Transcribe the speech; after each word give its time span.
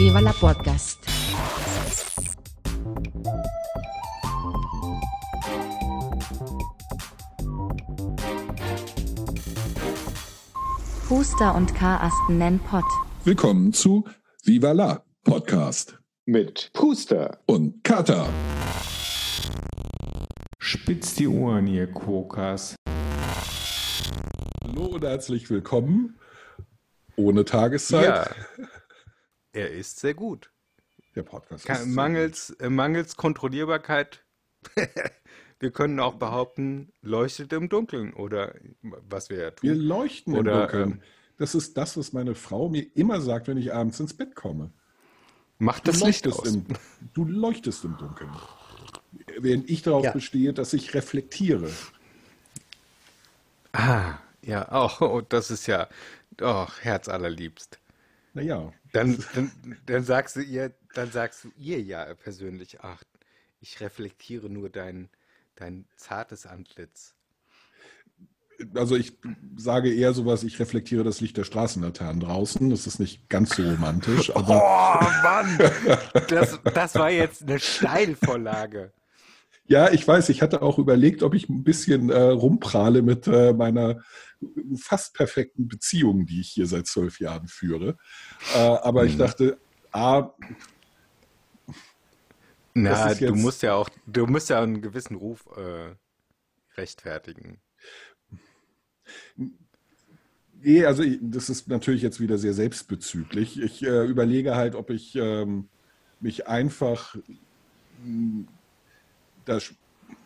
Viva 0.00 0.20
la 0.20 0.32
Podcast. 0.32 0.98
Puster 11.06 11.54
und 11.54 11.74
Karasten 11.74 12.38
nennen 12.38 12.60
Pott. 12.60 12.86
Willkommen 13.24 13.74
zu 13.74 14.08
Viva 14.42 14.72
la 14.72 15.04
Podcast 15.22 15.98
mit 16.24 16.70
Puster 16.72 17.42
und 17.44 17.84
Kata. 17.84 18.26
Spitzt 20.58 21.18
die 21.18 21.28
Ohren, 21.28 21.66
ihr 21.66 21.92
Quokas. 21.92 22.74
Hallo 24.64 24.86
und 24.94 25.04
herzlich 25.04 25.50
willkommen. 25.50 26.18
Ohne 27.16 27.44
Tageszeit. 27.44 28.34
Ja, 28.56 28.66
er 29.52 29.70
ist 29.70 29.98
sehr 30.00 30.14
gut. 30.14 30.50
Der 31.14 31.22
Podcast 31.22 31.64
Ke- 31.64 31.72
ist 31.72 31.78
sehr 31.84 31.88
Mangels, 31.88 32.50
äh, 32.60 32.70
mangels 32.70 33.16
Kontrollierbarkeit. 33.16 34.24
wir 35.60 35.70
können 35.72 35.98
auch 36.00 36.14
behaupten, 36.14 36.92
leuchtet 37.02 37.52
im 37.52 37.68
Dunkeln 37.68 38.12
oder 38.14 38.54
was 38.82 39.30
wir 39.30 39.38
ja 39.38 39.50
gut. 39.50 39.62
Wir 39.62 39.74
tun. 39.74 39.82
leuchten 39.82 40.34
Oder, 40.36 40.52
im 40.52 40.58
Dunkeln. 40.60 40.90
ähm, 40.92 41.02
Das 41.38 41.54
ist 41.54 41.76
das, 41.76 41.96
was 41.96 42.12
meine 42.12 42.34
Frau 42.34 42.68
mir 42.68 42.86
immer 42.94 43.20
sagt, 43.20 43.48
wenn 43.48 43.56
ich 43.56 43.72
abends 43.74 43.98
ins 44.00 44.14
Bett 44.14 44.34
komme. 44.34 44.72
Macht 45.58 45.86
Du 45.86 45.92
das 45.92 46.02
Licht 46.02 46.24
leuchtest, 46.26 46.40
aus. 46.40 46.54
im, 46.54 46.64
du 47.12 47.24
leuchtest 47.24 47.84
im 47.84 47.96
Dunkeln. 47.98 48.30
Während 49.38 49.68
ich 49.68 49.82
darauf 49.82 50.04
Ja. 50.04 50.12
bestehe, 50.12 50.52
dass 50.52 50.72
ich 50.72 50.94
reflektiere. 50.94 51.70
Ah, 53.72 54.18
ja, 54.42 54.70
auch 54.72 55.00
oh, 55.00 55.20
das 55.20 55.50
ist 55.50 55.66
ja, 55.66 55.88
oh, 56.40 56.66
Herz 56.80 57.08
allerliebst. 57.08 57.78
Naja, 58.32 58.72
Dann, 58.92 59.22
dann, 59.34 59.52
dann 59.86 60.04
sagst 60.04 60.36
du 60.36 60.40
ihr, 60.40 60.72
dann 60.94 61.10
sagst 61.10 61.44
du 61.44 61.50
ihr 61.56 61.80
ja 61.80 62.14
persönlich, 62.14 62.80
ach, 62.80 63.02
ich 63.60 63.80
reflektiere 63.80 64.48
nur 64.48 64.70
dein, 64.70 65.08
dein 65.56 65.86
zartes 65.96 66.46
Antlitz. 66.46 67.14
also 68.74 68.96
ich 68.96 69.18
sage 69.56 69.92
eher 69.92 70.12
sowas, 70.12 70.42
ich 70.42 70.58
reflektiere 70.58 71.04
das 71.04 71.20
Licht 71.20 71.36
der 71.36 71.44
Straßenlaternen 71.44 72.20
draußen. 72.20 72.70
Das 72.70 72.86
ist 72.86 72.98
nicht 72.98 73.28
ganz 73.28 73.56
so 73.56 73.62
romantisch, 73.62 74.34
aber 74.34 74.62
Oh 74.62 75.22
Mann, 75.22 75.58
das, 76.28 76.58
das 76.62 76.94
war 76.94 77.10
jetzt 77.10 77.42
eine 77.42 77.58
Steilvorlage. 77.58 78.92
Ja, 79.70 79.92
ich 79.92 80.06
weiß, 80.06 80.30
ich 80.30 80.42
hatte 80.42 80.62
auch 80.62 80.80
überlegt, 80.80 81.22
ob 81.22 81.32
ich 81.32 81.48
ein 81.48 81.62
bisschen 81.62 82.10
äh, 82.10 82.20
rumprahle 82.20 83.02
mit 83.02 83.28
äh, 83.28 83.52
meiner 83.52 84.02
fast 84.76 85.14
perfekten 85.14 85.68
Beziehung, 85.68 86.26
die 86.26 86.40
ich 86.40 86.48
hier 86.48 86.66
seit 86.66 86.88
zwölf 86.88 87.20
Jahren 87.20 87.46
führe. 87.46 87.96
Äh, 88.52 88.58
aber 88.58 89.04
ich 89.04 89.14
Mhm. 89.14 89.18
dachte, 89.18 89.60
A, 89.92 90.30
Na, 92.74 93.14
du 93.14 93.36
musst 93.36 93.62
ja 93.62 93.74
auch, 93.74 93.88
du 94.06 94.26
musst 94.26 94.50
ja 94.50 94.60
einen 94.60 94.82
gewissen 94.82 95.14
Ruf 95.14 95.46
äh, 95.56 95.94
rechtfertigen. 96.76 97.62
nee, 100.62 100.84
also 100.84 101.04
ich, 101.04 101.18
das 101.22 101.48
ist 101.48 101.68
natürlich 101.68 102.02
jetzt 102.02 102.20
wieder 102.20 102.38
sehr 102.38 102.54
selbstbezüglich. 102.54 103.60
Ich 103.60 103.82
äh, 103.84 104.04
überlege 104.06 104.56
halt, 104.56 104.74
ob 104.74 104.90
ich 104.90 105.14
ähm, 105.14 105.68
mich 106.18 106.48
einfach 106.48 107.14
mh, 108.02 108.46
da 109.50 109.58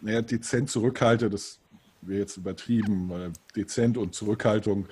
naja, 0.01 0.23
dezent 0.23 0.71
zurückhalte. 0.71 1.31
Das 1.31 1.59
wäre 2.03 2.21
jetzt 2.21 2.37
übertrieben. 2.37 3.09
Weil 3.09 3.33
dezent 3.57 3.97
und 3.97 4.15
Zurückhaltung 4.15 4.87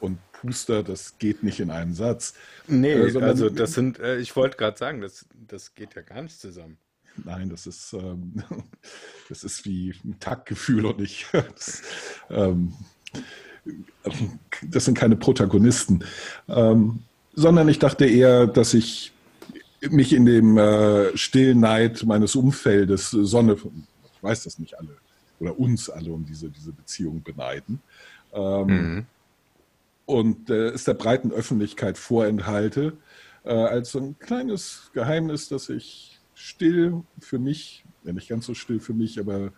und 0.00 0.18
Puster, 0.32 0.82
das 0.82 1.18
geht 1.18 1.42
nicht 1.42 1.60
in 1.60 1.70
einem 1.70 1.94
Satz. 1.94 2.34
Nee, 2.66 2.92
Äh, 2.92 3.10
sondern- 3.10 3.30
also 3.30 3.48
das 3.48 3.72
sind, 3.74 3.98
äh, 3.98 4.18
ich 4.18 4.34
wollte 4.36 4.56
gerade 4.56 4.76
sagen, 4.78 5.00
das, 5.00 5.26
das 5.48 5.74
geht 5.74 5.94
ja 5.94 6.02
gar 6.02 6.22
nicht 6.22 6.40
zusammen. 6.40 6.78
Nein, 7.24 7.50
das 7.50 7.66
ist, 7.66 7.92
ähm, 7.92 8.42
das 9.28 9.44
ist 9.44 9.64
wie 9.64 9.94
ein 10.04 10.18
Taktgefühl 10.18 10.86
und 10.86 10.98
nicht. 10.98 11.26
Das, 11.32 11.82
ähm, 12.30 12.74
das 14.68 14.84
sind 14.86 14.98
keine 14.98 15.14
Protagonisten. 15.16 16.04
Ähm, 16.48 17.00
sondern 17.34 17.68
ich 17.68 17.78
dachte 17.78 18.06
eher, 18.06 18.46
dass 18.46 18.74
ich 18.74 19.12
mich 19.90 20.12
in 20.12 20.24
dem 20.24 20.56
äh, 20.58 21.16
stillen 21.16 21.60
Neid 21.60 22.04
meines 22.04 22.36
Umfeldes, 22.36 23.10
Sonne, 23.10 23.54
ich 23.54 24.22
weiß 24.22 24.44
das 24.44 24.58
nicht 24.58 24.78
alle, 24.78 24.96
oder 25.40 25.58
uns 25.58 25.90
alle 25.90 26.12
um 26.12 26.24
diese, 26.24 26.48
diese 26.50 26.72
Beziehung 26.72 27.22
beneiden. 27.22 27.80
Ähm, 28.32 28.66
Mhm. 28.66 29.06
und 30.06 30.50
äh, 30.50 30.68
es 30.68 30.84
der 30.84 30.94
breiten 30.94 31.32
Öffentlichkeit 31.32 31.98
vorenthalte, 31.98 32.96
äh, 33.44 33.52
als 33.52 33.90
so 33.92 33.98
ein 33.98 34.18
kleines 34.18 34.90
Geheimnis, 34.94 35.48
das 35.48 35.68
ich 35.68 36.18
still 36.34 37.02
für 37.20 37.38
mich, 37.38 37.84
ja 38.04 38.12
nicht 38.12 38.28
ganz 38.28 38.46
so 38.46 38.54
still 38.54 38.80
für 38.80 38.94
mich, 38.94 39.18
aber 39.20 39.52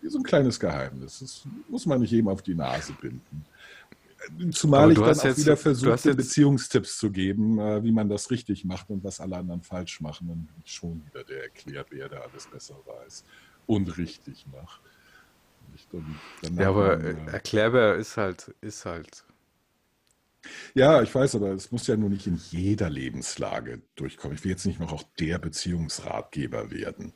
wie 0.00 0.08
so 0.08 0.18
ein 0.18 0.24
kleines 0.24 0.60
Geheimnis. 0.60 1.20
Das 1.20 1.42
muss 1.68 1.86
man 1.86 2.00
nicht 2.00 2.10
jedem 2.10 2.28
auf 2.28 2.42
die 2.42 2.54
Nase 2.54 2.92
binden. 3.00 3.44
Zumal 4.52 4.92
ich 4.92 4.98
dann 4.98 5.18
auch 5.18 5.24
jetzt- 5.24 5.38
wieder 5.38 5.56
jetzt- 5.56 6.16
Beziehungstipps 6.16 6.98
zu 6.98 7.10
geben, 7.10 7.58
äh, 7.58 7.82
wie 7.82 7.92
man 7.92 8.08
das 8.08 8.30
richtig 8.30 8.64
macht 8.64 8.90
und 8.90 9.02
was 9.04 9.20
alle 9.20 9.36
anderen 9.36 9.62
falsch 9.62 10.00
machen. 10.00 10.28
Und 10.30 10.48
schon 10.68 11.02
wieder 11.06 11.24
der 11.24 11.44
erklärt, 11.44 11.88
wer 11.90 12.08
da 12.08 12.20
alles 12.20 12.46
besser 12.46 12.76
weiß 12.86 13.24
und 13.66 13.96
richtig 13.98 14.46
macht. 14.52 14.80
Und 15.68 15.80
dann- 15.92 16.20
dann 16.42 16.56
Ja, 16.56 16.68
aber 16.68 16.96
nachher, 16.96 17.08
äh, 17.08 17.10
äh, 17.28 17.32
erklärbar 17.32 17.96
ist 17.96 18.16
halt, 18.16 18.54
ist 18.60 18.84
halt. 18.84 19.24
Ja, 20.74 21.02
ich 21.02 21.14
weiß, 21.14 21.36
aber 21.36 21.50
es 21.52 21.70
muss 21.70 21.86
ja 21.86 21.96
nur 21.96 22.10
nicht 22.10 22.26
in 22.26 22.34
jeder 22.50 22.90
Lebenslage 22.90 23.80
durchkommen. 23.94 24.36
Ich 24.36 24.42
will 24.44 24.50
jetzt 24.50 24.66
nicht 24.66 24.80
noch 24.80 24.92
auch 24.92 25.04
der 25.20 25.38
Beziehungsratgeber 25.38 26.70
werden. 26.70 27.12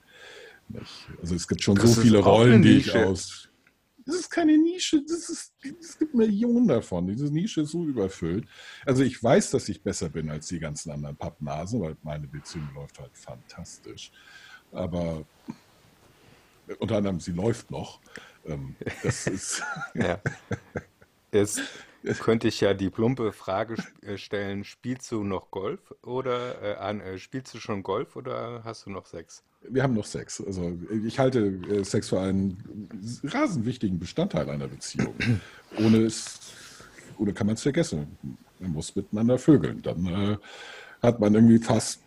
Nicht? 0.68 1.08
Also 1.20 1.34
es 1.34 1.46
gibt 1.48 1.62
schon 1.62 1.74
Das 1.76 1.94
so 1.94 2.00
viele 2.02 2.18
Rollen, 2.18 2.62
die 2.62 2.78
ich 2.78 2.94
aus. 2.94 3.48
Das 4.06 4.14
ist 4.14 4.30
keine 4.30 4.56
Nische, 4.56 5.02
das 5.02 5.28
ist, 5.28 5.52
es 5.80 5.98
gibt 5.98 6.14
Millionen 6.14 6.68
davon. 6.68 7.08
Diese 7.08 7.26
Nische 7.26 7.62
ist 7.62 7.72
so 7.72 7.84
überfüllt. 7.84 8.46
Also 8.84 9.02
ich 9.02 9.20
weiß, 9.20 9.50
dass 9.50 9.68
ich 9.68 9.82
besser 9.82 10.08
bin 10.08 10.30
als 10.30 10.46
die 10.46 10.60
ganzen 10.60 10.92
anderen 10.92 11.16
Pappnasen, 11.16 11.80
weil 11.80 11.96
meine 12.02 12.28
Beziehung 12.28 12.68
läuft 12.74 13.00
halt 13.00 13.16
fantastisch. 13.16 14.12
Aber 14.70 15.24
unter 16.78 16.96
anderem, 16.96 17.18
sie 17.20 17.32
läuft 17.32 17.70
noch. 17.70 18.00
Ähm, 18.44 18.76
Das 19.02 19.26
ist. 19.26 19.62
Ja. 19.94 20.20
Jetzt 21.32 21.60
könnte 22.14 22.48
ich 22.48 22.60
ja 22.60 22.74
die 22.74 22.90
plumpe 22.90 23.32
Frage 23.32 23.76
äh, 24.02 24.16
stellen: 24.18 24.64
Spielst 24.64 25.10
du 25.10 25.24
noch 25.24 25.50
Golf 25.50 25.94
oder 26.02 26.62
äh, 26.62 26.74
an, 26.76 27.00
äh, 27.00 27.18
spielst 27.18 27.54
du 27.54 27.58
schon 27.58 27.82
Golf 27.82 28.16
oder 28.16 28.62
hast 28.64 28.86
du 28.86 28.90
noch 28.90 29.06
Sex? 29.06 29.42
Wir 29.68 29.82
haben 29.82 29.94
noch 29.94 30.04
Sex. 30.04 30.40
Also 30.46 30.78
ich 31.04 31.18
halte 31.18 31.40
äh, 31.68 31.84
Sex 31.84 32.08
für 32.10 32.20
einen 32.20 32.88
rasend 33.24 33.66
wichtigen 33.66 33.98
Bestandteil 33.98 34.48
einer 34.48 34.68
Beziehung. 34.68 35.14
Ohne 35.78 35.98
es, 35.98 36.38
ohne 37.18 37.32
kann 37.32 37.46
man 37.48 37.54
es 37.54 37.62
vergessen. 37.62 38.16
Man 38.60 38.72
muss 38.72 38.94
miteinander 38.94 39.38
vögeln. 39.38 39.82
Dann 39.82 40.06
äh, 40.06 40.36
hat 41.02 41.18
man 41.20 41.34
irgendwie 41.34 41.58
fast 41.58 42.00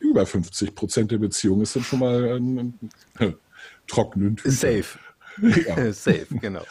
über 0.00 0.26
50 0.26 0.74
Prozent 0.74 1.10
der 1.12 1.18
Beziehung 1.18 1.62
ist 1.62 1.76
dann 1.76 1.82
schon 1.82 2.00
mal 2.00 2.36
ein, 2.36 2.58
ein, 3.18 3.34
trockenen 3.86 4.36
Tüchern. 4.36 4.52
Safe. 4.52 4.98
Ja, 5.66 5.92
Safe, 5.92 6.26
genau. 6.40 6.64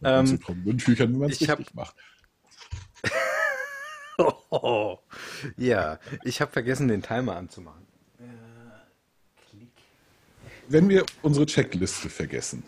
ganz 0.00 0.30
so 0.30 0.34
Ähm, 0.36 0.40
trockenen 0.40 0.78
Tüchern, 0.78 1.12
wenn 1.12 1.18
man 1.20 1.30
es 1.30 1.40
hab- 1.48 1.58
richtig 1.58 1.74
macht. 1.74 1.94
Oh, 4.50 4.98
ja, 5.56 5.98
ich 6.24 6.40
habe 6.40 6.50
vergessen, 6.50 6.88
den 6.88 7.02
Timer 7.02 7.36
anzumachen. 7.36 7.86
Wenn 10.68 10.88
wir 10.88 11.04
unsere 11.22 11.46
Checkliste 11.46 12.10
vergessen. 12.10 12.62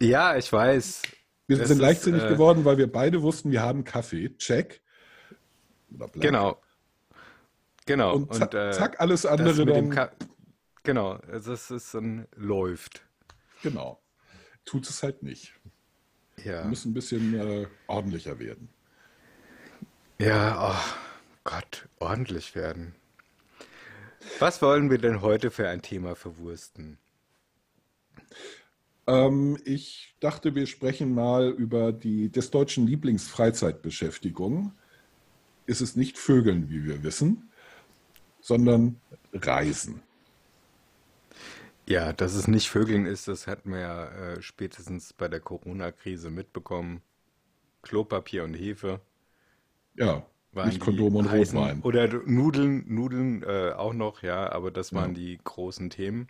Ja, 0.00 0.36
ich 0.36 0.52
weiß. 0.52 1.02
Wir 1.46 1.58
Das 1.58 1.68
sind 1.68 1.76
ist, 1.76 1.82
leichtsinnig 1.82 2.24
äh, 2.24 2.28
geworden, 2.28 2.64
weil 2.64 2.78
wir 2.78 2.90
beide 2.90 3.22
wussten, 3.22 3.52
wir 3.52 3.62
haben 3.62 3.84
Kaffee. 3.84 4.36
Check. 4.36 4.82
Genau. 6.14 6.60
Genau. 7.86 8.16
Und 8.16 8.34
zack, 8.34 8.54
äh, 8.54 8.72
zack 8.72 9.00
alles 9.00 9.22
das 9.22 9.32
andere 9.32 9.66
dann. 9.66 10.10
Genau, 10.82 11.18
das 11.18 11.70
ist 11.70 11.94
ein 11.94 12.26
läuft. 12.34 13.06
Genau. 13.62 14.02
Tut 14.64 14.88
es 14.88 15.02
halt 15.02 15.22
nicht. 15.22 15.54
Ja. 16.38 16.62
Wir 16.62 16.64
müssen 16.64 16.90
ein 16.90 16.94
bisschen 16.94 17.34
äh, 17.34 17.66
ordentlicher 17.86 18.38
werden. 18.38 18.73
Ja, 20.18 20.70
oh 20.70 20.94
Gott, 21.42 21.88
ordentlich 21.98 22.54
werden. 22.54 22.94
Was 24.38 24.62
wollen 24.62 24.88
wir 24.88 24.98
denn 24.98 25.22
heute 25.22 25.50
für 25.50 25.68
ein 25.68 25.82
Thema 25.82 26.14
verwursten? 26.14 26.98
Ähm, 29.08 29.58
ich 29.64 30.14
dachte, 30.20 30.54
wir 30.54 30.66
sprechen 30.66 31.14
mal 31.14 31.50
über 31.50 31.92
die 31.92 32.30
des 32.30 32.50
deutschen 32.50 32.86
Lieblingsfreizeitbeschäftigung. 32.86 34.72
Ist 35.66 35.80
es 35.80 35.96
nicht 35.96 36.16
Vögeln, 36.16 36.70
wie 36.70 36.84
wir 36.84 37.02
wissen, 37.02 37.50
sondern 38.40 39.00
Reisen. 39.32 40.00
Ja, 41.86 42.12
dass 42.12 42.34
es 42.34 42.46
nicht 42.46 42.68
Vögeln 42.68 43.04
ist, 43.04 43.26
das 43.26 43.46
hatten 43.46 43.70
wir 43.70 43.80
ja 43.80 44.04
äh, 44.06 44.42
spätestens 44.42 45.12
bei 45.12 45.26
der 45.26 45.40
Corona-Krise 45.40 46.30
mitbekommen. 46.30 47.02
Klopapier 47.82 48.44
und 48.44 48.54
Hefe. 48.54 49.00
Ja, 49.96 50.24
waren 50.52 50.66
Nicht 50.68 50.76
die 50.80 50.84
Kondome 50.84 51.18
und 51.18 51.28
heißen- 51.30 51.56
Rotwein. 51.56 51.82
Oder 51.82 52.08
Nudeln, 52.26 52.84
Nudeln 52.86 53.42
äh, 53.42 53.72
auch 53.72 53.92
noch, 53.92 54.22
ja, 54.22 54.50
aber 54.52 54.70
das 54.70 54.90
Ja. 54.90 54.98
waren 55.00 55.14
die 55.14 55.38
großen 55.42 55.90
Themen, 55.90 56.28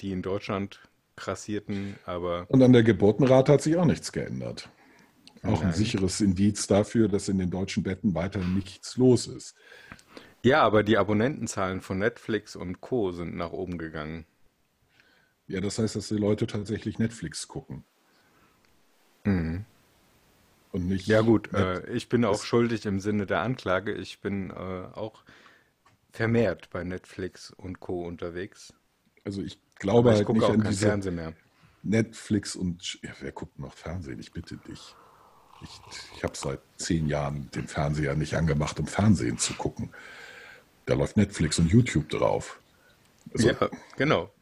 die 0.00 0.12
in 0.12 0.22
Deutschland 0.22 0.80
grassierten, 1.16 1.96
aber 2.06 2.46
Und 2.48 2.62
an 2.62 2.72
der 2.72 2.82
Geburtenrate 2.82 3.52
hat 3.52 3.62
sich 3.62 3.76
auch 3.76 3.84
nichts 3.84 4.12
geändert. 4.12 4.68
Auch 5.42 5.60
ein 5.60 5.68
Nein. 5.68 5.72
sicheres 5.74 6.20
Indiz 6.20 6.66
dafür, 6.66 7.08
dass 7.08 7.28
in 7.28 7.38
den 7.38 7.50
deutschen 7.50 7.82
Betten 7.82 8.14
weiterhin 8.14 8.54
nichts 8.54 8.96
los 8.96 9.26
ist. 9.26 9.54
ja, 10.42 10.62
aber 10.62 10.82
die 10.82 10.96
Abonnentenzahlen 10.96 11.80
von 11.82 11.98
Netflix 11.98 12.56
und 12.56 12.80
Co. 12.80 13.12
sind 13.12 13.36
nach 13.36 13.52
oben 13.52 13.76
gegangen. 13.76 14.24
Ja, 15.48 15.60
das 15.60 15.78
heißt, 15.78 15.96
dass 15.96 16.08
die 16.08 16.16
Leute 16.16 16.46
tatsächlich 16.46 16.98
Netflix 16.98 17.46
gucken. 17.48 17.84
Und 20.72 20.86
nicht. 20.86 21.06
Ja 21.06 21.20
gut, 21.22 21.52
äh, 21.52 21.84
ich 21.90 22.08
bin 22.08 22.24
auch 22.24 22.42
schuldig 22.44 22.86
im 22.86 23.00
Sinne 23.00 23.26
der 23.26 23.40
Anklage. 23.40 23.92
Ich 23.92 24.20
bin 24.20 24.50
äh, 24.50 24.54
auch 24.54 25.24
vermehrt 26.12 26.70
bei 26.70 26.84
Netflix 26.84 27.50
und 27.50 27.80
Co. 27.80 28.04
unterwegs. 28.06 28.72
also 29.24 29.42
ich 29.42 29.58
glaube 29.76 30.10
ich 30.10 30.16
halt 30.16 30.26
gucke 30.26 30.38
nicht 30.40 30.48
auch 30.48 30.54
an 30.54 30.60
kein 30.62 30.70
diese 30.70 30.86
Fernsehen 30.86 31.14
mehr. 31.16 31.32
Netflix 31.82 32.56
und 32.56 32.98
ja, 33.02 33.10
wer 33.20 33.32
guckt 33.32 33.58
noch 33.58 33.72
Fernsehen? 33.74 34.20
Ich 34.20 34.32
bitte 34.32 34.56
dich. 34.58 34.94
Ich, 35.62 35.80
ich 36.16 36.24
habe 36.24 36.36
seit 36.36 36.60
zehn 36.76 37.06
Jahren 37.06 37.50
den 37.50 37.68
Fernseher 37.68 38.14
nicht 38.16 38.34
angemacht, 38.34 38.78
um 38.80 38.86
Fernsehen 38.86 39.38
zu 39.38 39.54
gucken. 39.54 39.90
Da 40.86 40.94
läuft 40.94 41.16
Netflix 41.16 41.58
und 41.58 41.70
YouTube 41.70 42.08
drauf. 42.08 42.60
Also, 43.32 43.50
Ja, 43.50 43.70
genau. 43.96 44.32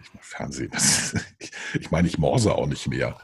ich 0.00 0.12
meine, 0.12 0.22
Fernsehen, 0.22 0.72
ich 1.74 1.90
meine, 1.90 2.08
ich 2.08 2.18
morse 2.18 2.52
auch 2.54 2.66
nicht 2.66 2.88
mehr. 2.88 3.18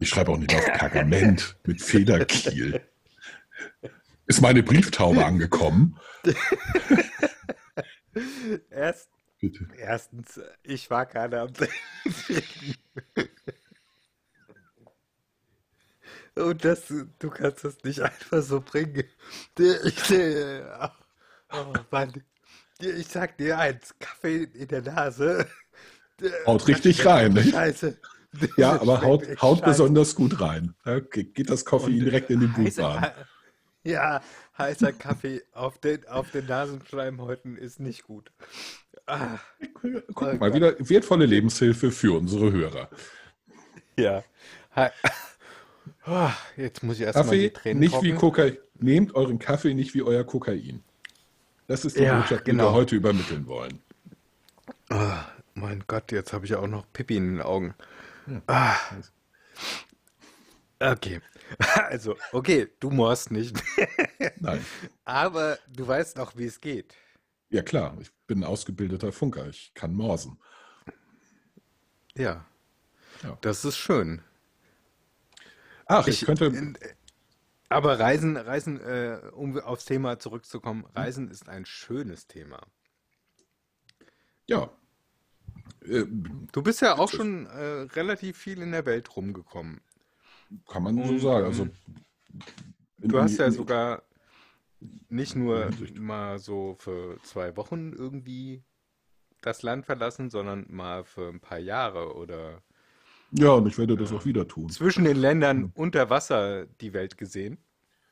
Ich 0.00 0.08
schreibe 0.08 0.30
auch 0.32 0.36
nicht 0.38 0.54
auf 0.54 0.64
Pergament 0.64 1.56
mit 1.64 1.82
Federkiel. 1.82 2.80
Ist 4.26 4.40
meine 4.40 4.62
Brieftaube 4.62 5.24
angekommen? 5.24 5.98
Erst, 8.70 9.08
Bitte. 9.40 9.66
erstens, 9.76 10.40
ich 10.62 10.90
war 10.90 11.06
gerade 11.06 11.40
am. 11.40 11.52
Und 16.34 16.64
das, 16.64 16.82
du 17.18 17.30
kannst 17.30 17.64
das 17.64 17.82
nicht 17.82 18.00
einfach 18.00 18.42
so 18.42 18.60
bringen. 18.60 19.04
Ich, 19.84 20.02
der- 20.08 20.92
oh 21.52 21.72
Mann. 21.90 22.22
Ich 22.80 23.08
sag 23.08 23.36
dir 23.38 23.58
eins, 23.58 23.94
Kaffee 23.98 24.44
in 24.44 24.68
der 24.68 24.82
Nase. 24.82 25.48
Haut 26.46 26.68
richtig 26.68 27.04
rein? 27.04 27.36
Scheiße. 27.36 27.98
Ja, 28.56 28.72
aber 28.80 29.02
haut, 29.02 29.24
haut 29.42 29.64
besonders 29.64 30.14
gut 30.14 30.40
rein. 30.40 30.74
Geht 31.10 31.50
das 31.50 31.64
Koffein 31.64 31.98
direkt 32.00 32.30
in 32.30 32.40
den 32.40 32.52
Blutbahn. 32.52 33.06
Ja, 33.84 34.20
heißer 34.58 34.92
Kaffee 34.92 35.42
auf 35.52 35.78
den, 35.78 36.06
auf 36.08 36.30
den 36.30 36.46
Nasenschleimhäuten 36.46 37.56
ist 37.56 37.80
nicht 37.80 38.02
gut. 38.04 38.32
Ah, 39.06 39.38
Guck 40.14 40.38
mal, 40.40 40.52
wieder 40.52 40.74
wertvolle 40.78 41.24
Lebenshilfe 41.26 41.90
für 41.90 42.16
unsere 42.18 42.52
Hörer. 42.52 42.90
ja. 43.96 44.22
Ah, 46.04 46.32
Jetzt 46.56 46.82
muss 46.82 46.96
ich 46.96 47.02
erstmal 47.06 47.24
die 47.38 47.48
Kaffee 47.48 47.62
Tränen 47.62 47.80
nicht 47.80 48.02
wie. 48.02 48.12
Kokain. 48.14 48.56
Nehmt 48.80 49.14
euren 49.14 49.38
Kaffee 49.38 49.74
nicht 49.74 49.94
wie 49.94 50.02
euer 50.02 50.24
Kokain. 50.24 50.82
Das 51.66 51.84
ist 51.84 51.96
die 51.98 52.02
Ja, 52.02 52.18
Botschaft, 52.20 52.46
die 52.46 52.52
genau. 52.52 52.66
wir 52.66 52.72
heute 52.72 52.96
übermitteln 52.96 53.46
wollen. 53.46 53.80
Ah, 54.90 55.24
mein 55.54 55.84
Gott, 55.86 56.12
jetzt 56.12 56.32
habe 56.32 56.46
ich 56.46 56.54
auch 56.54 56.66
noch 56.66 56.84
Pipi 56.92 57.16
in 57.16 57.34
den 57.36 57.42
Augen. 57.42 57.74
Ah. 58.46 58.76
Okay. 60.80 61.20
Also, 61.88 62.14
okay, 62.32 62.68
du 62.78 62.90
morst 62.90 63.30
nicht. 63.30 63.56
Nein. 64.36 64.64
Aber 65.06 65.58
du 65.68 65.86
weißt 65.88 66.18
auch, 66.20 66.36
wie 66.36 66.44
es 66.44 66.60
geht. 66.60 66.94
Ja 67.48 67.62
klar, 67.62 67.96
ich 68.00 68.12
bin 68.26 68.40
ein 68.40 68.44
ausgebildeter 68.44 69.10
Funker. 69.12 69.48
Ich 69.48 69.72
kann 69.72 69.94
morsen. 69.94 70.38
Ja. 72.14 72.44
Ja. 73.22 73.38
Das 73.40 73.64
ist 73.64 73.78
schön. 73.78 74.20
Ach, 75.86 76.06
ich, 76.06 76.20
Ich- 76.20 76.26
könnte. 76.26 76.44
in- 76.46 76.76
Aber 77.70 77.98
Reisen, 77.98 78.36
Reisen, 78.36 78.78
äh, 78.80 79.20
um 79.32 79.58
aufs 79.58 79.86
Thema 79.86 80.18
zurückzukommen, 80.18 80.84
Reisen 80.94 81.30
ist 81.30 81.48
ein 81.48 81.64
schönes 81.64 82.26
Thema. 82.26 82.60
Ja. 84.46 84.70
Äh, 85.88 86.06
Du 86.52 86.62
bist 86.62 86.80
ja 86.80 86.96
auch 86.98 87.10
schon 87.10 87.46
äh, 87.46 87.82
relativ 87.94 88.36
viel 88.38 88.62
in 88.62 88.72
der 88.72 88.86
Welt 88.86 89.14
rumgekommen. 89.16 89.80
kann 90.66 90.82
man 90.82 90.96
so 91.06 91.18
sagen. 91.18 91.46
Also, 91.46 91.62
ähm, 91.64 91.72
in- 93.02 93.08
Du 93.10 93.20
hast 93.20 93.36
ja 93.38 93.50
sogar 93.50 94.02
nicht 95.08 95.36
nur 95.36 95.70
mal 95.98 96.38
so 96.38 96.74
für 96.78 97.18
zwei 97.22 97.56
Wochen 97.56 97.92
irgendwie 97.92 98.62
das 99.42 99.62
Land 99.62 99.86
verlassen, 99.86 100.30
sondern 100.30 100.66
mal 100.68 101.04
für 101.04 101.28
ein 101.28 101.40
paar 101.40 101.58
Jahre 101.58 102.14
oder 102.16 102.62
Ja, 103.32 103.50
und 103.52 103.66
ich 103.68 103.78
werde 103.78 103.96
das 103.96 104.12
auch 104.12 104.24
wieder 104.24 104.48
tun. 104.48 104.68
zwischen 104.70 105.04
den 105.04 105.16
Ländern 105.16 105.70
unter 105.74 106.10
Wasser 106.10 106.66
die 106.80 106.92
Welt 106.92 107.16
gesehen. 107.18 107.58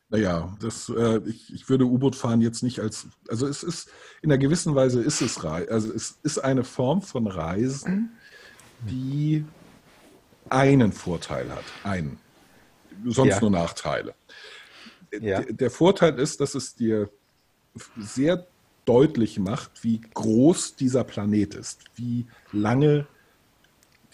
Naja, 0.08 0.56
das, 0.60 0.88
äh, 0.88 1.20
ich, 1.26 1.52
ich 1.52 1.68
würde 1.68 1.84
U-Boot-Fahren 1.84 2.40
jetzt 2.40 2.62
nicht 2.62 2.78
als, 2.78 3.08
also 3.28 3.46
es 3.46 3.62
ist, 3.62 3.90
in 4.22 4.30
einer 4.30 4.38
gewissen 4.38 4.74
Weise 4.74 5.02
ist 5.02 5.20
es 5.20 5.38
also 5.38 5.92
es 5.92 6.20
ist 6.22 6.38
eine 6.38 6.62
Form 6.62 7.02
von 7.02 7.26
Reisen, 7.26 8.16
die 8.78 9.44
einen 10.48 10.92
Vorteil 10.92 11.52
hat, 11.52 11.64
einen, 11.82 12.20
sonst 13.04 13.34
Ja. 13.34 13.40
nur 13.40 13.50
Nachteile. 13.50 14.14
Ja. 15.12 15.40
Der, 15.40 15.52
der 15.52 15.70
Vorteil 15.70 16.18
ist, 16.20 16.40
dass 16.40 16.54
es 16.54 16.76
dir 16.76 17.10
sehr 17.96 18.46
deutlich 18.84 19.40
macht, 19.40 19.82
wie 19.82 20.00
groß 20.00 20.76
dieser 20.76 21.02
Planet 21.02 21.54
ist, 21.56 21.84
wie 21.96 22.28
lange 22.52 23.08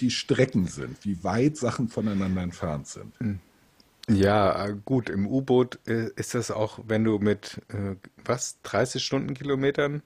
die 0.01 0.11
Strecken 0.11 0.67
sind, 0.67 1.05
wie 1.05 1.23
weit 1.23 1.59
Sachen 1.59 1.89
voneinander 1.89 2.43
entfernt 2.43 2.89
sind. 2.89 3.15
Ja, 4.17 4.67
äh, 4.67 4.75
gut, 4.85 5.09
im 5.09 5.27
U-Boot 5.27 5.79
äh, 5.87 6.11
ist 6.17 6.35
das 6.35 6.51
auch, 6.51 6.81
wenn 6.87 7.05
du 7.05 7.19
mit, 7.19 7.61
äh, 7.69 7.97
was, 8.25 8.61
30 8.63 9.05
Stundenkilometern? 9.05 10.03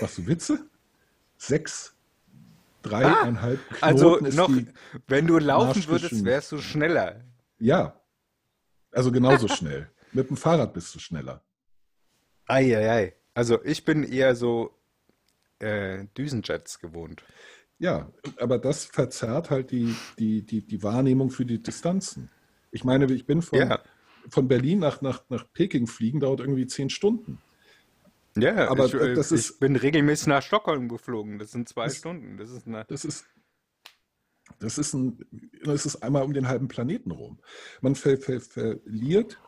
Machst 0.00 0.18
du 0.18 0.26
Witze? 0.26 0.66
Sechs, 1.36 1.94
dreieinhalb 2.82 3.60
Also 3.80 4.16
Knoten 4.16 4.24
ist 4.26 4.36
noch, 4.36 4.50
wenn 5.06 5.26
du 5.26 5.38
laufen 5.38 5.86
würdest, 5.86 6.24
wärst 6.24 6.52
du 6.52 6.58
schneller. 6.58 7.22
ja, 7.58 8.00
also 8.92 9.12
genauso 9.12 9.48
schnell. 9.48 9.90
Mit 10.12 10.30
dem 10.30 10.36
Fahrrad 10.36 10.72
bist 10.72 10.94
du 10.94 10.98
schneller. 10.98 11.42
Eieiei. 12.46 13.14
Also 13.34 13.62
ich 13.62 13.84
bin 13.84 14.02
eher 14.02 14.34
so 14.34 14.74
äh, 15.58 16.06
Düsenjets 16.16 16.78
gewohnt. 16.80 17.22
Ja, 17.78 18.12
aber 18.38 18.58
das 18.58 18.84
verzerrt 18.84 19.50
halt 19.50 19.70
die, 19.70 19.94
die, 20.18 20.42
die, 20.42 20.62
die 20.66 20.82
Wahrnehmung 20.82 21.30
für 21.30 21.44
die 21.44 21.62
Distanzen. 21.62 22.28
Ich 22.72 22.84
meine, 22.84 23.10
ich 23.12 23.24
bin 23.24 23.40
von, 23.40 23.58
Ja. 23.58 23.80
von 24.28 24.48
Berlin 24.48 24.80
nach, 24.80 25.00
nach, 25.00 25.22
nach 25.28 25.44
Peking 25.52 25.86
fliegen, 25.86 26.20
dauert 26.20 26.40
irgendwie 26.40 26.66
zehn 26.66 26.90
Stunden. 26.90 27.38
Ja, 28.36 28.68
Aber 28.68 28.86
ich, 28.86 28.94
äh, 28.94 29.14
das 29.14 29.32
ich 29.32 29.38
ist- 29.40 29.60
bin 29.60 29.76
regelmäßig 29.76 30.26
nach 30.26 30.42
Stockholm 30.42 30.88
geflogen. 30.88 31.38
Das 31.38 31.52
sind 31.52 31.68
zwei 31.68 31.88
Stunden. 31.88 32.36
Das 32.36 32.50
ist 32.50 32.66
eine, 32.66 32.84
Das 32.88 33.04
ist, 33.04 33.26
das 34.58 34.78
ist, 34.78 34.94
ein, 34.94 35.24
das 35.64 35.86
ist 35.86 35.96
einmal 36.02 36.22
um 36.24 36.32
den 36.34 36.48
halben 36.48 36.68
Planeten 36.68 37.10
rum. 37.10 37.38
Man 37.80 37.94
ver, 37.94 38.16
ver, 38.18 38.40
verliert 38.40 39.38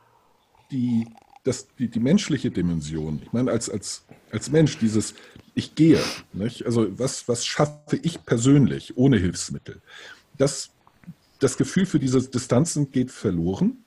die, 0.70 1.06
das, 1.42 1.68
die, 1.78 1.88
die 1.88 2.00
menschliche 2.00 2.50
Dimension. 2.50 3.20
Ich 3.22 3.32
meine, 3.32 3.50
als, 3.50 3.70
als, 3.70 4.04
als 4.30 4.50
Mensch, 4.50 4.78
dieses 4.78 5.14
Ich 5.54 5.74
gehe, 5.74 6.00
nicht? 6.32 6.66
also 6.66 6.86
was, 6.98 7.26
was 7.28 7.46
schaffe 7.46 7.96
ich 8.02 8.24
persönlich 8.24 8.96
ohne 8.96 9.16
Hilfsmittel? 9.18 9.80
Das, 10.36 10.70
das 11.38 11.56
Gefühl 11.56 11.86
für 11.86 11.98
diese 11.98 12.20
Distanzen 12.28 12.90
geht 12.90 13.10
verloren. 13.10 13.84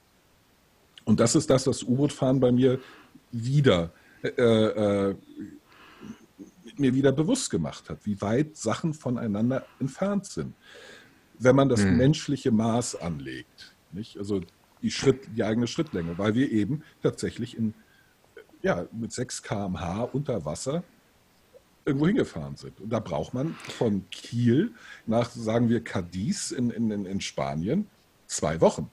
Und 1.05 1.19
das 1.19 1.35
ist 1.35 1.49
das, 1.49 1.67
was 1.67 1.83
U-Boot-Fahren 1.83 2.39
bei 2.39 2.51
mir 2.51 2.79
wieder 3.31 3.91
äh, 4.23 4.29
äh, 5.09 5.15
mir 6.77 6.93
wieder 6.93 7.11
bewusst 7.11 7.49
gemacht 7.49 7.89
hat, 7.89 7.99
wie 8.05 8.19
weit 8.21 8.57
Sachen 8.57 8.93
voneinander 8.93 9.65
entfernt 9.79 10.25
sind. 10.25 10.55
Wenn 11.37 11.55
man 11.55 11.69
das 11.69 11.81
Hm. 11.83 11.97
menschliche 11.97 12.51
Maß 12.51 12.95
anlegt, 12.95 13.75
nicht? 13.91 14.17
also 14.17 14.41
die, 14.83 14.91
Schritt, 14.91 15.27
die 15.35 15.43
eigene 15.43 15.65
Schrittlänge, 15.67 16.17
weil 16.17 16.35
wir 16.35 16.51
eben 16.51 16.83
tatsächlich 17.01 17.57
in, 17.57 17.73
ja, 18.61 18.85
mit 18.91 19.11
6 19.11 19.41
km/h 19.41 20.03
unter 20.13 20.45
Wasser 20.45 20.83
irgendwo 21.85 22.07
hingefahren 22.07 22.55
sind. 22.55 22.79
Und 22.79 22.89
da 22.91 22.99
braucht 22.99 23.33
man 23.33 23.55
von 23.77 24.09
Kiel 24.09 24.73
nach, 25.05 25.29
sagen 25.31 25.67
wir, 25.69 25.83
Cadiz 25.83 26.51
in, 26.51 26.69
in, 26.69 26.91
in- 26.91 27.05
in 27.05 27.19
Spanien 27.21 27.87
zwei 28.27 28.61
Wochen. 28.61 28.89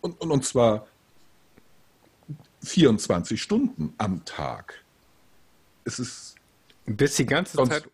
Und, 0.00 0.20
und, 0.20 0.30
und 0.30 0.44
zwar 0.44 0.86
24 2.62 3.40
Stunden 3.40 3.94
am 3.98 4.24
Tag. 4.24 4.84
Es 5.84 5.98
ist 5.98 6.36
bis 6.86 7.16
die 7.16 7.26
ganze 7.26 7.56
Zeit 7.68 7.88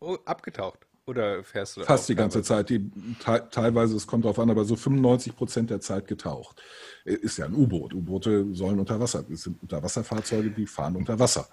oh, 0.00 0.18
abgetaucht. 0.24 0.86
Oder 1.10 1.44
fährst 1.44 1.76
du 1.76 1.82
Fast 1.82 2.08
die 2.08 2.14
ganze 2.14 2.42
Zeit. 2.42 2.70
Die, 2.70 2.90
te 3.22 3.46
teilweise, 3.50 3.96
es 3.96 4.06
kommt 4.06 4.24
darauf 4.24 4.38
an, 4.38 4.48
aber 4.50 4.64
so 4.64 4.76
95 4.76 5.36
Prozent 5.36 5.70
der 5.70 5.80
Zeit 5.80 6.06
getaucht. 6.06 6.62
Äh, 7.04 7.14
Ist 7.14 7.36
ja 7.36 7.44
ein 7.46 7.54
U-Boot. 7.54 7.92
U-Boote 7.92 8.54
sollen 8.54 8.78
unter 8.78 8.98
Wasser. 8.98 9.24
Es 9.30 9.42
sind 9.42 9.60
Unterwasserfahrzeuge, 9.62 10.50
die 10.50 10.66
fahren 10.66 10.96
unter 10.96 11.18
Wasser. 11.18 11.48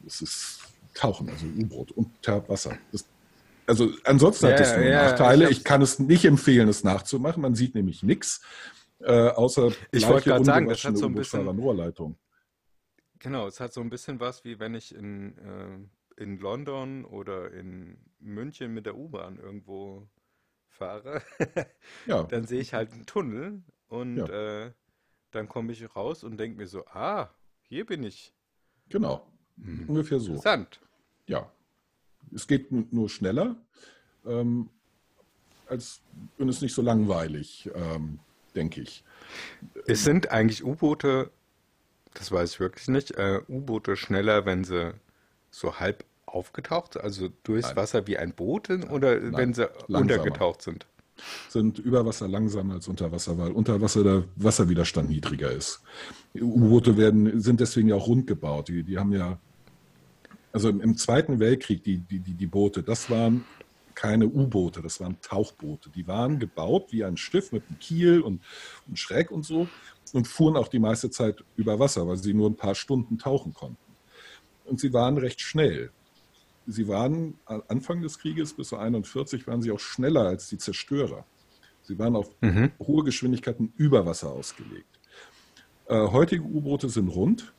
Das 0.00 0.20
ist 0.20 0.60
Tauchen, 0.94 1.28
also 1.28 1.46
U-Boot 1.46 1.90
unter 1.92 2.48
Wasser. 2.48 2.78
Das, 2.92 3.04
also 3.66 3.90
ansonsten 4.04 4.46
hat 4.46 4.60
Ja, 4.60 4.66
es 4.66 4.76
nur 4.76 4.84
ja, 4.86 5.04
Nachteile. 5.10 5.44
ich 5.50 5.58
Ich, 5.58 5.64
kann 5.64 5.82
es 5.82 5.98
nicht 5.98 6.24
empfehlen, 6.24 6.68
es 6.68 6.84
nachzumachen. 6.84 7.42
Man 7.42 7.54
sieht 7.54 7.74
nämlich 7.74 8.02
nichts, 8.02 8.42
äh, 9.00 9.28
außer 9.30 9.72
Ich 9.90 10.06
wollte 10.06 10.30
gerade 10.30 10.44
sagen, 10.44 10.68
das 10.68 10.84
hat 10.84 10.96
so 10.96 11.06
ein 11.06 11.14
bisschen-. 11.14 12.14
Genau, 13.18 13.46
es 13.46 13.60
hat 13.60 13.72
so 13.72 13.80
ein 13.80 13.90
bisschen 13.90 14.20
was, 14.20 14.44
wie 14.44 14.60
wenn 14.60 14.74
ich 14.74 14.94
in, 14.94 15.36
äh, 15.38 15.78
in 16.16 16.38
London 16.38 17.04
oder 17.04 17.52
in 17.52 17.96
München 18.20 18.72
mit 18.74 18.86
der 18.86 18.96
U-Bahn 18.96 19.38
irgendwo 19.38 20.08
fahre. 20.68 21.22
Ja, 22.06 22.22
Dann 22.30 22.46
sehe 22.46 22.60
ich 22.60 22.74
halt 22.74 22.92
einen 22.92 23.06
Tunnel 23.06 23.62
und 23.88 24.16
Ja. 24.16 24.64
äh, 24.66 24.72
dann 25.32 25.48
komme 25.48 25.72
ich 25.72 25.94
raus 25.94 26.24
und 26.24 26.38
denke 26.38 26.56
mir 26.58 26.66
so, 26.66 26.86
ah, 26.86 27.28
hier 27.62 27.84
bin 27.84 28.02
ich. 28.04 28.32
genau. 28.88 29.26
Ungefähr 29.88 30.18
so. 30.20 30.32
Interessant. 30.32 30.80
Ja, 31.26 31.50
es 32.34 32.46
geht 32.46 32.70
nur 32.92 33.08
schneller, 33.08 33.56
ähm, 34.26 34.68
als 35.66 36.00
und 36.38 36.48
ist 36.48 36.60
nicht 36.62 36.74
so 36.74 36.82
langweilig, 36.82 37.70
ähm, 37.74 38.18
denke 38.54 38.82
ich. 38.82 39.02
Es 39.86 40.04
sind 40.04 40.30
eigentlich 40.30 40.62
U-Boote, 40.64 41.30
das 42.14 42.30
weiß 42.30 42.52
ich 42.54 42.60
wirklich 42.60 42.88
nicht, 42.88 43.12
äh, 43.12 43.40
U-Boote 43.48 43.96
schneller, 43.96 44.44
wenn 44.44 44.64
sie 44.64 44.92
so 45.56 45.78
halb 45.78 46.04
aufgetaucht 46.26 46.96
also 46.96 47.28
durchs 47.44 47.68
Nein. 47.68 47.76
Wasser 47.76 48.06
wie 48.06 48.18
ein 48.18 48.34
Boot 48.34 48.66
sind, 48.66 48.90
oder 48.90 49.18
Nein, 49.18 49.36
wenn 49.36 49.54
sie 49.54 49.68
langsamer. 49.88 50.00
untergetaucht 50.00 50.62
sind? 50.62 50.86
Sind 51.48 51.78
über 51.78 52.04
Wasser 52.04 52.28
langsamer 52.28 52.74
als 52.74 52.88
unter 52.88 53.10
Wasser, 53.10 53.38
weil 53.38 53.52
unter 53.52 53.80
Wasser 53.80 54.04
der 54.04 54.24
Wasserwiderstand 54.36 55.08
niedriger 55.08 55.50
ist. 55.50 55.80
U-Boote 56.34 56.98
werden, 56.98 57.40
sind 57.40 57.60
deswegen 57.60 57.88
ja 57.88 57.94
auch 57.94 58.06
rund 58.06 58.26
gebaut. 58.26 58.68
Die, 58.68 58.82
die 58.82 58.98
haben 58.98 59.12
ja, 59.12 59.38
also 60.52 60.68
im, 60.68 60.80
im 60.82 60.96
Zweiten 60.98 61.40
Weltkrieg, 61.40 61.82
die, 61.84 61.98
die, 61.98 62.18
die, 62.18 62.34
die 62.34 62.46
Boote, 62.46 62.82
das 62.82 63.08
waren 63.08 63.46
keine 63.94 64.26
U-Boote, 64.26 64.82
das 64.82 65.00
waren 65.00 65.16
Tauchboote. 65.22 65.88
Die 65.88 66.06
waren 66.06 66.38
gebaut 66.38 66.88
wie 66.90 67.02
ein 67.02 67.16
Schiff 67.16 67.50
mit 67.52 67.62
einem 67.66 67.78
Kiel 67.78 68.20
und, 68.20 68.42
und 68.86 68.98
Schräg 68.98 69.30
und 69.30 69.46
so 69.46 69.68
und 70.12 70.28
fuhren 70.28 70.56
auch 70.56 70.68
die 70.68 70.80
meiste 70.80 71.08
Zeit 71.08 71.42
über 71.56 71.78
Wasser, 71.78 72.06
weil 72.06 72.18
sie 72.18 72.34
nur 72.34 72.50
ein 72.50 72.56
paar 72.56 72.74
Stunden 72.74 73.16
tauchen 73.16 73.54
konnten. 73.54 73.85
Und 74.66 74.80
sie 74.80 74.92
waren 74.92 75.18
recht 75.18 75.40
schnell. 75.40 75.90
Sie 76.66 76.88
waren 76.88 77.34
Anfang 77.68 78.02
des 78.02 78.18
Krieges 78.18 78.52
bis 78.52 78.68
zu 78.68 78.76
41 78.76 79.46
waren 79.46 79.62
sie 79.62 79.70
auch 79.70 79.78
schneller 79.78 80.22
als 80.22 80.48
die 80.48 80.58
Zerstörer. 80.58 81.24
Sie 81.82 81.96
waren 81.98 82.16
auf 82.16 82.30
Mhm. 82.40 82.72
hohe 82.80 83.04
Geschwindigkeiten 83.04 83.72
über 83.76 84.04
Wasser 84.04 84.30
ausgelegt. 84.30 84.98
Äh, 85.88 85.94
heutige 86.08 86.42
U-Boote 86.42 86.88
sind 86.88 87.08
rund 87.08 87.52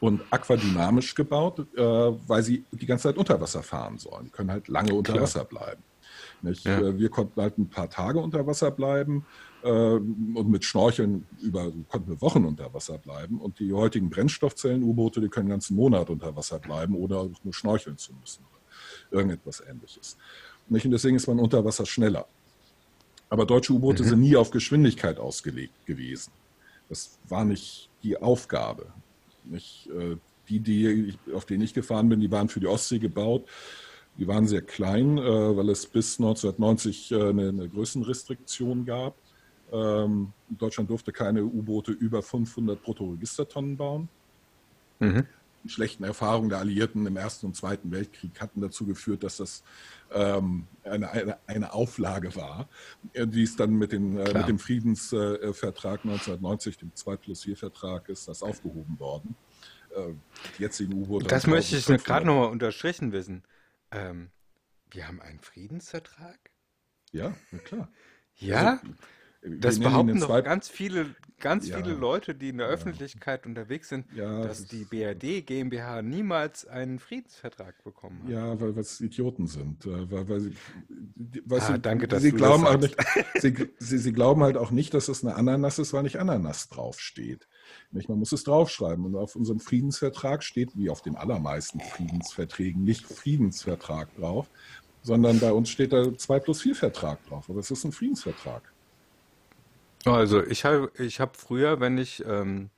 und 0.00 0.22
aquadynamisch 0.30 1.14
gebaut, 1.14 1.58
äh, 1.76 1.82
weil 1.82 2.42
sie 2.42 2.64
die 2.72 2.86
ganze 2.86 3.04
Zeit 3.04 3.18
unter 3.18 3.38
Wasser 3.38 3.62
fahren 3.62 3.98
sollen. 3.98 4.32
Können 4.32 4.50
halt 4.50 4.68
lange 4.68 4.94
unter 4.94 5.12
Klar. 5.12 5.24
Wasser 5.24 5.44
bleiben. 5.44 5.82
Nicht? 6.40 6.64
Ja. 6.64 6.78
Äh, 6.80 6.98
Wir 6.98 7.10
konnten 7.10 7.38
halt 7.38 7.58
ein 7.58 7.68
paar 7.68 7.90
Tage 7.90 8.18
unter 8.18 8.46
Wasser 8.46 8.70
bleiben 8.70 9.26
und 9.70 10.48
mit 10.48 10.64
Schnorcheln 10.64 11.26
über, 11.40 11.72
konnten 11.88 12.10
wir 12.10 12.20
Wochen 12.20 12.44
unter 12.44 12.72
Wasser 12.72 12.98
bleiben. 12.98 13.40
Und 13.40 13.58
die 13.58 13.72
heutigen 13.72 14.10
Brennstoffzellen-U-Boote, 14.10 15.20
die 15.20 15.28
können 15.28 15.46
einen 15.46 15.50
ganzen 15.50 15.76
Monat 15.76 16.10
unter 16.10 16.36
Wasser 16.36 16.58
bleiben, 16.58 16.94
ohne 16.94 17.16
auch 17.16 17.30
nur 17.42 17.54
schnorcheln 17.54 17.98
zu 17.98 18.12
müssen 18.14 18.44
oder 18.50 19.18
irgendetwas 19.18 19.62
ähnliches. 19.68 20.16
Nicht? 20.68 20.84
Und 20.84 20.92
deswegen 20.92 21.16
ist 21.16 21.26
man 21.26 21.38
unter 21.38 21.64
Wasser 21.64 21.86
schneller. 21.86 22.26
Aber 23.28 23.44
deutsche 23.44 23.72
U-Boote 23.72 24.04
sind 24.04 24.20
nie 24.20 24.36
auf 24.36 24.50
Geschwindigkeit 24.50 25.18
ausgelegt 25.18 25.84
gewesen. 25.84 26.32
Das 26.88 27.18
war 27.28 27.44
nicht 27.44 27.90
die 28.02 28.16
Aufgabe. 28.16 28.86
Nicht, 29.44 29.88
äh, 29.88 30.16
die, 30.48 30.60
die 30.60 31.14
auf 31.34 31.44
denen 31.44 31.62
ich 31.62 31.74
gefahren 31.74 32.08
bin, 32.08 32.20
die 32.20 32.30
waren 32.30 32.48
für 32.48 32.60
die 32.60 32.68
Ostsee 32.68 32.98
gebaut. 32.98 33.44
Die 34.18 34.28
waren 34.28 34.46
sehr 34.46 34.62
klein, 34.62 35.18
äh, 35.18 35.56
weil 35.56 35.68
es 35.70 35.86
bis 35.86 36.18
1990 36.18 37.12
äh, 37.12 37.28
eine 37.28 37.68
Größenrestriktion 37.68 38.84
gab. 38.84 39.16
Ähm, 39.72 40.32
Deutschland 40.48 40.90
durfte 40.90 41.12
keine 41.12 41.44
U-Boote 41.44 41.92
über 41.92 42.22
500 42.22 42.82
Bruttoregistertonnen 42.82 43.76
bauen. 43.76 44.08
Mhm. 44.98 45.26
Die 45.64 45.68
schlechten 45.70 46.04
Erfahrungen 46.04 46.48
der 46.48 46.58
Alliierten 46.58 47.04
im 47.06 47.16
Ersten 47.16 47.46
und 47.46 47.56
Zweiten 47.56 47.90
Weltkrieg 47.90 48.40
hatten 48.40 48.60
dazu 48.60 48.86
geführt, 48.86 49.24
dass 49.24 49.38
das 49.38 49.64
ähm, 50.12 50.68
eine, 50.84 51.10
eine, 51.10 51.38
eine 51.48 51.72
Auflage 51.72 52.36
war, 52.36 52.68
die 53.14 53.42
es 53.42 53.56
dann 53.56 53.74
mit, 53.74 53.90
den, 53.90 54.16
äh, 54.16 54.32
mit 54.32 54.46
dem 54.46 54.60
Friedensvertrag 54.60 56.04
1990, 56.04 56.78
dem 56.78 56.94
2 56.94 57.16
plus 57.16 57.42
4 57.42 57.56
Vertrag, 57.56 58.08
ist 58.08 58.28
das 58.28 58.44
aufgehoben 58.44 59.00
worden. 59.00 59.34
Äh, 59.96 60.14
jetzigen 60.58 60.94
U-Boote. 60.94 61.26
Das 61.26 61.48
möchte 61.48 61.76
ich 61.76 61.88
1500. 61.88 62.04
gerade 62.04 62.26
nochmal 62.26 62.50
unterstrichen 62.50 63.10
wissen. 63.10 63.42
Ähm, 63.90 64.30
wir 64.90 65.08
haben 65.08 65.20
einen 65.20 65.40
Friedensvertrag? 65.40 66.38
Ja, 67.12 67.34
na 67.50 67.58
klar. 67.58 67.88
Ja, 68.36 68.80
Also, 68.82 68.94
das 69.42 69.78
behaupten 69.78 70.18
zwei- 70.18 70.40
ganz 70.42 70.68
viele, 70.68 71.14
ganz 71.38 71.68
Ja. 71.68 71.76
viele 71.76 71.94
Leute, 71.94 72.34
die 72.34 72.48
in 72.48 72.58
der 72.58 72.66
Öffentlichkeit 72.66 73.46
unterwegs 73.46 73.88
sind, 73.90 74.06
Ja, 74.14 74.42
dass 74.42 74.60
das 74.60 74.68
die 74.68 74.84
BRD 74.84 75.42
GmbH 75.42 76.02
niemals 76.02 76.66
einen 76.66 76.98
Friedensvertrag 76.98 77.82
bekommen 77.84 78.22
hat. 78.24 78.30
Ja, 78.30 78.60
weil 78.60 78.76
es 78.78 79.00
Idioten 79.00 79.46
sind. 79.46 79.84
äh, 79.86 80.10
Weil, 80.10 80.28
weil 80.28 80.40
sie, 80.40 80.56
die- 80.88 81.42
weißt 81.44 81.70
Ah, 81.70 81.72
du, 81.74 81.80
danke, 81.80 82.08
dass 82.08 82.22
sie 82.22 82.30
du 82.32 82.36
glauben 82.38 82.64
das 82.64 82.74
auch 82.74 82.80
nicht, 82.80 82.96
sie, 83.40 83.68
sie, 83.78 83.98
sie 83.98 84.12
glauben 84.12 84.42
halt 84.42 84.56
auch 84.56 84.70
nicht, 84.70 84.94
dass 84.94 85.08
es 85.08 85.24
eine 85.24 85.34
Ananas 85.36 85.78
ist, 85.78 85.92
weil 85.92 86.02
nicht 86.02 86.18
Ananas 86.18 86.68
draufsteht. 86.68 87.46
Nicht? 87.92 88.08
Man 88.08 88.18
muss 88.18 88.32
es 88.32 88.42
draufschreiben. 88.44 89.04
Und 89.04 89.16
auf 89.16 89.36
unserem 89.36 89.60
Friedensvertrag 89.60 90.42
steht, 90.42 90.76
wie 90.76 90.90
auf 90.90 91.02
den 91.02 91.16
allermeisten 91.16 91.80
Friedensverträgen, 91.80 92.82
nicht 92.84 93.06
Friedensvertrag 93.06 94.14
drauf, 94.16 94.48
sondern 95.02 95.38
bei 95.38 95.52
uns 95.52 95.68
steht 95.68 95.92
da 95.92 96.16
2 96.16 96.40
plus 96.40 96.62
4 96.62 96.74
Vertrag 96.74 97.24
drauf. 97.26 97.48
Aber 97.48 97.60
es 97.60 97.70
ist 97.70 97.84
ein 97.84 97.92
Friedensvertrag. 97.92 98.72
Also 100.12 100.44
ich 100.44 100.64
habe 100.64 100.90
ich 100.98 101.20
hab 101.20 101.36
früher, 101.36 101.80
wenn 101.80 101.98
ich, 101.98 102.24
ähm, 102.26 102.70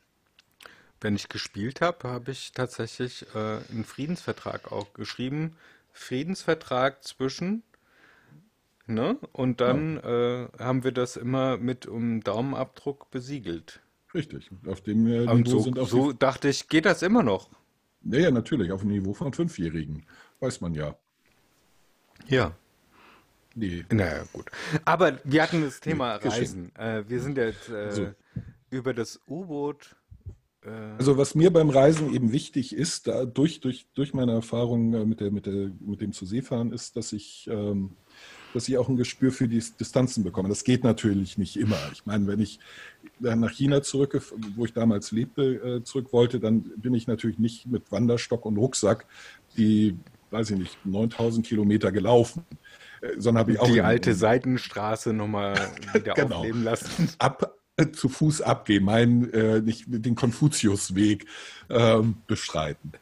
wenn 1.00 1.14
ich 1.14 1.28
gespielt 1.28 1.80
habe, 1.80 2.08
habe 2.08 2.30
ich 2.30 2.52
tatsächlich 2.52 3.26
äh, 3.34 3.58
einen 3.70 3.84
Friedensvertrag 3.84 4.72
auch 4.72 4.92
geschrieben. 4.94 5.56
Friedensvertrag 5.92 7.02
zwischen, 7.02 7.62
ne? 8.86 9.16
Und 9.32 9.60
dann 9.60 9.98
äh, 9.98 10.48
haben 10.58 10.84
wir 10.84 10.92
das 10.92 11.16
immer 11.16 11.56
mit 11.56 11.86
um 11.86 12.22
Daumenabdruck 12.22 13.10
besiegelt. 13.10 13.80
Richtig. 14.14 14.50
Auf 14.66 14.80
dem 14.80 15.06
äh, 15.06 15.20
Und 15.26 15.46
Niveau 15.46 15.58
so, 15.58 15.64
sind 15.64 15.78
auch 15.78 15.88
so 15.88 16.12
dachte 16.12 16.48
ich, 16.48 16.68
geht 16.68 16.86
das 16.86 17.02
immer 17.02 17.22
noch? 17.22 17.50
die, 18.00 18.16
ja, 18.16 18.24
ja, 18.24 18.30
natürlich, 18.30 18.72
auf 18.72 18.80
dem 18.80 18.90
Niveau 18.90 19.12
von 19.12 19.32
Fünfjährigen. 19.32 20.06
Weiß 20.40 20.60
man 20.60 20.74
ja. 20.74 20.96
Ja. 22.26 22.52
Nee. 23.58 23.84
Naja, 23.90 24.24
gut. 24.32 24.46
Aber 24.84 25.18
wir 25.24 25.42
hatten 25.42 25.62
das 25.62 25.80
Thema. 25.80 26.16
Reisen. 26.16 26.74
Äh, 26.76 27.02
wir 27.08 27.20
sind 27.20 27.36
jetzt 27.36 27.68
äh, 27.68 27.90
So. 27.90 28.06
über 28.70 28.94
das 28.94 29.20
U-Boot. 29.26 29.96
Äh, 30.64 30.70
Also 30.98 31.16
was 31.18 31.34
mir 31.34 31.52
beim 31.52 31.70
Reisen 31.70 32.14
eben 32.14 32.30
wichtig 32.32 32.74
ist, 32.74 33.08
da 33.08 33.24
durch, 33.24 33.60
durch, 33.60 33.86
durch 33.94 34.14
meine 34.14 34.32
Erfahrung 34.32 34.94
äh, 34.94 35.04
mit, 35.04 35.20
der, 35.20 35.30
mit, 35.32 35.46
der, 35.46 35.70
mit 35.80 36.00
dem 36.00 36.12
zu 36.12 36.24
Seefahren, 36.24 36.72
ist, 36.72 36.94
dass 36.96 37.12
ich, 37.12 37.48
ähm, 37.50 37.96
dass 38.54 38.68
ich 38.68 38.78
auch 38.78 38.88
ein 38.88 38.96
Gespür 38.96 39.32
für 39.32 39.48
die 39.48 39.62
Distanzen 39.80 40.22
bekomme. 40.22 40.48
Das 40.48 40.62
geht 40.62 40.84
natürlich 40.84 41.36
nicht 41.36 41.56
immer. 41.56 41.78
Ich 41.92 42.06
meine, 42.06 42.26
wenn 42.28 42.40
ich 42.40 42.60
nach 43.18 43.50
China 43.50 43.82
zurück, 43.82 44.22
wo 44.56 44.64
ich 44.64 44.72
damals 44.72 45.10
lebte, 45.10 45.42
äh, 45.80 45.84
zurück 45.84 46.12
wollte, 46.12 46.38
dann 46.38 46.62
bin 46.76 46.94
ich 46.94 47.08
natürlich 47.08 47.38
nicht 47.38 47.66
mit 47.66 47.90
Wanderstock 47.90 48.46
und 48.46 48.56
Rucksack 48.56 49.04
die, 49.56 49.96
weiß 50.30 50.50
ich 50.50 50.58
nicht, 50.58 50.78
9000 50.86 51.46
Kilometer 51.46 51.92
gelaufen, 51.92 52.44
äh, 53.00 53.12
sondern 53.18 53.40
habe 53.40 53.52
ich 53.52 53.60
auch 53.60 53.70
die 53.70 53.80
alte 53.82 54.14
Seidenstraße 54.14 55.12
nochmal 55.12 55.54
wieder 55.94 56.14
Genau. 56.14 56.36
aufleben 56.36 56.64
lassen. 56.64 57.10
ab, 57.18 57.54
äh, 57.76 57.90
zu 57.92 58.08
Fuß 58.08 58.42
abgehen, 58.42 58.84
meinen, 58.84 59.32
äh, 59.32 59.60
nicht 59.60 59.84
den 59.88 60.14
Konfuziusweg 60.14 61.26
ähm, 61.70 62.16
bestreiten. 62.26 62.92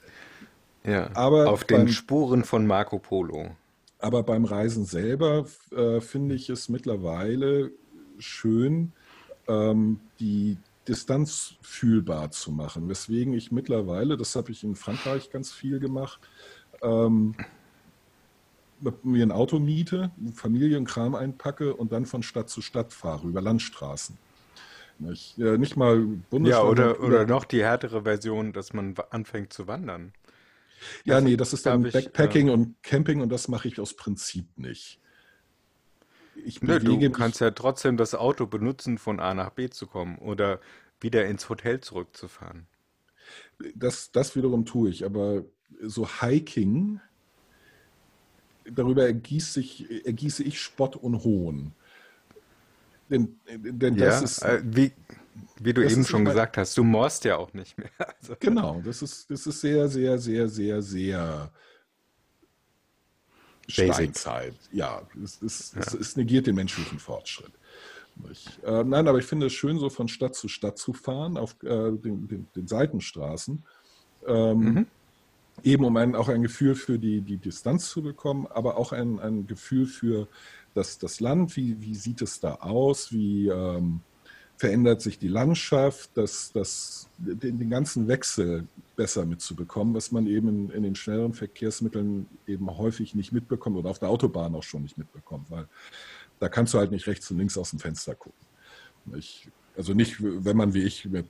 Ja, 0.85 1.11
Aber 1.15 1.51
auf 1.51 1.65
den 1.65 1.79
beim- 1.79 1.89
Spuren 1.89 2.45
von 2.45 2.67
Marco 2.67 2.99
Polo. 2.99 3.57
Aber 3.99 4.23
beim 4.23 4.45
Reisen 4.45 4.85
selber 4.85 5.47
äh, 5.75 6.01
finde 6.01 6.35
ich 6.35 6.51
es 6.51 6.69
mittlerweile 6.69 7.73
schön, 8.19 8.93
ähm, 9.49 10.01
die 10.21 10.59
Distanz 10.87 11.55
fühlbar 11.63 12.31
zu 12.31 12.53
machen. 12.53 12.89
Weswegen 12.89 13.33
ich 13.33 13.51
mittlerweile, 13.51 14.17
das 14.17 14.37
habe 14.37 14.53
ich 14.53 14.63
in 14.63 14.77
Frankreich 14.77 15.31
ganz 15.31 15.51
viel 15.51 15.81
gemacht, 15.81 16.21
ähm, 16.83 17.35
mir 19.03 19.25
ein 19.25 19.33
Auto 19.33 19.59
miete, 19.59 20.13
Familienkram 20.35 21.15
einpacke 21.15 21.75
und 21.75 21.93
dann 21.93 22.07
von 22.07 22.23
Stadt 22.23 22.51
zu 22.51 22.61
Stadt 22.61 22.93
fahre, 22.93 23.27
über 23.29 23.41
Landstraßen. 23.41 24.19
Nicht, 24.99 25.39
äh, 25.39 25.59
nicht 25.59 25.77
mal 25.77 26.01
Ja, 26.41 26.63
Bundesland. 26.63 26.65
oder, 26.65 27.01
oder 27.01 27.27
noch 27.27 27.45
die 27.45 27.63
härtere 27.63 28.03
Version, 28.05 28.53
dass 28.53 28.73
man 28.73 28.95
anfängt 29.11 29.53
zu 29.53 29.67
wandern. 29.67 30.15
Ja, 31.05 31.21
Also, 31.21 31.23
nee, 31.23 31.37
das 31.37 31.53
ist 31.53 31.67
da 31.67 31.73
dann 31.73 31.75
habe 31.75 31.89
ich, 31.89 32.15
Backpacking 32.15 32.49
äh, 32.49 32.51
und 32.51 32.83
Camping 32.83 33.21
und 33.21 33.29
das 33.31 33.49
mache 33.49 33.69
ich 33.69 33.81
aus 33.81 33.95
Prinzip 33.97 34.47
nicht. 34.59 35.01
Ich 36.35 36.63
nö, 36.63 36.79
du 36.79 37.09
kannst 37.11 37.41
ja 37.41 37.51
trotzdem 37.51 37.97
das 37.97 38.15
Auto 38.15 38.47
benutzen, 38.47 38.99
von 38.99 39.19
A 39.21 39.35
nach 39.35 39.51
B 39.51 39.71
zu 39.71 39.87
kommen 39.89 40.19
oder 40.19 40.61
wieder 41.01 41.27
ins 41.27 41.49
Hotel 41.49 41.81
zurückzufahren. 41.81 42.69
das, 43.75 44.11
das 44.13 44.37
wiederum 44.37 44.65
tue 44.65 44.91
ich, 44.91 45.05
aber 45.05 45.45
so 45.83 46.09
Hiking, 46.21 47.01
darüber 48.65 49.05
ergießt 49.07 49.53
sich, 49.53 50.07
ergieße 50.07 50.43
ich 50.43 50.61
Spott 50.61 50.97
und 50.97 51.23
Hohn. 51.25 51.73
Denn, 53.09 53.39
denn 53.47 53.97
das 53.97 54.21
Ja, 54.21 54.21
ist, 54.21 54.43
äh, 54.43 54.61
wie, 54.65 54.93
wie 55.61 55.73
du 55.73 55.83
eben 55.83 56.05
schon 56.05 56.25
gesagt 56.25 56.57
hast, 56.57 56.77
du 56.77 56.83
morst 56.83 57.25
ja 57.25 57.37
auch 57.37 57.53
nicht 57.53 57.79
mehr. 57.79 57.91
Also, 58.21 58.35
genau, 58.41 58.81
das 58.85 59.03
ist, 59.03 59.31
das 59.31 59.47
ist 59.47 59.61
sehr, 59.61 59.89
sehr, 59.89 60.19
sehr, 60.19 60.49
sehr, 60.49 60.83
sehr 60.83 61.53
basic. 63.77 64.11
Steinzeit. 64.11 64.55
Ja, 64.73 65.07
es, 65.23 65.41
es, 65.43 65.75
es, 65.77 65.95
Ja. 65.95 66.01
es 66.01 66.17
negiert 66.17 66.47
den 66.47 66.55
menschlichen 66.57 66.99
Fortschritt. 66.99 67.53
Äh, 68.63 68.85
nein, 68.85 69.09
aber 69.09 69.19
ich 69.19 69.27
finde 69.27 69.47
es 69.47 69.53
schön, 69.53 69.79
so 69.79 69.91
von 69.91 70.09
Stadt 70.09 70.35
zu 70.35 70.49
Stadt 70.49 70.79
zu 70.79 70.93
fahren, 70.93 71.37
auf 71.37 71.55
äh, 71.63 71.93
den, 71.93 72.27
den, 72.29 72.51
den 72.55 72.67
Seitenstraßen. 72.67 73.65
Ähm, 74.27 74.65
Mhm. 74.65 74.87
Eben 75.63 75.85
um 75.85 75.97
ein, 75.97 76.15
auch 76.15 76.29
ein 76.29 76.43
Gefühl 76.43 76.75
für 76.75 76.99
die, 76.99 77.21
die 77.21 77.39
Distanz 77.39 77.89
zu 77.91 78.03
bekommen, 78.03 78.47
aber 78.47 78.77
auch 78.77 78.93
ein, 78.93 79.19
ein 79.19 79.47
Gefühl 79.47 79.87
für 79.87 80.29
das, 80.75 80.99
das 80.99 81.21
Land, 81.21 81.57
wie, 81.57 81.81
wie 81.81 81.95
sieht 81.95 82.23
es 82.23 82.41
da 82.41 82.57
aus, 82.57 83.13
wie 83.13 83.49
ähm, 83.49 84.01
verändert 84.57 85.03
sich 85.03 85.19
die 85.19 85.29
Landschaft, 85.29 86.11
das, 86.15 86.53
das, 86.53 87.09
den, 87.19 87.59
den 87.59 87.71
ganzen 87.71 88.09
Wechsel 88.09 88.67
besser 88.95 89.27
mitzubekommen, 89.27 89.95
was 89.95 90.13
man 90.13 90.27
eben 90.27 90.49
in, 90.49 90.71
in 90.71 90.83
den 90.83 90.95
schnelleren 90.95 91.35
Verkehrsmitteln 91.35 92.27
eben 92.47 92.77
häufig 92.77 93.15
nicht 93.15 93.33
mitbekommt 93.33 93.77
oder 93.77 93.91
auf 93.91 93.99
der 93.99 94.09
Autobahn 94.09 94.55
auch 94.55 94.63
schon 94.63 94.83
nicht 94.83 94.97
mitbekommt, 94.97 95.51
weil 95.51 95.69
da 96.39 96.49
kannst 96.49 96.75
du 96.75 96.79
halt 96.79 96.91
nicht 96.91 97.07
rechts 97.07 97.31
und 97.31 97.39
links 97.39 97.59
aus 97.59 97.71
dem 97.71 97.79
Fenster 97.79 98.15
gucken. 98.15 98.39
Ich, 99.17 99.49
also 99.77 99.95
nicht, 99.95 100.17
wenn 100.21 100.57
man 100.57 100.75
wie 100.75 100.83
ich 100.83 101.05
mit 101.05 101.29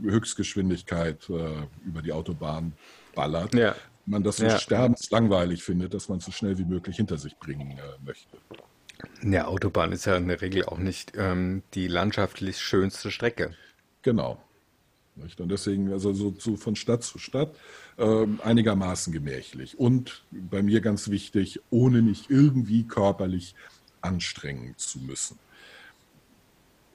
Höchstgeschwindigkeit 0.00 1.28
äh, 1.30 1.66
über 1.86 2.02
die 2.02 2.12
Autobahn 2.12 2.72
ballert, 3.16 3.52
Ja, 3.54 3.74
man 4.06 4.22
das 4.22 4.36
so 4.36 4.44
ja. 4.44 4.58
sterbenslangweilig 4.58 5.64
findet, 5.64 5.92
dass 5.92 6.08
man 6.08 6.18
es 6.18 6.26
so 6.26 6.32
schnell 6.32 6.56
wie 6.58 6.64
möglich 6.64 6.96
hinter 6.96 7.18
sich 7.18 7.36
bringen 7.38 7.72
äh, 7.72 8.04
möchte. 8.04 8.38
Ja, 9.22 9.46
Autobahn 9.46 9.92
ist 9.92 10.06
ja 10.06 10.16
in 10.16 10.28
der 10.28 10.40
Regel 10.40 10.64
auch 10.66 10.78
nicht 10.78 11.12
ähm, 11.16 11.62
die 11.74 11.88
landschaftlich 11.88 12.58
schönste 12.60 13.10
Strecke. 13.10 13.54
Genau. 14.02 14.40
Nicht? 15.16 15.40
Und 15.40 15.48
deswegen, 15.48 15.92
also 15.92 16.12
so, 16.12 16.34
so 16.38 16.56
von 16.56 16.76
Stadt 16.76 17.02
zu 17.02 17.18
Stadt, 17.18 17.54
ähm, 17.98 18.40
einigermaßen 18.44 19.12
gemächlich. 19.12 19.78
Und 19.78 20.24
bei 20.30 20.62
mir 20.62 20.80
ganz 20.80 21.08
wichtig, 21.08 21.60
ohne 21.70 22.02
mich 22.02 22.30
irgendwie 22.30 22.84
körperlich 22.84 23.54
anstrengen 24.02 24.74
zu 24.76 25.00
müssen. 25.00 25.38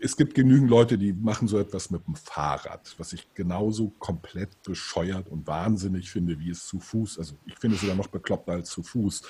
Es 0.03 0.17
gibt 0.17 0.34
genügend 0.34 0.70
Leute, 0.70 0.98
die 0.98 1.13
machen 1.13 1.48
so 1.48 1.60
etwas 1.60 1.91
mit 1.91 2.08
dem 2.08 2.15
Fahrrad, 2.15 2.96
was 2.98 3.13
ich 3.13 3.31
genauso 3.36 3.89
komplett 4.00 4.63
bescheuert 4.63 5.27
und 5.29 5.46
wahnsinnig 5.46 6.10
finde, 6.10 6.39
wie 6.39 6.50
es 6.50 6.65
zu 6.65 6.79
Fuß. 6.79 7.20
Also 7.20 7.36
ich 7.46 7.55
finde 7.60 7.75
es 7.75 7.81
sogar 7.81 7.96
noch 7.96 8.08
bekloppter 8.08 8.53
als 8.53 8.72
zu 8.72 8.81
Fuß. 8.81 9.22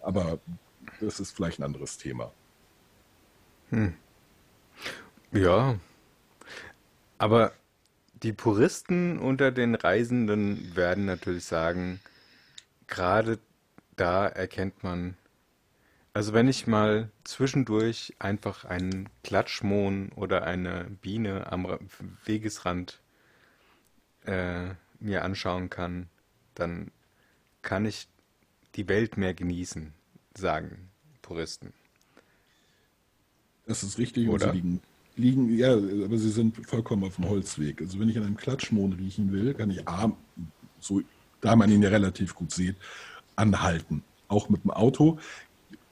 Aber 0.00 0.38
das 1.00 1.20
ist 1.20 1.32
vielleicht 1.32 1.58
ein 1.58 1.64
anderes 1.64 1.98
Thema. 1.98 2.32
Ja, 5.30 5.78
aber 7.18 7.52
die 8.22 8.32
Puristen 8.32 9.18
unter 9.18 9.52
den 9.52 9.74
Reisenden 9.74 10.74
werden 10.74 11.04
natürlich 11.04 11.44
sagen, 11.44 12.00
gerade 12.86 13.38
da 13.96 14.26
erkennt 14.26 14.82
man, 14.82 15.16
also 16.14 16.32
wenn 16.32 16.48
ich 16.48 16.66
mal 16.66 17.10
zwischendurch 17.24 18.14
einfach 18.18 18.64
einen 18.64 19.10
Klatschmohn 19.22 20.12
oder 20.12 20.44
eine 20.44 20.84
Biene 21.02 21.52
am 21.52 21.66
Ra- 21.66 21.78
Wegesrand 22.24 23.02
äh, 24.26 24.74
mir 25.00 25.24
anschauen 25.24 25.70
kann, 25.70 26.08
dann 26.54 26.90
kann 27.62 27.86
ich 27.86 28.08
die 28.76 28.88
Welt 28.88 29.16
mehr 29.18 29.34
genießen, 29.34 29.94
sagen 30.36 30.90
Puristen, 31.22 31.74
Das 33.66 33.82
ist 33.82 33.98
richtig 33.98 34.28
und 34.28 34.40
sie 34.40 34.50
oder? 34.50 34.50
liegen, 34.50 34.80
liegen, 35.16 35.56
ja, 35.56 35.72
aber 35.72 36.18
sie 36.18 36.30
sind 36.30 36.66
vollkommen 36.66 37.04
auf 37.04 37.16
dem 37.16 37.28
Holzweg. 37.28 37.80
Also 37.80 37.98
wenn 37.98 38.08
ich 38.08 38.16
an 38.18 38.24
einem 38.24 38.36
Klatschmohn 38.36 38.92
riechen 38.92 39.32
will, 39.32 39.54
kann 39.54 39.70
ich 39.70 39.86
A, 39.88 40.12
so, 40.80 41.00
da 41.40 41.56
man 41.56 41.70
ihn 41.70 41.82
ja 41.82 41.88
relativ 41.88 42.34
gut 42.34 42.52
sieht, 42.52 42.76
anhalten. 43.36 44.02
Auch 44.28 44.48
mit 44.48 44.64
dem 44.64 44.70
Auto. 44.72 45.18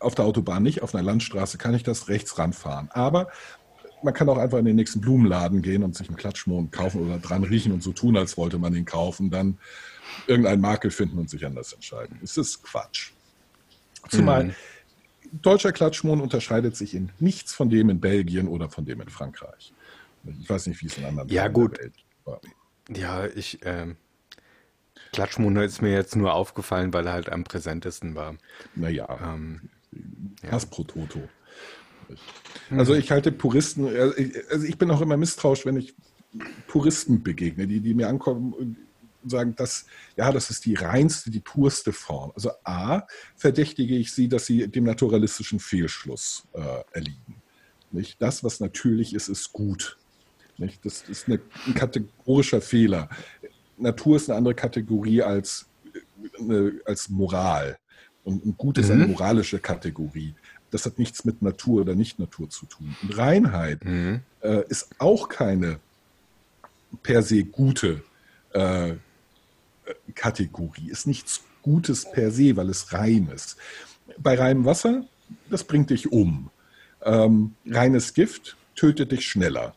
Auf 0.02 0.14
der 0.14 0.24
Autobahn 0.24 0.62
nicht, 0.62 0.82
auf 0.82 0.94
einer 0.94 1.04
Landstraße 1.04 1.58
kann 1.58 1.74
ich 1.74 1.82
das 1.82 2.08
rechts 2.08 2.38
ranfahren. 2.38 2.90
Aber 2.92 3.28
man 4.02 4.14
kann 4.14 4.28
auch 4.28 4.38
einfach 4.38 4.58
in 4.58 4.64
den 4.64 4.76
nächsten 4.76 5.00
Blumenladen 5.00 5.62
gehen 5.62 5.82
und 5.82 5.96
sich 5.96 6.08
einen 6.08 6.16
Klatschmohn 6.16 6.70
kaufen 6.70 7.00
oder 7.02 7.18
dran 7.18 7.44
riechen 7.44 7.72
und 7.72 7.82
so 7.82 7.92
tun, 7.92 8.16
als 8.16 8.36
wollte 8.36 8.58
man 8.58 8.74
ihn 8.74 8.84
kaufen, 8.84 9.30
dann 9.30 9.58
irgendeinen 10.26 10.60
Makel 10.60 10.90
finden 10.90 11.18
und 11.18 11.30
sich 11.30 11.44
anders 11.46 11.72
entscheiden. 11.72 12.18
Es 12.22 12.36
ist 12.36 12.62
Quatsch. 12.62 13.12
Zumal 14.08 14.44
Mhm. 14.44 14.54
deutscher 15.30 15.72
Klatschmohn 15.72 16.20
unterscheidet 16.20 16.76
sich 16.76 16.94
in 16.94 17.12
nichts 17.18 17.54
von 17.54 17.70
dem 17.70 17.90
in 17.90 18.00
Belgien 18.00 18.48
oder 18.48 18.68
von 18.68 18.84
dem 18.84 19.00
in 19.00 19.08
Frankreich. 19.08 19.72
Ich 20.24 20.48
weiß 20.48 20.66
nicht, 20.66 20.80
wie 20.82 20.86
es 20.86 20.96
in 20.98 21.04
anderen 21.04 21.28
Ja, 21.28 21.44
der 21.44 21.50
gut. 21.52 21.78
Welt 21.78 21.94
war. 22.24 22.40
Ja, 22.88 23.26
ich, 23.26 23.60
ähm, 23.64 23.96
Klatschmohne 25.12 25.64
ist 25.64 25.82
mir 25.82 25.92
jetzt 25.92 26.16
nur 26.16 26.34
aufgefallen, 26.34 26.92
weil 26.92 27.06
er 27.06 27.12
halt 27.12 27.30
am 27.30 27.44
präsentesten 27.44 28.14
war. 28.14 28.36
Naja, 28.74 29.08
Ähm, 29.22 29.70
pro 30.70 30.84
Toto. 30.84 31.28
Also 32.70 32.94
ich 32.94 33.10
halte 33.10 33.32
Puristen, 33.32 33.86
also 33.86 34.16
ich 34.16 34.50
also 34.50 34.66
ich 34.66 34.78
bin 34.78 34.90
auch 34.90 35.00
immer 35.00 35.16
misstrauisch, 35.16 35.64
wenn 35.64 35.76
ich 35.76 35.94
Puristen 36.66 37.22
begegne, 37.22 37.66
die, 37.66 37.80
die 37.80 37.94
mir 37.94 38.08
ankommen 38.08 38.52
und 38.52 38.76
sagen, 39.24 39.54
dass, 39.56 39.86
ja, 40.16 40.32
das 40.32 40.50
ist 40.50 40.64
die 40.64 40.74
reinste, 40.74 41.30
die 41.30 41.40
purste 41.40 41.92
Form. 41.92 42.32
Also 42.34 42.50
A, 42.64 43.02
verdächtige 43.36 43.96
ich 43.96 44.12
sie, 44.12 44.28
dass 44.28 44.46
sie 44.46 44.66
dem 44.68 44.84
naturalistischen 44.84 45.60
Fehlschluss 45.60 46.48
äh, 46.52 46.82
erliegen. 46.92 47.42
Nicht? 47.90 48.20
Das, 48.20 48.42
was 48.42 48.60
natürlich 48.60 49.14
ist, 49.14 49.28
ist 49.28 49.52
gut. 49.52 49.98
Nicht? 50.58 50.84
Das 50.84 51.02
ist 51.08 51.28
eine, 51.28 51.40
ein 51.66 51.74
kategorischer 51.74 52.60
Fehler. 52.60 53.08
Natur 53.76 54.16
ist 54.16 54.28
eine 54.28 54.38
andere 54.38 54.54
Kategorie 54.54 55.22
als, 55.22 55.68
äh, 55.94 56.40
eine, 56.40 56.80
als 56.84 57.08
Moral. 57.08 57.78
Und, 58.24 58.42
und 58.44 58.56
gut 58.56 58.78
ist 58.78 58.90
eine 58.90 59.04
Mhm. 59.04 59.12
moralische 59.12 59.58
Kategorie. 59.58 60.34
Das 60.70 60.86
hat 60.86 60.98
nichts 60.98 61.24
mit 61.24 61.42
Natur 61.42 61.82
oder 61.82 61.94
Nicht-Natur 61.94 62.48
zu 62.50 62.66
tun. 62.66 62.96
Und 63.00 63.16
Reinheit 63.18 63.84
Mhm. 63.84 64.20
äh, 64.40 64.62
ist 64.68 64.90
auch 64.98 65.28
keine 65.28 65.80
per 67.02 67.22
se 67.22 67.44
gute 67.44 68.02
äh, 68.50 68.94
Kategorie, 70.14 70.90
ist 70.90 71.06
nichts 71.06 71.42
Gutes 71.62 72.10
per 72.10 72.30
se, 72.30 72.56
weil 72.56 72.68
es 72.68 72.92
rein 72.92 73.28
ist. 73.28 73.56
Bei 74.18 74.34
reinem 74.38 74.64
Wasser, 74.64 75.06
das 75.48 75.64
bringt 75.64 75.90
dich 75.90 76.10
um. 76.12 76.50
Ähm, 77.02 77.54
reines 77.66 78.14
Gift 78.14 78.56
tötet 78.74 79.12
dich 79.12 79.26
schneller. 79.26 79.74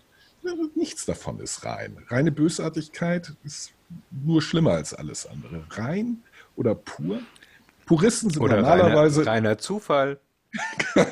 Nichts 0.75 1.05
davon 1.05 1.39
ist 1.39 1.63
rein. 1.65 1.97
Reine 2.07 2.31
Bösartigkeit 2.31 3.33
ist 3.43 3.71
nur 4.11 4.41
schlimmer 4.41 4.71
als 4.73 4.93
alles 4.93 5.25
andere. 5.25 5.65
Rein 5.71 6.23
oder 6.55 6.75
pur? 6.75 7.21
Puristen 7.85 8.29
sind 8.29 8.41
Oder 8.41 8.57
normalerweise. 8.61 9.21
reiner, 9.21 9.31
reiner 9.31 9.57
Zufall. 9.57 10.19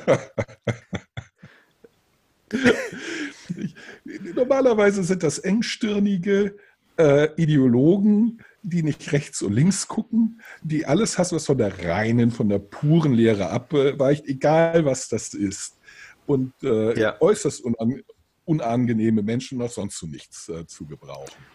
Normalerweise 4.36 5.04
sind 5.04 5.24
das 5.24 5.40
engstirnige 5.40 6.56
äh, 6.98 7.30
Ideologen, 7.42 8.42
die 8.62 8.84
nicht 8.84 9.12
rechts 9.12 9.42
und 9.42 9.54
links 9.54 9.88
gucken, 9.88 10.42
die 10.62 10.86
alles 10.86 11.18
hassen, 11.18 11.36
was 11.36 11.46
von 11.46 11.58
der 11.58 11.84
reinen, 11.86 12.32
von 12.32 12.48
der 12.50 12.60
puren 12.60 13.14
Lehre 13.14 13.50
abweicht, 13.50 14.26
egal 14.26 14.86
was 14.86 15.10
das 15.10 15.34
ist. 15.34 15.80
Und 16.26 16.54
äh, 16.64 16.98
Ja. 17.00 17.18
äußerst 17.22 17.62
unan 17.64 18.02
unangenehme 18.46 19.22
Menschen 19.24 19.58
noch 19.58 19.72
sonst 19.72 19.98
zu 19.98 20.06
nichts 20.06 20.50
äh, 20.50 20.66
zu 20.68 20.86
gebrauchen. 20.86 21.46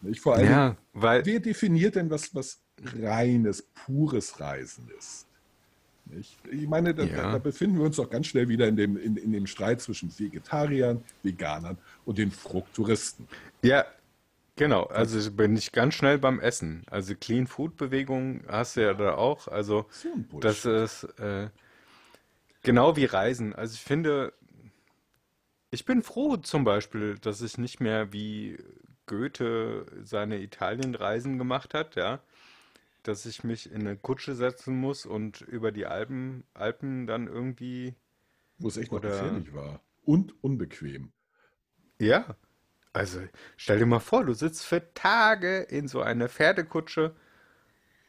Nicht? 0.00 0.20
Vor 0.20 0.34
allem, 0.34 0.50
Ja, 0.50 0.76
weil, 0.92 1.24
wer 1.24 1.38
definiert 1.38 1.94
denn, 1.94 2.10
was, 2.10 2.34
was 2.34 2.60
reines, 3.02 3.62
pures 3.74 4.40
Reisen 4.40 4.88
ist? 4.98 5.26
Nicht? 6.06 6.36
Ich 6.50 6.66
meine, 6.68 6.94
da, 6.94 7.04
Ja. 7.04 7.32
da 7.32 7.38
befinden 7.38 7.78
wir 7.78 7.84
uns 7.84 7.96
doch 7.96 8.10
ganz 8.10 8.26
schnell 8.26 8.48
wieder 8.48 8.66
in 8.66 8.76
dem, 8.76 8.96
in, 8.96 9.16
in 9.16 9.32
dem 9.32 9.46
Streit 9.46 9.80
zwischen 9.80 10.16
Vegetariern, 10.18 11.02
Veganern 11.22 11.78
und 12.04 12.18
den 12.18 12.30
Fruchttouristen. 12.30 13.28
ja, 13.62 13.84
genau. 14.56 14.84
Also 14.84 15.30
bin 15.30 15.56
ich 15.56 15.72
ganz 15.72 15.94
schnell 15.94 16.18
beim 16.18 16.40
Essen. 16.40 16.82
Also 16.90 17.14
Clean 17.14 17.46
Food 17.46 17.76
Bewegung 17.76 18.42
hast 18.48 18.76
du 18.76 18.82
ja 18.82 18.94
da 18.94 19.14
auch. 19.14 19.48
Also 19.48 19.86
das 20.40 20.64
ist 20.64 21.04
äh, 21.18 21.48
genau 22.62 22.96
wie 22.96 23.04
Reisen. 23.04 23.54
Also 23.54 23.74
ich 23.74 23.80
finde, 23.82 24.32
ich 25.70 25.84
bin 25.84 26.02
froh 26.02 26.36
zum 26.36 26.64
Beispiel, 26.64 27.16
dass 27.18 27.40
ich 27.42 27.58
nicht 27.58 27.80
mehr 27.80 28.12
wie 28.12 28.58
Goethe 29.06 29.86
seine 30.02 30.40
Italienreisen 30.40 31.38
gemacht 31.38 31.74
hat, 31.74 31.96
ja. 31.96 32.20
Dass 33.02 33.26
ich 33.26 33.44
mich 33.44 33.70
in 33.70 33.82
eine 33.82 33.96
Kutsche 33.96 34.34
setzen 34.34 34.76
muss 34.78 35.06
und 35.06 35.40
über 35.42 35.72
die 35.72 35.86
Alpen, 35.86 36.44
Alpen 36.54 37.06
dann 37.06 37.26
irgendwie, 37.28 37.94
Wo 38.56 38.68
es 38.68 38.78
echt 38.78 38.92
noch 38.92 39.00
oder, 39.00 39.04
gefährlich 39.04 39.52
war. 39.52 39.82
Und 40.04 40.42
unbequem. 40.42 41.12
ja, 42.00 42.36
also 42.92 43.20
stell 43.56 43.78
dir 43.80 43.86
mal 43.86 44.00
vor, 44.00 44.24
du 44.24 44.34
sitzt 44.34 44.66
für 44.66 44.94
Tage 44.94 45.60
in 45.62 45.88
so 45.88 46.02
einer 46.02 46.28
Pferdekutsche, 46.28 47.16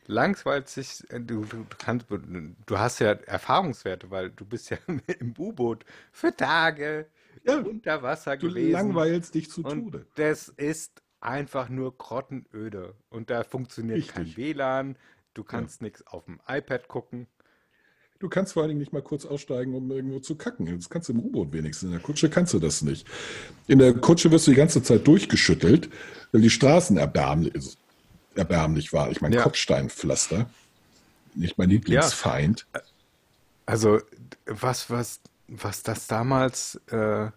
langweilt 0.05 0.69
sich, 0.69 1.09
äh, 1.11 1.19
du, 1.19 1.45
du 1.45 1.65
kannst, 1.77 2.07
du 2.09 2.77
hast 2.79 2.99
ja 2.99 3.11
Erfahrungswerte, 3.13 4.11
weil 4.11 4.29
du 4.31 4.45
bist 4.45 4.69
ja 4.69 4.77
im 5.19 5.33
U-Boot 5.37 5.85
für 6.11 6.35
Tage 6.35 7.07
Ja, 7.43 7.63
unter 7.63 8.03
Wasser 8.03 8.37
du 8.39 8.49
gewesen 8.49 8.49
langweilst 8.49 9.33
dich 9.35 9.49
zu 9.49 9.63
und 9.63 9.87
Tode. 9.87 10.07
das 10.15 10.49
ist 10.49 11.02
einfach 11.23 11.69
nur 11.69 11.97
grottenöde 11.97 12.95
und 13.09 13.29
da 13.29 13.43
funktioniert 13.43 14.07
kein 14.07 14.23
Richtig. 14.23 14.37
WLAN, 14.37 14.97
du 15.33 15.43
Ja. 15.43 15.47
kannst 15.47 15.81
nichts 15.81 16.05
auf 16.07 16.25
dem 16.25 16.39
iPad 16.47 16.87
gucken. 16.87 17.27
Du 18.19 18.29
kannst 18.29 18.53
vor 18.53 18.61
allen 18.63 18.69
Dingen 18.69 18.79
nicht 18.79 18.93
mal 18.93 19.01
kurz 19.01 19.25
aussteigen, 19.25 19.75
um 19.75 19.91
irgendwo 19.91 20.19
zu 20.19 20.35
kacken. 20.35 20.65
Das 20.77 20.89
kannst 20.89 21.09
du 21.09 21.13
im 21.13 21.19
U-Boot 21.19 21.51
wenigstens. 21.51 21.87
In 21.87 21.91
der 21.91 22.01
Kutsche 22.01 22.29
kannst 22.29 22.53
du 22.53 22.59
das 22.59 22.81
nicht. 22.81 23.05
In 23.67 23.79
der 23.79 23.93
Kutsche 23.93 24.31
wirst 24.31 24.47
du 24.47 24.51
die 24.51 24.57
ganze 24.57 24.81
Zeit 24.81 25.05
durchgeschüttelt, 25.07 25.89
weil 26.31 26.41
die 26.41 26.49
Straßen 26.49 26.95
erbärmlich, 26.97 27.53
erbärmlich 28.35 28.93
waren. 28.93 29.11
Ich 29.11 29.21
meine, 29.21 29.35
Ja, 29.35 29.43
Kopfsteinpflaster, 29.43 30.49
nicht 31.35 31.57
mein 31.57 31.69
ja, 31.69 31.73
Lieblingsfeind. 31.75 32.65
also 33.65 33.99
was, 34.45 34.89
was, 34.89 35.21
was 35.47 35.83
das 35.83 36.07
damals 36.07 36.75
äh, 36.87 37.29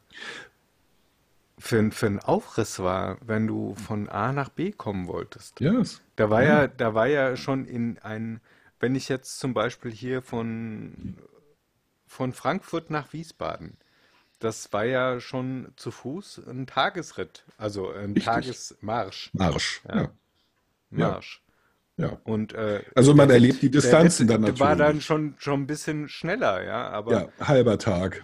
für, 1.59 1.90
für 1.92 2.07
ein 2.07 2.21
Aufriss 2.21 2.79
war, 2.81 3.19
wenn 3.27 3.47
du 3.47 3.75
von 3.77 4.09
A 4.09 4.33
nach 4.33 4.49
B 4.51 4.73
kommen 4.73 5.09
wolltest. 5.09 5.61
Ja, 5.61 5.73
es- 5.81 6.01
Da 6.16 6.31
war 6.31 6.42
ja, 6.42 6.66
ja, 6.66 6.69
da 6.69 6.95
war 6.95 7.07
ja 7.07 7.37
schon 7.37 7.66
in 7.66 7.99
ein, 8.01 8.40
wenn 8.81 8.95
ich 8.95 9.09
jetzt 9.09 9.38
zum 9.38 9.55
Beispiel 9.55 9.90
hier 9.92 10.23
von, 10.23 11.16
von 12.07 12.33
Frankfurt 12.33 12.90
nach 12.90 13.12
Wiesbaden, 13.12 13.77
das 14.40 14.73
war 14.73 14.85
ja 14.85 15.21
schon 15.21 15.73
zu 15.77 15.90
Fuß 15.92 16.42
ein 16.49 16.66
Tagesritt, 16.66 17.45
also 17.59 17.90
ein 17.90 18.16
richtig. 18.16 18.19
Tagesmarsch, 18.19 19.33
Marsch. 19.33 19.83
ja, 19.88 20.11
Ja, 20.95 21.16
Marsch. 21.16 21.42
ja. 21.99 22.21
Und 22.25 22.55
äh, 22.55 22.85
Also 22.95 23.14
man 23.14 23.31
der 23.31 23.31
erlebt 23.31 23.62
die 23.62 23.71
Ritt, 23.73 23.83
der 23.83 23.99
Distanzen 23.99 24.29
Ritt 24.29 24.29
dann 24.29 24.61
war 24.61 24.77
dann 24.77 25.01
natürlich. 25.01 25.03
schon, 25.03 25.37
schon 25.38 25.62
ein 25.62 25.66
bisschen 25.69 26.09
schneller, 26.09 26.64
ja, 26.64 26.90
aber 26.90 27.25
Ja, 27.25 27.33
halber 27.40 27.79
Tag. 27.79 28.23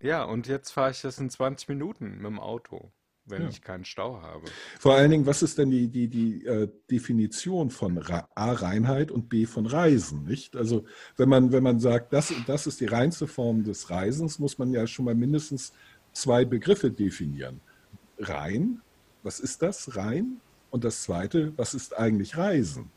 Ja, 0.00 0.24
und 0.24 0.46
jetzt 0.46 0.70
fahre 0.70 0.90
ich 0.90 1.00
das 1.00 1.18
in 1.18 1.30
20 1.30 1.68
Minuten 1.68 2.16
mit 2.16 2.26
dem 2.26 2.40
Auto, 2.40 2.92
wenn 3.24 3.42
Ja. 3.42 3.48
ich 3.48 3.62
keinen 3.62 3.84
Stau 3.84 4.22
habe. 4.22 4.56
Vor 4.78 4.94
allen 4.94 5.10
Dingen, 5.10 5.26
was 5.26 5.42
ist 5.42 5.58
denn 5.58 5.70
die, 5.70 5.88
die, 5.88 6.08
die 6.08 6.44
äh, 6.46 6.68
Definition 6.90 7.70
von 7.70 7.98
A, 7.98 8.52
Reinheit 8.52 9.10
und 9.10 9.28
B 9.28 9.46
von 9.46 9.66
Reisen, 9.66 10.24
nicht? 10.24 10.56
Also 10.56 10.86
wenn 11.16 11.28
man, 11.28 11.52
wenn 11.52 11.62
man 11.62 11.80
sagt, 11.80 12.12
das, 12.12 12.32
das 12.46 12.66
ist 12.66 12.80
die 12.80 12.86
reinste 12.86 13.26
Form 13.26 13.64
des 13.64 13.90
Reisens, 13.90 14.38
muss 14.38 14.58
man 14.58 14.72
ja 14.72 14.86
schon 14.86 15.04
mal 15.04 15.14
mindestens 15.14 15.72
zwei 16.12 16.44
Begriffe 16.44 16.90
definieren. 16.90 17.62
Rein, 18.18 18.82
was 19.22 19.40
ist 19.40 19.62
das? 19.62 19.96
Rein? 19.96 20.42
Und 20.70 20.84
das 20.84 21.02
zweite, 21.02 21.56
was 21.58 21.74
ist 21.74 21.96
eigentlich 21.98 22.36
Reisen? 22.36 22.92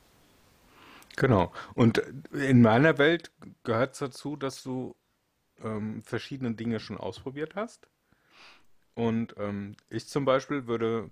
Genau. 1.18 1.52
Und 1.76 2.00
in 2.32 2.62
meiner 2.62 2.98
Welt 2.98 3.32
gehört 3.64 3.94
es 3.94 4.00
dazu, 4.00 4.36
dass 4.36 4.64
du 4.64 4.96
ähm, 5.64 6.02
verschiedene 6.04 6.54
Dinge 6.54 6.80
schon 6.80 6.98
ausprobiert 6.98 7.56
hast. 7.56 7.88
Und 8.94 9.36
ähm, 9.38 9.76
ich 9.90 10.08
zum 10.08 10.26
Beispiel 10.26 10.68
würde, 10.68 11.10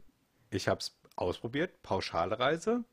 ich 0.51 0.67
habe 0.67 0.79
es 0.79 0.99
ausprobiert, 1.15 1.81
pauschale 1.81 2.39
Reise, 2.39 2.83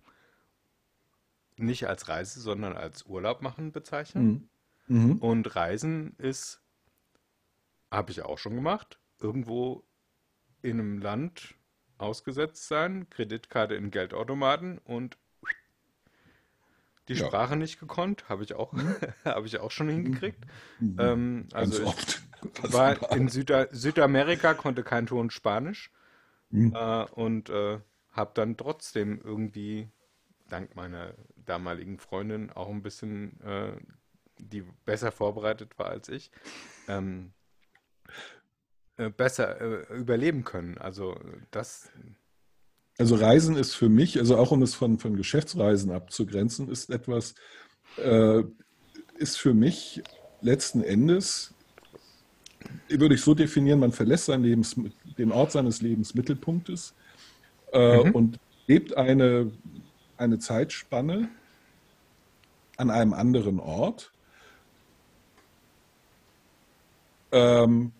nicht 1.56 1.88
als 1.88 2.08
Reise, 2.08 2.40
sondern 2.40 2.76
als 2.76 3.04
Urlaub 3.06 3.42
machen 3.42 3.72
bezeichnen. 3.72 4.48
Mhm. 4.88 4.96
Mhm. 4.98 5.16
Und 5.18 5.56
Reisen 5.56 6.14
ist, 6.18 6.60
habe 7.90 8.10
ich 8.10 8.22
auch 8.22 8.38
schon 8.38 8.54
gemacht, 8.54 9.00
irgendwo 9.20 9.84
in 10.62 10.80
einem 10.80 10.98
Land 10.98 11.54
ausgesetzt 11.98 12.68
sein, 12.68 13.08
Kreditkarte 13.10 13.74
in 13.74 13.90
Geldautomaten 13.90 14.78
und 14.78 15.16
die 17.08 17.14
Ja. 17.14 17.26
Sprache 17.26 17.56
nicht 17.56 17.78
gekonnt, 17.80 18.28
habe 18.28 18.42
ich 18.44 18.54
auch, 18.54 18.72
habe 19.24 19.46
ich 19.46 19.58
auch 19.58 19.70
schon 19.70 19.88
hingekriegt. 19.88 20.44
Mhm. 20.80 20.96
Ähm, 20.98 21.48
Ganz 21.50 21.54
also 21.54 21.82
ich 21.82 21.88
oft. 21.88 22.22
War 22.72 23.12
in 23.12 23.28
Süda 23.28 23.66
Südamerika, 23.70 24.54
konnte 24.54 24.82
kein 24.84 25.06
Ton 25.06 25.30
Spanisch 25.30 25.90
Mhm. 26.50 26.74
äh, 26.74 27.04
und 27.06 27.50
äh, 27.50 27.80
habe 28.12 28.30
dann 28.34 28.56
trotzdem 28.56 29.20
irgendwie, 29.22 29.88
dank 30.48 30.76
meiner 30.76 31.14
damaligen 31.44 31.98
Freundin, 31.98 32.50
auch 32.52 32.68
ein 32.68 32.82
bisschen, 32.82 33.40
äh, 33.40 33.72
die 34.38 34.62
besser 34.84 35.10
vorbereitet 35.12 35.78
war 35.78 35.86
als 35.88 36.08
ich, 36.08 36.30
ähm, 36.88 37.32
äh, 38.96 39.10
besser 39.10 39.60
äh, 39.60 39.94
überleben 39.96 40.44
können. 40.44 40.78
Also 40.78 41.18
das, 41.50 41.90
Also 42.98 43.14
Reisen 43.16 43.56
ist 43.56 43.74
für 43.74 43.88
mich, 43.88 44.18
also 44.18 44.38
auch 44.38 44.52
um 44.52 44.62
es 44.62 44.74
von, 44.74 44.98
von 44.98 45.16
Geschäftsreisen 45.16 45.90
abzugrenzen, 45.90 46.70
ist 46.70 46.90
etwas, 46.90 47.34
äh, 47.98 48.42
ist 49.18 49.38
für 49.38 49.52
mich 49.52 50.02
letzten 50.40 50.82
Endes, 50.82 51.54
würde 52.88 53.14
ich 53.14 53.20
so 53.20 53.34
definieren, 53.34 53.80
man 53.80 53.92
verlässt 53.92 54.26
sein 54.26 54.42
Lebens, 54.42 54.76
den 55.18 55.30
Ort 55.30 55.52
seines 55.52 55.82
Lebensmittelpunktes 55.82 56.94
äh, 57.72 58.04
mhm, 58.04 58.14
und 58.14 58.40
lebt 58.66 58.96
eine, 58.96 59.52
eine 60.16 60.38
Zeitspanne 60.38 61.28
an 62.76 62.90
einem 62.90 63.12
anderen 63.12 63.60
Ort. 63.60 64.12
Ähm, 67.32 67.92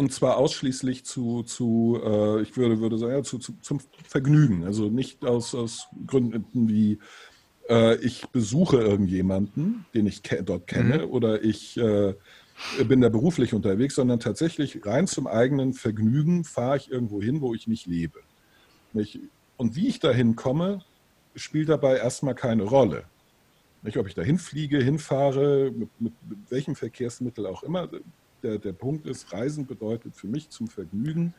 Und 0.00 0.14
zwar 0.14 0.38
ausschließlich 0.38 1.04
zu, 1.04 1.42
zu 1.42 2.00
äh, 2.02 2.40
ich 2.40 2.56
würde, 2.56 2.80
würde 2.80 2.96
sagen, 2.96 3.12
ja, 3.12 3.22
zu, 3.22 3.36
zu, 3.36 3.52
zum 3.60 3.80
Vergnügen. 4.02 4.64
Also 4.64 4.88
nicht 4.88 5.26
aus, 5.26 5.54
aus 5.54 5.88
Gründen 6.06 6.70
wie, 6.70 6.98
äh, 7.68 7.96
ich 7.96 8.26
besuche 8.28 8.78
irgendjemanden, 8.78 9.84
den 9.92 10.06
ich 10.06 10.22
ke 10.22 10.42
dort 10.42 10.66
kenne, 10.66 11.04
mhm, 11.04 11.10
oder 11.10 11.44
ich 11.44 11.76
äh, 11.76 12.14
bin 12.88 13.02
da 13.02 13.10
beruflich 13.10 13.52
unterwegs, 13.52 13.96
sondern 13.96 14.20
tatsächlich 14.20 14.86
rein 14.86 15.06
zum 15.06 15.26
eigenen 15.26 15.74
Vergnügen 15.74 16.44
fahre 16.44 16.78
ich 16.78 16.90
irgendwo 16.90 17.20
hin, 17.20 17.42
wo 17.42 17.52
ich 17.54 17.66
nicht 17.66 17.86
lebe. 17.86 18.20
Nicht? 18.94 19.20
Und 19.58 19.76
wie 19.76 19.88
ich 19.88 20.00
dahin 20.00 20.34
komme, 20.34 20.82
spielt 21.34 21.68
dabei 21.68 21.98
erstmal 21.98 22.34
keine 22.34 22.62
Rolle. 22.62 23.04
Nicht, 23.82 23.98
ob 23.98 24.06
ich 24.06 24.14
dahin 24.14 24.38
fliege, 24.38 24.82
hinfahre, 24.82 25.70
mit, 25.70 25.90
mit, 26.00 26.14
mit 26.26 26.38
welchem 26.50 26.74
Verkehrsmittel 26.74 27.44
auch 27.44 27.62
immer. 27.62 27.90
Der, 28.42 28.58
der 28.58 28.72
Punkt 28.72 29.06
ist, 29.06 29.32
Reisen 29.32 29.66
bedeutet 29.66 30.16
für 30.16 30.26
mich 30.26 30.48
zum 30.50 30.68
Vergnügen, 30.68 31.34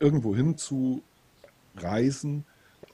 irgendwo 0.00 0.34
hin 0.34 0.56
zu 0.56 1.02
reisen, 1.76 2.44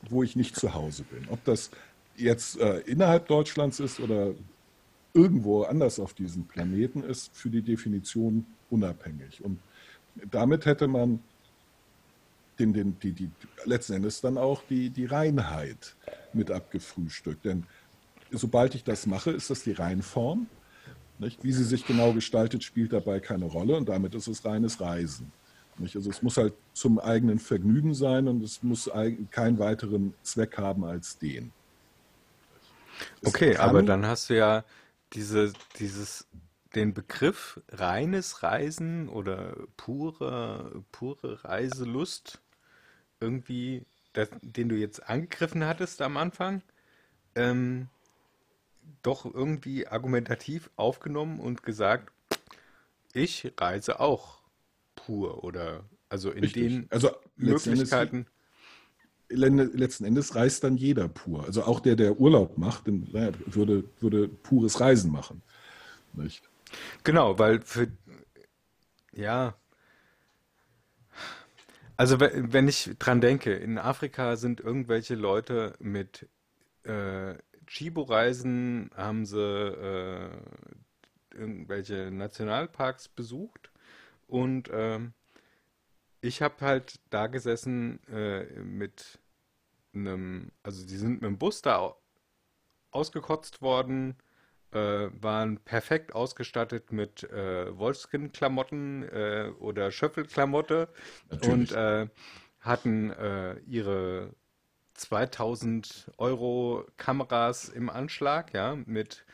wo 0.08 0.22
ich 0.22 0.36
nicht 0.36 0.56
zu 0.56 0.74
Hause 0.74 1.04
bin. 1.04 1.28
Ob 1.28 1.44
das 1.44 1.70
jetzt 2.16 2.58
äh, 2.58 2.78
innerhalb 2.80 3.28
Deutschlands 3.28 3.80
ist 3.80 4.00
oder 4.00 4.34
irgendwo 5.14 5.62
anders 5.62 5.98
auf 6.00 6.14
diesem 6.14 6.44
Planeten, 6.44 7.02
ist 7.02 7.36
für 7.36 7.50
die 7.50 7.62
Definition 7.62 8.46
unabhängig. 8.70 9.44
Und 9.44 9.58
damit 10.30 10.66
hätte 10.66 10.88
man 10.88 11.20
den, 12.58 12.72
den, 12.72 12.98
die, 13.00 13.12
die, 13.12 13.30
letzten 13.64 13.94
Endes 13.94 14.20
dann 14.20 14.38
auch 14.38 14.62
die, 14.68 14.90
die 14.90 15.06
Reinheit 15.06 15.94
mit 16.32 16.50
abgefrühstückt. 16.50 17.44
Denn 17.44 17.64
sobald 18.30 18.74
ich 18.74 18.84
das 18.84 19.06
mache, 19.06 19.30
ist 19.30 19.50
das 19.50 19.64
die 19.64 19.72
Reinform. 19.72 20.46
Nicht? 21.22 21.44
Wie 21.44 21.52
sie 21.52 21.62
sich 21.62 21.86
genau 21.86 22.12
gestaltet, 22.12 22.64
spielt 22.64 22.92
dabei 22.92 23.20
keine 23.20 23.44
Rolle 23.44 23.76
und 23.76 23.88
damit 23.88 24.12
ist 24.16 24.26
es 24.26 24.44
reines 24.44 24.80
Reisen. 24.80 25.30
Nicht? 25.78 25.94
Also 25.94 26.10
es 26.10 26.20
muss 26.20 26.36
halt 26.36 26.52
zum 26.72 26.98
eigenen 26.98 27.38
Vergnügen 27.38 27.94
sein 27.94 28.26
und 28.26 28.42
es 28.42 28.62
muss 28.64 28.90
keinen 29.30 29.60
weiteren 29.60 30.14
Zweck 30.24 30.58
haben 30.58 30.84
als 30.84 31.18
den. 31.18 31.52
Es 33.20 33.28
Okay, 33.28 33.56
aber 33.56 33.78
kann, 33.78 33.86
dann 33.86 34.06
hast 34.06 34.30
du 34.30 34.36
ja 34.36 34.64
diese, 35.12 35.52
dieses, 35.78 36.26
den 36.74 36.92
Begriff 36.92 37.60
reines 37.70 38.42
Reisen 38.42 39.08
oder 39.08 39.56
pure, 39.76 40.82
pure 40.90 41.44
Reiselust 41.44 42.40
irgendwie, 43.20 43.86
das, 44.12 44.28
den 44.42 44.68
du 44.68 44.74
jetzt 44.74 45.08
angegriffen 45.08 45.64
hattest 45.64 46.02
am 46.02 46.16
Anfang, 46.16 46.62
ähm, 47.36 47.88
doch 49.02 49.24
irgendwie 49.26 49.86
argumentativ 49.88 50.70
aufgenommen 50.76 51.40
und 51.40 51.62
gesagt, 51.62 52.12
ich 53.14 53.52
reise 53.58 54.00
auch 54.00 54.42
pur 54.96 55.44
oder 55.44 55.84
also 56.08 56.30
in 56.30 56.52
richtig. 56.52 56.52
den 56.52 56.90
Also 56.90 57.10
Endes, 57.40 57.98
Möglichkeiten. 57.98 58.26
letzten 59.28 60.04
Endes 60.04 60.34
reist 60.34 60.62
dann 60.64 60.76
jeder 60.76 61.08
pur. 61.08 61.44
Also 61.44 61.64
auch 61.64 61.80
der, 61.80 61.96
der 61.96 62.20
Urlaub 62.20 62.58
macht, 62.58 62.84
würde, 62.86 63.84
würde 64.00 64.28
pures 64.28 64.80
Reisen 64.80 65.10
machen. 65.10 65.42
Nicht? 66.14 66.42
Genau, 67.04 67.38
weil 67.38 67.60
für, 67.62 67.88
ja, 69.12 69.54
also 71.96 72.20
we- 72.20 72.32
wenn 72.52 72.68
ich 72.68 72.90
dran 72.98 73.20
denke, 73.20 73.52
in 73.54 73.78
Afrika 73.78 74.36
sind 74.36 74.60
irgendwelche 74.60 75.14
Leute 75.14 75.74
mit 75.78 76.28
äh, 76.84 77.34
Chibo-Reisen 77.72 78.90
haben 78.94 79.24
sie 79.24 79.40
äh, 79.40 80.30
irgendwelche 81.34 82.10
Nationalparks 82.10 83.08
besucht. 83.08 83.70
Und 84.26 84.68
ähm, 84.72 85.14
ich 86.20 86.42
habe 86.42 86.54
halt 86.60 87.00
da 87.10 87.26
gesessen 87.28 87.98
äh, 88.08 88.44
mit 88.62 89.18
einem, 89.94 90.52
also 90.62 90.86
die 90.86 90.96
sind 90.96 91.14
mit 91.14 91.24
dem 91.24 91.38
Bus 91.38 91.62
da 91.62 91.78
au- 91.78 91.96
ausgekotzt 92.90 93.62
worden, 93.62 94.16
äh, 94.72 95.08
waren 95.20 95.58
perfekt 95.58 96.14
ausgestattet 96.14 96.92
mit 96.92 97.24
äh, 97.24 97.76
Wolfskin-Klamotten 97.76 99.02
äh, 99.04 99.52
oder 99.58 99.90
Schöffelklamotte. 99.90 100.88
Und 101.42 101.72
äh, 101.72 102.08
hatten 102.60 103.10
äh, 103.10 103.58
ihre 103.60 104.34
2000 105.02 106.10
Euro 106.18 106.86
Kameras 106.96 107.68
im 107.68 107.90
Anschlag, 107.90 108.54
ja, 108.54 108.76
mit, 108.86 109.24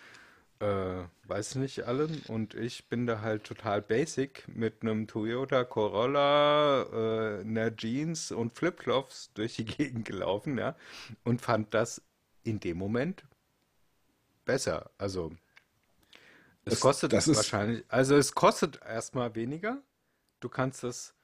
äh, 0.61 1.05
weiß 1.27 1.57
nicht 1.57 1.85
allen. 1.87 2.23
Und 2.29 2.55
ich 2.55 2.89
bin 2.89 3.07
da 3.07 3.21
halt 3.21 3.45
total 3.45 3.83
basic 3.83 4.49
mit 4.49 4.83
einem 4.83 5.07
Toyota 5.07 5.65
Corolla, 5.65 6.83
äh, 6.83 7.41
einer 7.41 7.77
Jeans 7.77 8.33
und 8.33 8.53
Flipflops 8.53 9.33
durch 9.35 9.57
die 9.57 9.65
Gegend 9.67 10.07
gelaufen, 10.07 10.59
ja, 10.59 10.75
und 11.25 11.41
fand 11.43 11.75
das 11.75 12.03
in 12.45 12.61
dem 12.61 12.79
Moment 12.79 13.25
besser. 14.47 14.91
Also, 14.97 15.33
es 16.65 16.75
Das, 16.75 16.81
kostet 16.81 17.13
das 17.13 17.29
wahrscheinlich, 17.29 17.85
also 17.89 18.17
es 18.17 18.35
kostet 18.35 18.81
erstmal 18.83 19.35
weniger. 19.35 19.83
Du 20.41 20.49
kannst 20.49 20.83
es, 20.85 21.15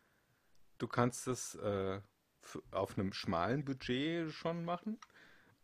du 0.79 0.87
kannst 0.87 1.29
es 1.29 1.55
äh, 1.55 2.01
auf 2.71 2.99
einem 2.99 3.13
schmalen 3.13 3.65
Budget 3.65 4.33
schon 4.33 4.65
machen. 4.65 4.99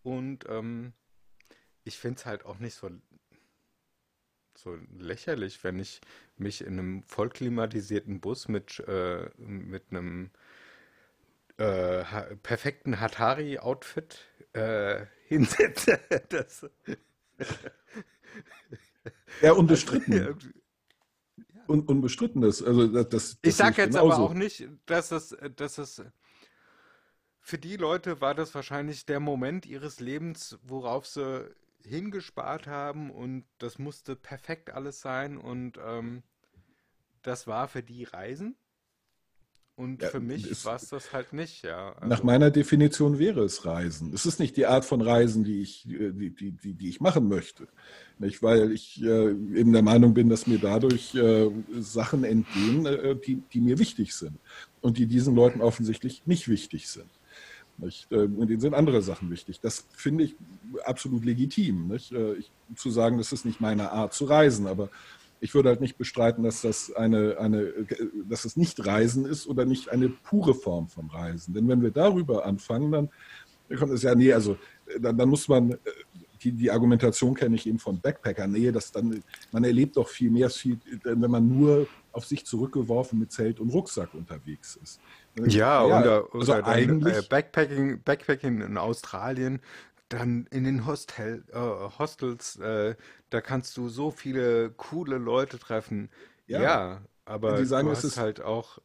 Und 0.03 0.45
ähm, 0.49 0.93
ich 1.85 1.99
finde 1.99 2.19
es 2.19 2.27
halt 2.27 2.45
auch 2.45 2.59
nicht 2.59 2.75
so, 2.75 2.91
so 4.57 4.79
lächerlich, 4.97 5.63
wenn 5.65 5.79
ich 5.79 6.01
mich 6.37 6.63
in 6.63 6.79
einem 6.79 7.03
vollklimatisierten 7.03 8.21
Bus 8.21 8.49
mit, 8.49 8.81
äh, 8.81 9.29
mit 9.39 9.85
einem 9.91 10.31
äh, 11.59 12.05
perfekten 12.37 13.01
Hatari-Outfit 13.01 14.19
äh, 14.55 15.07
hinsetze. 15.27 16.01
Das, 16.29 16.67
ja, 19.43 19.51
also 19.51 19.55
unbestritten. 19.61 20.13
irgendwie. 20.13 20.55
Un, 21.69 21.83
unbestritten 21.83 22.43
ist. 22.43 22.63
Also 22.63 22.89
das, 22.89 23.09
das, 23.11 23.39
Ich 23.43 23.55
sage 23.55 23.83
jetzt 23.83 23.97
aber 23.97 24.19
auch 24.19 24.33
genauso. 24.33 24.35
nicht, 24.35 24.69
dass 24.87 25.13
es, 25.13 25.37
dass 25.55 25.79
es 25.79 26.03
für 27.51 27.59
die 27.59 27.77
Leute 27.77 28.21
war 28.21 28.35
das 28.35 28.55
wahrscheinlich 28.55 29.07
der 29.07 29.19
Moment 29.19 29.67
ihres 29.67 29.99
Lebens, 29.99 30.57
worauf 30.63 31.05
sie 31.05 31.51
hingespart 31.83 32.69
haben 32.69 33.11
und 33.11 33.45
das 33.59 33.79
musste 33.79 34.15
perfekt 34.15 34.71
alles 34.71 35.01
sein 35.01 35.37
und 35.37 35.77
ähm, 35.85 36.23
das 37.23 37.49
war 37.49 37.67
für 37.67 37.83
die 37.83 38.05
Reisen 38.05 38.55
und 39.75 40.03
Ja, 40.03 40.09
für 40.11 40.21
mich 40.21 40.65
war 40.65 40.77
es 40.77 40.89
das 40.91 41.13
halt 41.13 41.33
nicht, 41.33 41.65
ja. 41.65 41.97
nach 42.05 42.21
Also, 42.21 42.25
meiner 42.25 42.51
Definition 42.51 43.19
wäre 43.19 43.43
es 43.45 43.65
Reisen. 43.65 44.13
Es 44.15 44.27
ist 44.27 44.39
nicht 44.39 44.57
die 44.57 44.67
Art 44.67 44.85
von 44.85 45.01
Reisen, 45.01 45.43
die 45.43 45.61
ich, 45.63 45.89
äh, 45.89 46.13
die, 46.13 46.31
die, 46.31 46.53
die, 46.53 46.75
die 46.75 46.89
ich 46.89 47.01
machen 47.01 47.29
möchte. 47.29 47.67
Nicht? 48.19 48.43
Weil 48.43 48.73
ich 48.73 49.03
äh, 49.03 49.31
eben 49.31 49.73
der 49.73 49.83
Meinung 49.83 50.15
bin, 50.15 50.29
dass 50.29 50.47
mir 50.47 50.59
dadurch 50.59 51.15
äh, 51.15 51.51
Sachen 51.81 52.25
entgehen, 52.25 52.87
äh, 52.87 53.17
die, 53.17 53.43
die 53.53 53.61
mir 53.61 53.79
wichtig 53.79 54.15
sind 54.15 54.39
und 54.83 54.99
die 54.99 55.07
diesen 55.07 55.35
Leuten 55.35 55.61
offensichtlich 55.63 56.23
nicht 56.27 56.49
wichtig 56.49 56.89
sind. 56.89 57.11
Nicht? 57.81 58.11
Äh, 58.13 58.25
Und 58.25 58.49
denen 58.49 58.61
sind 58.61 58.75
andere 58.75 59.03
Sachen 59.03 59.31
wichtig. 59.31 59.61
Das 59.61 59.87
finde 59.93 60.25
ich 60.25 60.37
absolut 60.85 61.25
legitim. 61.25 61.89
Nicht? 61.89 62.13
Äh, 62.13 62.35
Ich, 62.35 62.51
zu 62.77 62.91
sagen, 62.91 63.19
das 63.19 63.33
ist 63.33 63.45
nicht 63.45 63.61
meine 63.61 63.91
Art 63.91 64.15
zu 64.15 64.27
reisen, 64.27 64.67
aber 64.67 64.91
ich 65.41 65.55
würde 65.55 65.71
halt 65.71 65.81
nicht 65.81 65.97
bestreiten, 65.97 66.45
dass 66.45 66.61
das 66.63 66.93
eine, 66.93 67.39
eine, 67.39 67.73
dass 68.29 68.45
es 68.45 68.57
nicht 68.57 68.85
Reisen 68.85 69.25
ist 69.25 69.47
oder 69.47 69.65
nicht 69.65 69.89
eine 69.89 70.09
pure 70.09 70.55
Form 70.55 70.89
vom 70.89 71.09
Reisen. 71.09 71.55
Denn 71.55 71.67
wenn 71.67 71.83
wir 71.83 71.91
darüber 71.91 72.45
anfangen, 72.45 72.93
dann 72.93 73.09
kommt 73.79 73.93
es 73.93 74.03
ja, 74.03 74.15
nee, 74.15 74.33
also 74.33 74.57
dann, 75.01 75.17
dann 75.17 75.29
muss 75.29 75.49
man, 75.49 75.73
äh, 75.73 75.79
die, 76.43 76.53
die 76.53 76.71
Argumentation 76.71 77.35
kenne 77.35 77.57
ich 77.57 77.67
eben 77.67 77.79
von 77.79 78.01
Backpackern, 78.01 78.51
nee, 78.53 78.71
das 78.71 78.93
dann, 78.93 79.23
man 79.53 79.65
erlebt 79.65 79.97
doch 79.97 80.09
viel 80.09 80.31
mehr, 80.31 80.51
wenn 81.05 81.31
man 81.31 81.49
nur 81.49 81.87
auf 82.13 82.25
sich 82.25 82.45
zurückgeworfen 82.45 83.19
mit 83.19 83.33
Zelt 83.33 83.61
und 83.61 83.71
Rucksack 83.71 84.15
unterwegs 84.15 84.79
ist. 84.83 85.01
Ja, 85.37 85.85
Ja, 85.85 85.87
oder, 85.87 86.35
also 86.39 86.55
oder 86.55 86.63
dann 86.63 87.03
äh, 87.05 87.23
eigentlich, 87.23 87.29
Backpacking, 87.29 88.03
Backpacking 88.03 88.61
in 88.63 88.77
Australien, 88.79 89.61
dann 90.09 90.47
in 90.51 90.65
den 90.65 90.87
Hostel, 90.87 91.45
äh, 91.53 91.59
Hostels, 91.99 92.57
äh, 92.57 92.97
da 93.31 93.41
kannst 93.41 93.77
du 93.77 93.89
so 93.89 94.11
viele 94.11 94.71
coole 94.73 95.19
Leute 95.19 95.59
treffen. 95.59 96.11
ja, 96.47 96.69
Ja, 96.69 97.05
die 97.47 97.65
aber 97.65 97.67
sagen, 97.67 97.89
du 97.89 97.93
es 97.93 98.05
hast 98.05 98.05
ist, 98.05 98.19
halt 98.19 98.41
auch 98.43 98.81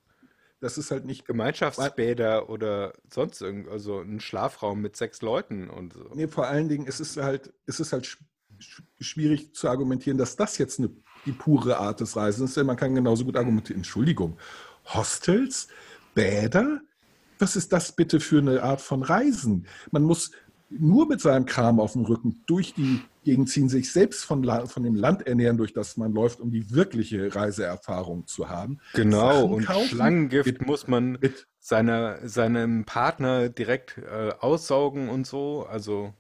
das 0.62 0.78
ist 0.78 0.92
halt 0.92 1.06
nicht, 1.06 1.26
Gemeinschaftsbäder 1.26 2.50
oder 2.50 2.94
sonst 3.14 3.42
irgend, 3.42 3.70
also 3.70 4.00
einen 4.00 4.20
Schlafraum 4.22 4.82
mit 4.82 4.96
sechs 4.98 5.22
Leuten 5.22 5.70
und 5.70 5.94
so. 5.94 6.16
nee, 6.16 6.28
vor 6.28 6.48
allen 6.48 6.70
Dingen, 6.70 6.88
es 6.88 7.00
ist 7.00 7.18
halt, 7.18 7.54
es 7.66 7.80
ist 7.80 7.94
halt 7.94 8.06
sch- 8.06 8.18
sch- 8.60 8.84
schwierig 9.00 9.54
zu 9.56 9.70
argumentieren, 9.70 10.18
dass 10.18 10.36
das 10.36 10.58
jetzt 10.58 10.80
eine, 10.80 10.90
die 11.26 11.34
pure 11.34 11.78
Art 11.78 12.00
des 12.02 12.16
Reisens 12.16 12.52
ist, 12.52 12.58
denn 12.58 12.66
man 12.68 12.78
kann 12.78 12.96
genauso 12.96 13.26
gut 13.26 13.38
argumentieren, 13.38 13.80
Entschuldigung, 13.80 14.38
Hostels, 14.86 15.68
Bäder, 16.16 16.82
was 17.38 17.56
ist 17.56 17.72
das 17.72 17.92
bitte 17.92 18.20
für 18.20 18.40
eine 18.40 18.64
Art 18.64 18.82
von 18.82 19.04
Reisen? 19.04 19.68
Man 19.92 20.04
muss 20.04 20.32
nur 20.70 21.08
mit 21.08 21.22
seinem 21.22 21.46
Kram 21.46 21.80
auf 21.80 21.94
dem 21.94 22.06
Rücken 22.06 22.42
durch 22.48 22.74
die 22.74 23.02
Gegend 23.24 23.50
ziehen, 23.50 23.70
sich 23.70 23.92
selbst 23.92 24.26
von, 24.26 24.44
von 24.68 24.84
dem 24.84 24.96
Land 24.96 25.28
ernähren, 25.28 25.58
durch 25.58 25.74
das 25.74 25.98
man 25.98 26.14
läuft, 26.14 26.40
um 26.40 26.52
die 26.52 26.72
wirkliche 26.72 27.34
Reiseerfahrung 27.34 28.28
zu 28.28 28.50
haben. 28.50 28.80
Genau, 28.94 29.42
Sachen 29.42 29.54
und 29.54 29.66
kaufen 29.66 29.88
Schlangengift 29.90 30.46
mit, 30.46 30.66
muss 30.66 30.88
man 30.88 31.14
mit 31.14 31.48
seiner, 31.60 32.28
seinem 32.28 32.86
Partner 32.86 33.50
direkt 33.50 33.98
äh, 33.98 34.32
aussaugen 34.40 35.10
und 35.10 35.28
so. 35.28 35.66
Also, 35.68 36.14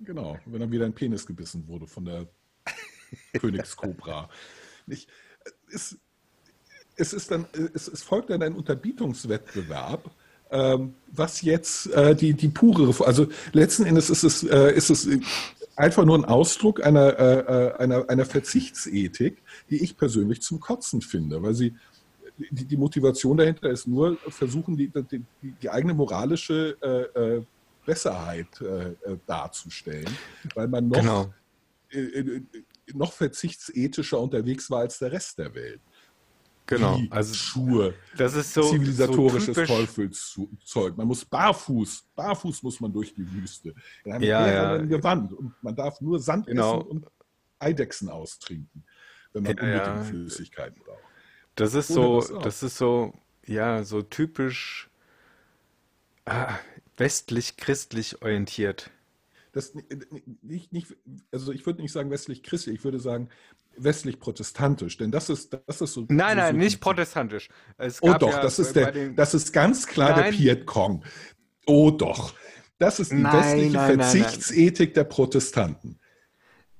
genau, 0.00 0.38
wenn 0.46 0.60
dann 0.60 0.72
wieder 0.72 0.86
ein 0.86 0.94
Penis 0.94 1.26
gebissen 1.26 1.66
wurde 1.68 1.86
von 1.86 2.04
der 2.04 2.26
Königskobra. 3.40 4.28
Nicht, 4.86 5.08
es, 5.72 5.98
es, 7.00 7.12
ist 7.12 7.30
dann, 7.30 7.46
es, 7.74 7.88
es 7.88 8.02
folgt 8.02 8.30
dann 8.30 8.42
ein 8.42 8.54
Unterbietungswettbewerb, 8.54 10.10
ähm, 10.50 10.94
was 11.10 11.42
jetzt 11.42 11.86
äh, 11.92 12.14
die, 12.14 12.34
die 12.34 12.48
pure, 12.48 12.94
also 13.06 13.28
letzten 13.52 13.86
Endes 13.86 14.10
ist 14.10 14.24
es, 14.24 14.42
äh, 14.42 14.72
ist 14.74 14.90
es 14.90 15.08
einfach 15.76 16.04
nur 16.04 16.18
ein 16.18 16.24
Ausdruck 16.24 16.84
einer, 16.84 17.18
äh, 17.18 17.38
äh, 17.38 17.76
einer, 17.76 18.08
einer 18.10 18.24
Verzichtsethik, 18.24 19.42
die 19.70 19.82
ich 19.82 19.96
persönlich 19.96 20.42
zum 20.42 20.60
Kotzen 20.60 21.00
finde, 21.00 21.42
weil 21.42 21.54
sie 21.54 21.74
die, 22.50 22.64
die 22.64 22.76
Motivation 22.76 23.36
dahinter 23.36 23.70
ist 23.70 23.86
nur 23.86 24.16
versuchen, 24.28 24.76
die, 24.76 24.90
die, 25.10 25.22
die 25.40 25.70
eigene 25.70 25.94
moralische 25.94 26.76
äh, 26.80 27.36
äh, 27.36 27.42
Besserheit 27.84 28.60
äh, 28.60 28.94
darzustellen, 29.26 30.08
weil 30.54 30.68
man 30.68 30.88
noch, 30.88 31.00
genau. 31.00 31.34
noch 32.94 33.12
verzichtsethischer 33.12 34.20
unterwegs 34.20 34.70
war 34.70 34.80
als 34.80 34.98
der 34.98 35.12
Rest 35.12 35.38
der 35.38 35.54
Welt. 35.54 35.80
Genau. 36.70 36.98
Wie 36.98 37.10
Also, 37.10 37.34
Schuhe, 37.34 37.94
das 38.16 38.34
ist 38.34 38.54
so, 38.54 38.62
so 38.62 38.70
zivilisatorisches 38.70 39.46
typisch. 39.56 39.68
Teufelszeug. 39.68 40.96
Man 40.96 41.06
muss 41.08 41.24
barfuß, 41.24 42.04
barfuß 42.14 42.62
muss 42.62 42.80
man 42.80 42.92
durch 42.92 43.12
die 43.12 43.30
Wüste, 43.32 43.74
in 44.04 44.12
einem 44.12 44.22
Ja, 44.22 44.46
ja, 44.46 44.76
Gewand. 44.76 45.32
Und 45.32 45.52
man 45.62 45.74
darf 45.74 46.00
nur 46.00 46.20
Sand 46.20 46.46
essen 46.46 46.56
genau. 46.56 46.80
und 46.80 47.06
Eidechsen 47.58 48.08
austrinken, 48.08 48.84
wenn 49.32 49.42
man 49.42 49.56
Ja, 49.56 49.66
ja. 49.66 50.02
Flüssigkeiten 50.04 50.80
braucht. 50.84 51.02
Das 51.56 51.74
ist 51.74 51.90
Ohne 51.90 52.22
so, 52.22 52.38
das 52.38 52.62
ist 52.62 52.78
so, 52.78 53.12
ja, 53.46 53.82
so 53.82 54.02
typisch 54.02 54.88
ah, 56.24 56.56
westlich-christlich 56.96 58.22
orientiert. 58.22 58.90
Das 59.52 59.74
nicht, 60.42 60.72
nicht, 60.72 60.96
also 61.32 61.50
ich 61.50 61.66
würde 61.66 61.82
nicht 61.82 61.90
sagen 61.90 62.10
westlich-christlich, 62.10 62.76
ich 62.76 62.84
würde 62.84 63.00
sagen 63.00 63.28
westlich-protestantisch, 63.76 64.96
denn 64.96 65.10
das 65.10 65.30
ist, 65.30 65.56
das 65.66 65.80
ist 65.80 65.92
so. 65.92 66.06
Nein, 66.08 66.36
nein, 66.36 66.54
so 66.54 66.58
nicht 66.58 66.80
protestantisch. 66.80 67.48
Es 67.78 68.02
oh 68.02 68.14
doch, 68.14 68.32
ja 68.32 68.42
das 68.42 68.58
ist 68.58 68.76
der, 68.76 68.92
den, 68.92 69.16
das 69.16 69.34
ist 69.34 69.52
ganz 69.52 69.86
klar 69.86 70.14
der 70.14 70.24
nein, 70.24 70.34
Viet 70.34 70.66
Cong. 70.66 71.04
Oh 71.66 71.90
doch, 71.90 72.34
das 72.78 73.00
ist 73.00 73.12
die 73.12 73.16
nein, 73.16 73.38
westliche 73.38 73.76
nein. 73.76 73.98
Verzichtsethik 73.98 74.94
der 74.94 75.04
Protestanten. 75.04 75.98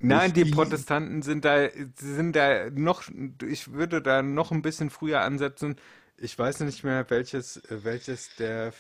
Nein, 0.03 0.33
die, 0.33 0.47
Protestanten 0.47 1.21
sind 1.21 1.45
da, 1.45 1.69
sind 1.97 2.35
da 2.35 2.71
noch, 2.71 3.03
ich 3.47 3.73
würde 3.73 4.01
da 4.01 4.23
noch 4.23 4.51
ein 4.51 4.63
bisschen 4.63 4.89
früher 4.89 5.21
ansetzen. 5.21 5.77
Ich 6.17 6.39
weiß 6.39 6.61
nicht 6.61 6.85
mehr, 6.85 7.11
welches, 7.11 7.61
welches 7.69 8.35
der 8.37 8.73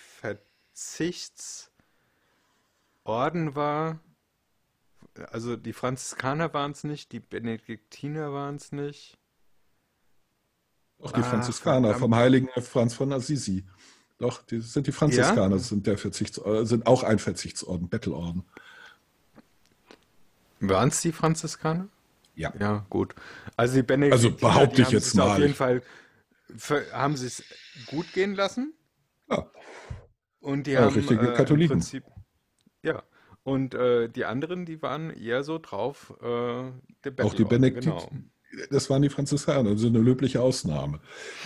Verzichtsorden 0.72 3.54
war. 3.54 4.00
Also 5.30 5.56
die 5.56 5.72
Franziskaner 5.72 6.52
waren 6.54 6.72
es 6.72 6.84
nicht, 6.84 7.12
die 7.12 7.20
Benediktiner 7.20 8.32
waren 8.32 8.56
es 8.56 8.72
nicht. 8.72 9.18
auch 11.02 11.12
die 11.12 11.20
Ah, 11.20 11.24
Franziskaner 11.24 11.88
verdammt. 11.88 12.00
vom 12.00 12.14
heiligen 12.14 12.48
Franz 12.62 12.94
von 12.94 13.12
Assisi. 13.12 13.66
Doch, 14.18 14.42
die 14.42 14.60
sind 14.60 14.86
die 14.86 14.90
Ja? 14.90 14.96
Franziskaner, 14.98 15.58
sind, 15.58 15.86
der 15.86 15.96
Verzichts, 15.98 16.38
äh, 16.38 16.64
sind 16.66 16.86
auch 16.86 17.02
ein 17.04 17.18
Verzichtsorden, 17.18 17.88
Bettelorden. 17.88 18.44
Waren 20.60 20.90
es 20.90 21.00
die 21.00 21.12
Franziskaner? 21.12 21.88
Ja. 22.34 22.52
Ja, 22.58 22.86
gut. 22.90 23.14
Also 23.56 23.76
die 23.76 23.82
Benediktiner, 23.82 24.32
Also 24.32 24.36
behaupte 24.38 24.82
ich 24.82 24.88
haben 24.88 24.92
jetzt 24.94 25.04
sich's 25.04 25.18
Auf 25.18 25.28
mal. 25.28 25.40
jeden 25.40 25.54
Fall 25.54 25.82
ver- 26.56 26.92
haben 26.92 27.16
sie 27.16 27.26
es 27.26 27.42
gut 27.86 28.12
gehen 28.12 28.34
lassen. 28.34 28.74
Ja. 29.30 29.50
Und 30.40 30.66
die 30.66 30.72
Ja, 30.72 30.82
haben 30.82 30.94
richtige 30.94 31.32
äh, 31.32 31.36
Katholiken. 31.36 31.74
Im 31.74 31.78
Prinzip, 31.80 32.04
ja. 32.82 33.02
Und 33.42 33.74
äh, 33.74 34.08
die 34.08 34.24
anderen, 34.24 34.66
die 34.66 34.82
waren 34.82 35.10
eher 35.10 35.42
so 35.42 35.58
drauf, 35.58 36.14
äh, 36.20 36.70
der 37.04 37.24
Auch 37.24 37.34
die 37.34 37.44
Benediktiner. 37.44 37.96
Genau. 37.96 38.22
Das 38.70 38.90
waren 38.90 39.02
die 39.02 39.08
Franziskaner, 39.08 39.70
also 39.70 39.86
eine 39.86 40.00
löbliche 40.00 40.42
Ausnahme. 40.42 40.98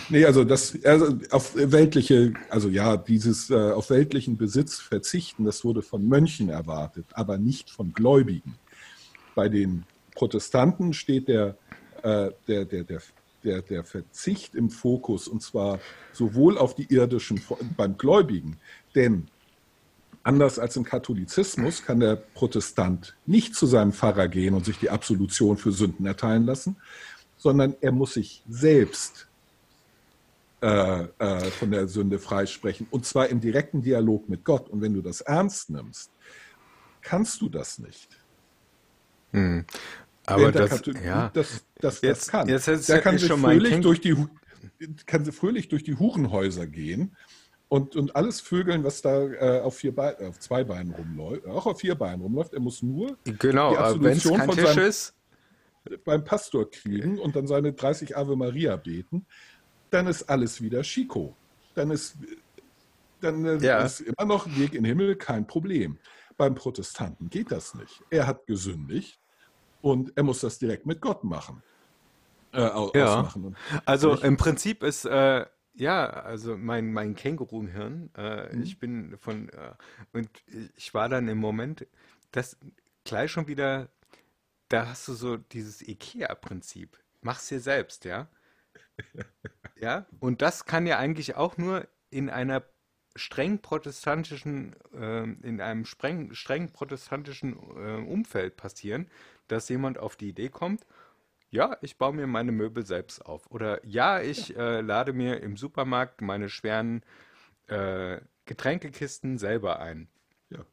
Nee, 0.09 0.25
also 0.25 0.43
das, 0.43 0.77
also 0.83 1.19
auf 1.29 1.55
weltliche, 1.55 2.33
also 2.49 2.67
ja, 2.67 2.97
dieses 2.97 3.51
äh, 3.51 3.71
auf 3.71 3.91
weltlichen 3.91 4.37
Besitz 4.37 4.79
verzichten, 4.79 5.45
das 5.45 5.63
wurde 5.63 5.83
von 5.83 6.07
Mönchen 6.07 6.49
erwartet, 6.49 7.05
aber 7.13 7.37
nicht 7.37 7.69
von 7.69 7.93
Gläubigen. 7.93 8.55
Bei 9.35 9.49
den 9.49 9.83
Protestanten 10.15 10.93
steht 10.93 11.27
der, 11.27 11.55
äh, 12.01 12.31
der, 12.47 12.65
der, 12.65 12.83
der, 12.83 13.01
der, 13.43 13.61
der 13.61 13.83
Verzicht 13.83 14.55
im 14.55 14.71
Fokus 14.71 15.27
und 15.27 15.43
zwar 15.43 15.79
sowohl 16.11 16.57
auf 16.57 16.73
die 16.73 16.91
irdischen 16.91 17.39
beim 17.77 17.99
Gläubigen, 17.99 18.57
denn 18.95 19.27
Anders 20.25 20.57
als 20.57 20.75
im 20.75 20.83
Katholizismus 20.83 21.85
kann 21.85 21.99
der 21.99 22.15
Protestant 22.15 23.15
nicht 23.27 23.53
zu 23.53 23.67
seinem 23.67 23.93
Pfarrer 23.93 24.27
gehen 24.27 24.55
und 24.55 24.65
sich 24.65 24.79
die 24.79 24.89
Absolution 24.89 25.55
für 25.55 25.71
Sünden 25.71 26.03
erteilen 26.07 26.47
lassen, 26.47 26.77
sondern 27.37 27.75
er 27.79 27.91
muss 27.91 28.15
sich 28.15 28.43
selbst 28.49 29.27
äh, 30.61 31.03
äh, 31.19 31.51
von 31.51 31.69
der 31.69 31.87
Sünde 31.87 32.17
freisprechen 32.17 32.87
und 32.89 33.05
zwar 33.05 33.27
im 33.27 33.39
direkten 33.39 33.83
Dialog 33.83 34.27
mit 34.27 34.43
Gott. 34.43 34.67
Und 34.67 34.81
wenn 34.81 34.95
du 34.95 35.03
das 35.03 35.21
ernst 35.21 35.69
nimmst, 35.69 36.09
kannst 37.01 37.39
du 37.41 37.47
das 37.47 37.77
nicht. 37.77 38.09
Hm. 39.31 39.63
Aber 40.25 40.51
das, 40.51 40.71
Katholik 40.71 41.05
ja, 41.05 41.29
das, 41.35 41.63
das, 41.75 42.01
Jetzt- 42.01 42.21
das 42.23 42.27
kann. 42.29 42.49
jetzt 42.49 42.65
hättest 42.65 42.89
der 42.89 43.01
kann 43.01 43.19
sich 43.19 43.31
fröhlich 43.31 43.79
durch 43.81 44.01
die 44.01 44.15
kann 45.05 45.23
fröhlich 45.31 45.67
durch 45.67 45.83
die 45.83 45.93
Hurenhäuser 45.99 46.65
gehen 46.65 47.15
und, 47.67 47.95
und 47.95 48.15
alles 48.15 48.41
vögeln, 48.41 48.83
was 48.83 49.01
da 49.01 49.23
äh, 49.27 49.61
auf, 49.61 49.75
vier 49.77 49.93
Be 49.95 50.15
auf 50.27 50.39
zwei 50.39 50.63
Beinen 50.63 50.93
rumläuft, 50.93 51.45
auch 51.47 51.65
auf 51.65 51.79
vier 51.79 51.95
Beinen 51.95 52.21
rumläuft. 52.21 52.53
Er 52.53 52.59
muss 52.59 52.81
nur 52.81 53.17
genau, 53.23 53.71
die 53.71 53.77
Absolution 53.77 54.37
kein 54.37 54.45
von 54.49 54.55
Tisch 54.55 54.65
seinem- 54.65 54.87
ist, 54.87 55.15
beim 56.03 56.23
Pastor 56.23 56.69
kriegen 56.69 57.19
und 57.19 57.35
dann 57.35 57.47
seine 57.47 57.73
30 57.73 58.15
Ave 58.17 58.35
Maria 58.35 58.75
beten, 58.75 59.25
dann 59.91 60.07
ist 60.07 60.23
alles 60.23 60.61
wieder 60.61 60.81
Chico. 60.81 61.37
Dann 61.75 61.91
ist, 61.91 62.17
dann 63.21 63.45
äh, 63.45 63.57
Ja. 63.57 63.83
ist 63.83 64.01
immer 64.01 64.25
noch 64.25 64.45
ein 64.47 64.57
Weg 64.59 64.73
in 64.73 64.83
den 64.83 64.97
Himmel 64.97 65.15
kein 65.15 65.45
Problem. 65.47 65.99
Beim 66.37 66.55
Protestanten 66.55 67.29
geht 67.29 67.51
das 67.51 67.73
nicht. 67.75 68.01
Er 68.09 68.27
hat 68.27 68.45
gesündigt 68.47 69.19
und 69.81 70.11
er 70.15 70.23
muss 70.23 70.41
das 70.41 70.57
direkt 70.59 70.85
mit 70.85 71.01
Gott 71.01 71.23
machen. 71.23 71.63
Äh, 72.51 72.61
Ja. 72.61 72.73
ausmachen. 72.73 73.55
Also 73.85 74.15
im 74.15 74.37
Prinzip 74.37 74.81
ist, 74.83 75.05
äh, 75.05 75.45
ja, 75.75 76.07
also 76.09 76.57
mein, 76.57 76.93
mein 76.93 77.15
Känguru-Hirn, 77.15 78.11
äh, 78.17 78.55
Mhm. 78.55 78.61
ich 78.61 78.79
bin 78.79 79.17
von, 79.17 79.49
äh, 79.49 79.73
und 80.13 80.29
ich 80.77 80.93
war 80.93 81.09
dann 81.09 81.27
im 81.27 81.37
Moment, 81.37 81.87
das 82.31 82.57
gleich 83.03 83.31
schon 83.31 83.47
wieder, 83.47 83.89
da 84.69 84.87
hast 84.89 85.07
du 85.07 85.13
so 85.13 85.37
dieses 85.37 85.81
IKEA-Prinzip. 85.87 86.99
Mach's 87.21 87.47
dir 87.49 87.59
selbst, 87.61 88.05
ja? 88.05 88.29
Ja, 89.75 90.05
und 90.19 90.41
das 90.41 90.65
kann 90.65 90.85
ja 90.87 90.97
eigentlich 90.99 91.35
auch 91.35 91.57
nur 91.57 91.87
in 92.09 92.29
einer 92.29 92.63
streng 93.15 93.59
protestantischen, 93.61 94.75
ähm, 94.93 95.39
in 95.43 95.61
einem 95.61 95.85
streng, 95.85 96.33
streng 96.33 96.71
protestantischen 96.71 97.53
äh, 97.53 98.01
Umfeld 98.05 98.57
passieren, 98.57 99.09
dass 99.47 99.69
jemand 99.69 99.97
auf 99.97 100.15
die 100.15 100.29
Idee 100.29 100.49
kommt, 100.49 100.85
ja, 101.51 101.77
ich 101.81 101.97
baue 101.97 102.13
mir 102.13 102.27
meine 102.27 102.51
Möbel 102.51 102.85
selbst 102.85 103.25
auf. 103.25 103.49
Oder 103.51 103.85
ja, 103.85 104.21
ich 104.21 104.55
äh, 104.57 104.81
lade 104.81 105.13
mir 105.13 105.41
im 105.41 105.57
Supermarkt 105.57 106.21
meine 106.21 106.49
schweren 106.49 107.03
äh, 107.67 108.19
Getränkekisten 108.45 109.37
selber 109.37 109.79
ein. 109.79 110.07
ja. 110.49 110.65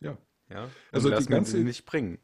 Ja. 0.00 0.16
Ja, 0.50 0.68
Also 0.92 1.08
die 1.10 1.24
ganze- 1.26 1.52
sie 1.56 1.64
nicht 1.64 1.86
bringen. 1.86 2.18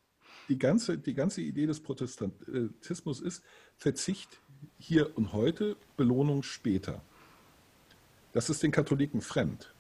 Die 0.49 0.59
ganze, 0.59 0.99
die 0.99 1.14
ganze 1.14 1.40
Idee 1.40 1.66
des 1.66 1.81
Protestantismus 1.83 3.21
ist 3.21 3.43
Verzicht 3.77 4.40
hier 4.79 5.16
und 5.16 5.33
heute, 5.33 5.77
Belohnung 5.97 6.43
später. 6.43 7.03
Das 8.33 8.51
ist 8.51 8.62
den 8.62 8.73
Katholiken 8.73 9.21
fremd. 9.23 9.73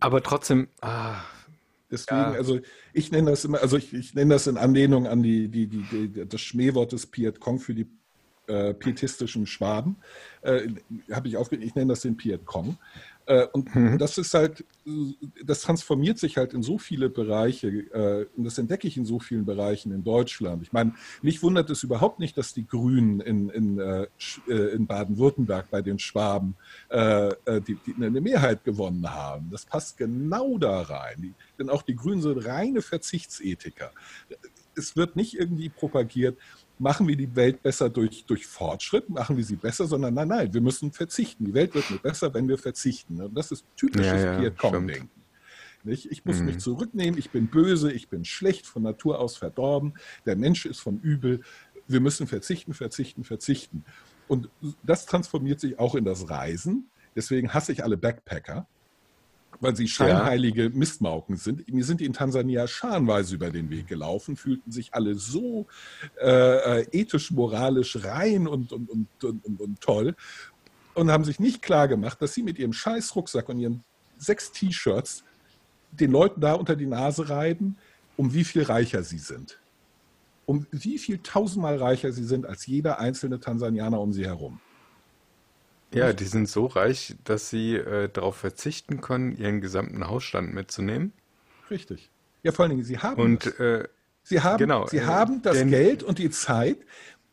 Aber 0.00 0.22
trotzdem, 0.22 0.68
ah, 0.82 1.22
Deswegen, 1.92 2.20
Ja. 2.20 2.32
also 2.32 2.58
ich 2.94 3.12
nenne 3.12 3.30
das 3.30 3.44
immer, 3.44 3.60
also 3.60 3.76
ich, 3.76 3.92
ich 3.92 4.14
nenne 4.14 4.34
das 4.34 4.46
in 4.46 4.56
Anlehnung 4.56 5.06
an 5.06 5.22
die, 5.22 5.48
die, 5.48 5.66
die, 5.66 6.08
die, 6.08 6.26
das 6.26 6.40
Schmähwort 6.40 6.92
des 6.92 7.06
Piet 7.06 7.38
Kong 7.38 7.60
für 7.60 7.74
die 7.74 7.86
äh, 8.48 8.74
pietistischen 8.74 9.46
Schwaben. 9.46 9.96
Äh, 10.40 10.68
Habe 11.12 11.28
ich 11.28 11.36
aufge 11.36 11.56
ich 11.56 11.74
nenne 11.74 11.92
das 11.92 12.00
den 12.00 12.16
Piet 12.16 12.44
Kong. 12.46 12.76
Äh, 13.26 13.46
und 13.52 13.68
das 14.00 14.18
ist 14.18 14.34
halt, 14.34 14.64
das 15.44 15.60
transformiert 15.60 16.18
sich 16.18 16.36
halt 16.36 16.54
in 16.54 16.62
so 16.62 16.78
viele 16.78 17.08
Bereiche, 17.08 17.68
äh, 17.68 18.26
und 18.36 18.44
das 18.44 18.58
entdecke 18.58 18.88
ich 18.88 18.96
in 18.96 19.04
so 19.04 19.20
vielen 19.20 19.44
Bereichen 19.44 19.92
in 19.92 20.02
Deutschland. 20.02 20.62
Ich 20.62 20.72
meine, 20.72 20.94
mich 21.22 21.42
wundert 21.42 21.70
es 21.70 21.82
überhaupt 21.82 22.18
nicht, 22.18 22.36
dass 22.36 22.52
die 22.52 22.66
Grünen 22.66 23.20
in, 23.20 23.48
in, 23.50 23.78
äh, 23.78 24.06
in 24.46 24.86
Baden-Württemberg 24.86 25.70
bei 25.70 25.82
den 25.82 25.98
Schwaben 25.98 26.56
die, 26.92 27.78
die 27.86 27.94
eine 27.96 28.20
Mehrheit 28.20 28.64
gewonnen 28.64 29.10
haben. 29.10 29.50
Das 29.50 29.64
passt 29.64 29.96
genau 29.96 30.58
da 30.58 30.82
rein. 30.82 31.34
Denn 31.58 31.70
auch 31.70 31.82
die 31.82 31.94
Grünen 31.94 32.22
sind 32.22 32.38
reine 32.44 32.82
Verzichtsethiker. 32.82 33.92
Es 34.74 34.96
wird 34.96 35.16
nicht 35.16 35.34
irgendwie 35.34 35.68
propagiert, 35.68 36.38
machen 36.82 37.06
wir 37.06 37.16
die 37.16 37.34
Welt 37.36 37.62
besser 37.62 37.88
durch, 37.88 38.24
durch 38.26 38.44
Fortschritt, 38.44 39.08
machen 39.08 39.36
wir 39.36 39.44
sie 39.44 39.54
besser, 39.54 39.86
sondern 39.86 40.14
nein, 40.14 40.26
nein, 40.26 40.52
wir 40.52 40.60
müssen 40.60 40.90
verzichten. 40.90 41.44
Die 41.44 41.54
Welt 41.54 41.74
wird 41.74 41.88
nur 41.88 42.00
besser, 42.00 42.34
wenn 42.34 42.48
wir 42.48 42.58
verzichten. 42.58 43.22
Und 43.22 43.34
das 43.38 43.52
ist 43.52 43.64
typisches 43.76 44.06
Ja, 44.06 44.32
ja. 44.32 44.40
Nicht? 45.84 46.10
Ich 46.10 46.24
muss 46.24 46.40
mich 46.40 46.58
zurücknehmen, 46.58 47.18
ich 47.18 47.30
bin 47.30 47.46
böse, 47.46 47.92
ich 47.92 48.08
bin 48.08 48.24
schlecht, 48.24 48.66
von 48.66 48.82
Natur 48.82 49.20
aus 49.20 49.36
verdorben, 49.36 49.94
der 50.26 50.36
Mensch 50.36 50.66
ist 50.66 50.80
von 50.80 51.00
übel. 51.00 51.42
Wir 51.86 52.00
müssen 52.00 52.26
verzichten, 52.26 52.74
verzichten, 52.74 53.22
verzichten. 53.22 53.84
Und 54.26 54.48
das 54.82 55.06
transformiert 55.06 55.60
sich 55.60 55.78
auch 55.78 55.94
in 55.94 56.04
das 56.04 56.30
Reisen. 56.30 56.88
Deswegen 57.14 57.54
hasse 57.54 57.70
ich 57.70 57.84
alle 57.84 57.96
Backpacker, 57.96 58.66
weil 59.62 59.76
sie 59.76 59.86
scheinheilige 59.86 60.70
Mistmauken 60.70 61.36
sind. 61.36 61.72
Mir 61.72 61.84
sind 61.84 62.00
die 62.00 62.04
in 62.04 62.12
Tansania 62.12 62.66
scharenweise 62.66 63.36
über 63.36 63.50
den 63.50 63.70
Weg 63.70 63.86
gelaufen, 63.86 64.36
fühlten 64.36 64.72
sich 64.72 64.92
alle 64.92 65.14
so 65.14 65.66
äh, 66.20 66.80
äh, 66.80 66.86
ethisch, 66.90 67.30
moralisch 67.30 68.04
rein 68.04 68.48
und, 68.48 68.72
und, 68.72 68.90
und, 68.90 69.08
und, 69.22 69.44
und, 69.44 69.60
und 69.60 69.80
toll 69.80 70.16
und 70.94 71.10
haben 71.12 71.24
sich 71.24 71.38
nicht 71.38 71.62
klar 71.62 71.86
gemacht, 71.86 72.20
dass 72.20 72.34
sie 72.34 72.42
mit 72.42 72.58
ihrem 72.58 72.72
scheiß 72.72 73.14
Rucksack 73.14 73.48
und 73.48 73.60
ihren 73.60 73.84
sechs 74.18 74.50
T-Shirts 74.50 75.22
den 75.92 76.10
Leuten 76.10 76.40
da 76.40 76.54
unter 76.54 76.74
die 76.74 76.86
Nase 76.86 77.28
reiben, 77.28 77.76
um 78.16 78.34
wie 78.34 78.44
viel 78.44 78.64
reicher 78.64 79.04
sie 79.04 79.18
sind. 79.18 79.60
Um 80.44 80.66
wie 80.72 80.98
viel 80.98 81.18
tausendmal 81.18 81.76
reicher 81.76 82.12
sie 82.12 82.24
sind 82.24 82.46
als 82.46 82.66
jeder 82.66 82.98
einzelne 82.98 83.38
Tansanianer 83.38 84.00
um 84.00 84.12
sie 84.12 84.26
herum. 84.26 84.60
Ja, 85.98 86.12
die 86.12 86.24
sind 86.24 86.48
so 86.48 86.66
reich, 86.66 87.16
dass 87.24 87.50
sie 87.50 87.76
äh, 87.76 88.08
darauf 88.08 88.36
verzichten 88.36 89.00
können, 89.00 89.36
ihren 89.36 89.60
gesamten 89.60 90.06
Hausstand 90.08 90.54
mitzunehmen. 90.54 91.12
Richtig. 91.70 92.10
Ja, 92.42 92.52
vor 92.52 92.64
allen 92.64 92.70
Dingen, 92.70 92.84
sie 92.84 92.98
haben 92.98 93.38
das. 93.38 93.54
Und 93.54 93.60
äh, 93.60 93.88
Sie 94.24 94.40
haben, 94.40 94.58
Genau, 94.58 94.86
sie 94.86 94.98
äh, 94.98 95.04
haben 95.04 95.42
das 95.42 95.58
Geld 95.66 96.02
und 96.02 96.18
die 96.18 96.30
Zeit 96.30 96.78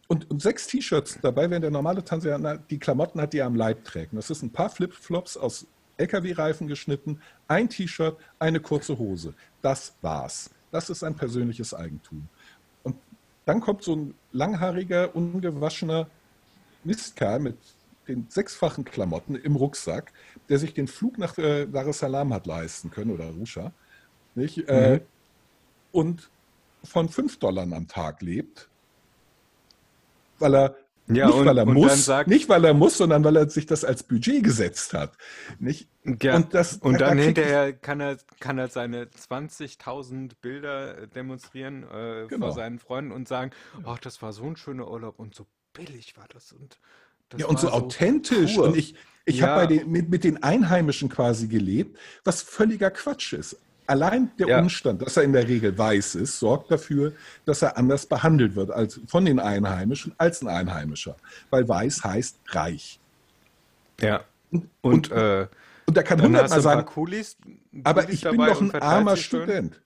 und, 0.07 0.29
und 0.29 0.41
sechs 0.41 0.67
T-Shirts 0.67 1.19
dabei, 1.21 1.49
während 1.49 1.63
der 1.63 1.71
normale 1.71 2.03
Tanzanianer 2.03 2.57
die 2.57 2.79
Klamotten 2.79 3.21
hat, 3.21 3.33
die 3.33 3.39
er 3.39 3.45
am 3.45 3.55
Leib 3.55 3.83
trägt. 3.85 4.11
Und 4.11 4.17
Das 4.17 4.29
ist 4.29 4.41
ein 4.41 4.51
paar 4.51 4.69
Flipflops 4.69 5.37
aus 5.37 5.67
LKW-Reifen 5.97 6.67
geschnitten, 6.67 7.21
ein 7.47 7.69
T-Shirt, 7.69 8.17
eine 8.39 8.59
kurze 8.59 8.97
Hose. 8.97 9.33
Das 9.61 9.93
war's. 10.01 10.49
Das 10.71 10.89
ist 10.89 11.03
ein 11.03 11.15
persönliches 11.15 11.73
Eigentum. 11.73 12.27
Und 12.83 12.95
dann 13.45 13.59
kommt 13.59 13.83
so 13.83 13.95
ein 13.95 14.15
langhaariger, 14.31 15.15
ungewaschener 15.15 16.07
Mistkerl 16.83 17.39
mit 17.39 17.57
den 18.09 18.25
sechsfachen 18.29 18.83
Klamotten 18.83 19.35
im 19.35 19.55
Rucksack, 19.55 20.11
der 20.49 20.59
sich 20.59 20.73
den 20.73 20.87
Flug 20.87 21.17
nach 21.17 21.37
äh, 21.37 21.65
Dar 21.67 21.87
es 21.87 21.99
Salaam 21.99 22.33
hat 22.33 22.45
leisten 22.47 22.89
können 22.91 23.11
oder 23.11 23.25
Arusha. 23.25 23.71
Nicht? 24.35 24.67
Äh, 24.67 25.01
und 25.91 26.29
von 26.83 27.07
5 27.09 27.37
Dollar 27.39 27.63
am 27.63 27.87
Tag 27.87 28.21
lebt, 28.21 28.69
weil 30.39 30.55
er 30.55 30.75
Ja, 31.07 31.25
nicht 31.27 31.35
und- 31.37 31.45
weil 31.47 31.57
er 31.57 31.65
muss, 31.65 32.05
sagt- 32.05 32.29
nicht 32.29 32.47
weil 32.49 32.63
er 32.65 32.73
muss, 32.75 32.97
sondern 32.97 33.23
weil 33.23 33.35
er 33.35 33.49
sich 33.49 33.65
das 33.65 33.83
als 33.83 34.03
Budget 34.03 34.43
gesetzt 34.43 34.93
hat. 34.93 35.17
Nicht? 35.59 35.87
Ja, 36.21 36.35
Und 36.35 36.53
das- 36.53 36.77
und 36.77 36.93
da- 36.93 36.99
da 36.99 37.05
dann 37.09 37.17
ich- 37.19 37.25
hinterher 37.25 37.73
kann 37.73 37.99
er, 37.99 38.17
kann 38.39 38.57
er 38.59 38.67
seine 38.67 39.09
20.000 39.09 40.39
Bilder 40.41 40.99
äh, 40.99 41.07
demonstrieren 41.07 41.83
äh, 41.83 42.27
Genau. 42.27 42.47
vor 42.47 42.55
seinen 42.55 42.77
Freunden 42.79 43.11
und 43.11 43.27
sagen, 43.27 43.51
ach, 43.85 43.97
das 43.99 44.21
war 44.21 44.33
so 44.33 44.43
ein 44.45 44.55
schöner 44.55 44.89
Urlaub 44.89 45.17
und 45.19 45.33
so 45.35 45.45
billig 45.73 46.15
war 46.17 46.27
das 46.31 46.51
und 46.51 46.79
das 47.29 47.41
Ja, 47.41 47.47
und 47.47 47.59
so 47.59 47.67
war 47.67 47.73
authentisch. 47.75 48.55
pur. 48.55 48.65
Und 48.65 48.77
ich, 48.77 48.95
ich 49.25 49.37
Ja. 49.39 49.47
habe 49.47 49.85
mit, 49.85 50.09
mit 50.09 50.23
den 50.23 50.41
Einheimischen 50.43 51.09
quasi 51.09 51.47
gelebt, 51.47 51.97
was 52.23 52.41
völliger 52.41 52.91
Quatsch 52.91 53.33
ist. 53.33 53.57
Allein 53.87 54.31
der 54.37 54.47
Ja. 54.47 54.59
Umstand, 54.59 55.01
dass 55.01 55.17
er 55.17 55.23
in 55.23 55.33
der 55.33 55.47
Regel 55.47 55.75
weiß 55.75 56.13
ist, 56.15 56.37
sorgt 56.39 56.69
dafür, 56.71 57.13
dass 57.45 57.61
er 57.63 57.75
anders 57.75 58.05
behandelt 58.05 58.55
wird 58.55 58.69
als 58.69 58.99
von 59.07 59.25
den 59.25 59.39
Einheimischen 59.39 60.13
als 60.17 60.41
ein 60.43 60.47
Einheimischer. 60.47 61.15
Weil 61.49 61.67
weiß 61.67 62.03
heißt 62.03 62.37
reich. 62.49 62.99
Ja. 63.99 64.21
Und, 64.51 64.67
Und- 64.81 65.11
äh, 65.11 65.47
Und 65.87 65.97
er 65.97 66.03
kann 66.03 66.21
hundertmal 66.21 66.61
sagen, 66.61 66.85
Coolies, 66.85 67.35
aber 67.83 68.09
ich 68.09 68.21
bin 68.21 68.37
doch 68.37 68.61
ein 68.61 68.75
armer 68.75 69.17
schön. 69.17 69.41
Student. 69.43 69.81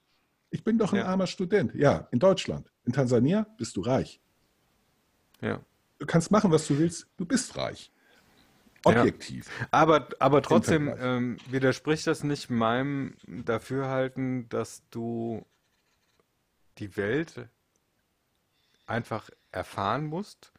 Ich 0.50 0.64
bin 0.66 0.78
doch 0.78 0.92
ein 0.92 0.98
Ja. 1.00 1.06
armer 1.06 1.28
Student. 1.28 1.74
Ja, 1.74 2.08
in 2.12 2.20
Deutschland. 2.20 2.70
In 2.86 2.92
Tansania 2.92 3.48
bist 3.58 3.76
du 3.78 3.82
reich. 3.82 4.20
Ja. 5.42 5.60
Du 6.00 6.06
kannst 6.06 6.32
machen, 6.32 6.52
was 6.52 6.68
du 6.68 6.78
willst. 6.78 7.08
Du 7.18 7.26
bist 7.26 7.56
reich. 7.58 7.92
Objektiv. 8.86 9.50
Aber, 9.72 10.10
aber 10.20 10.42
trotzdem 10.42 10.94
ähm, 11.00 11.38
widerspricht 11.50 12.06
das 12.08 12.24
nicht 12.24 12.50
meinem 12.50 13.16
Dafürhalten, 13.28 14.50
dass 14.50 14.84
du 14.90 15.46
die 16.80 16.98
Welt 16.98 17.48
einfach 18.86 19.30
erfahren 19.52 20.06
musst, 20.08 20.52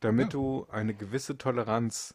damit 0.00 0.26
Ja. 0.26 0.30
du 0.30 0.66
eine 0.70 0.94
gewisse 0.94 1.38
Toleranz 1.38 2.14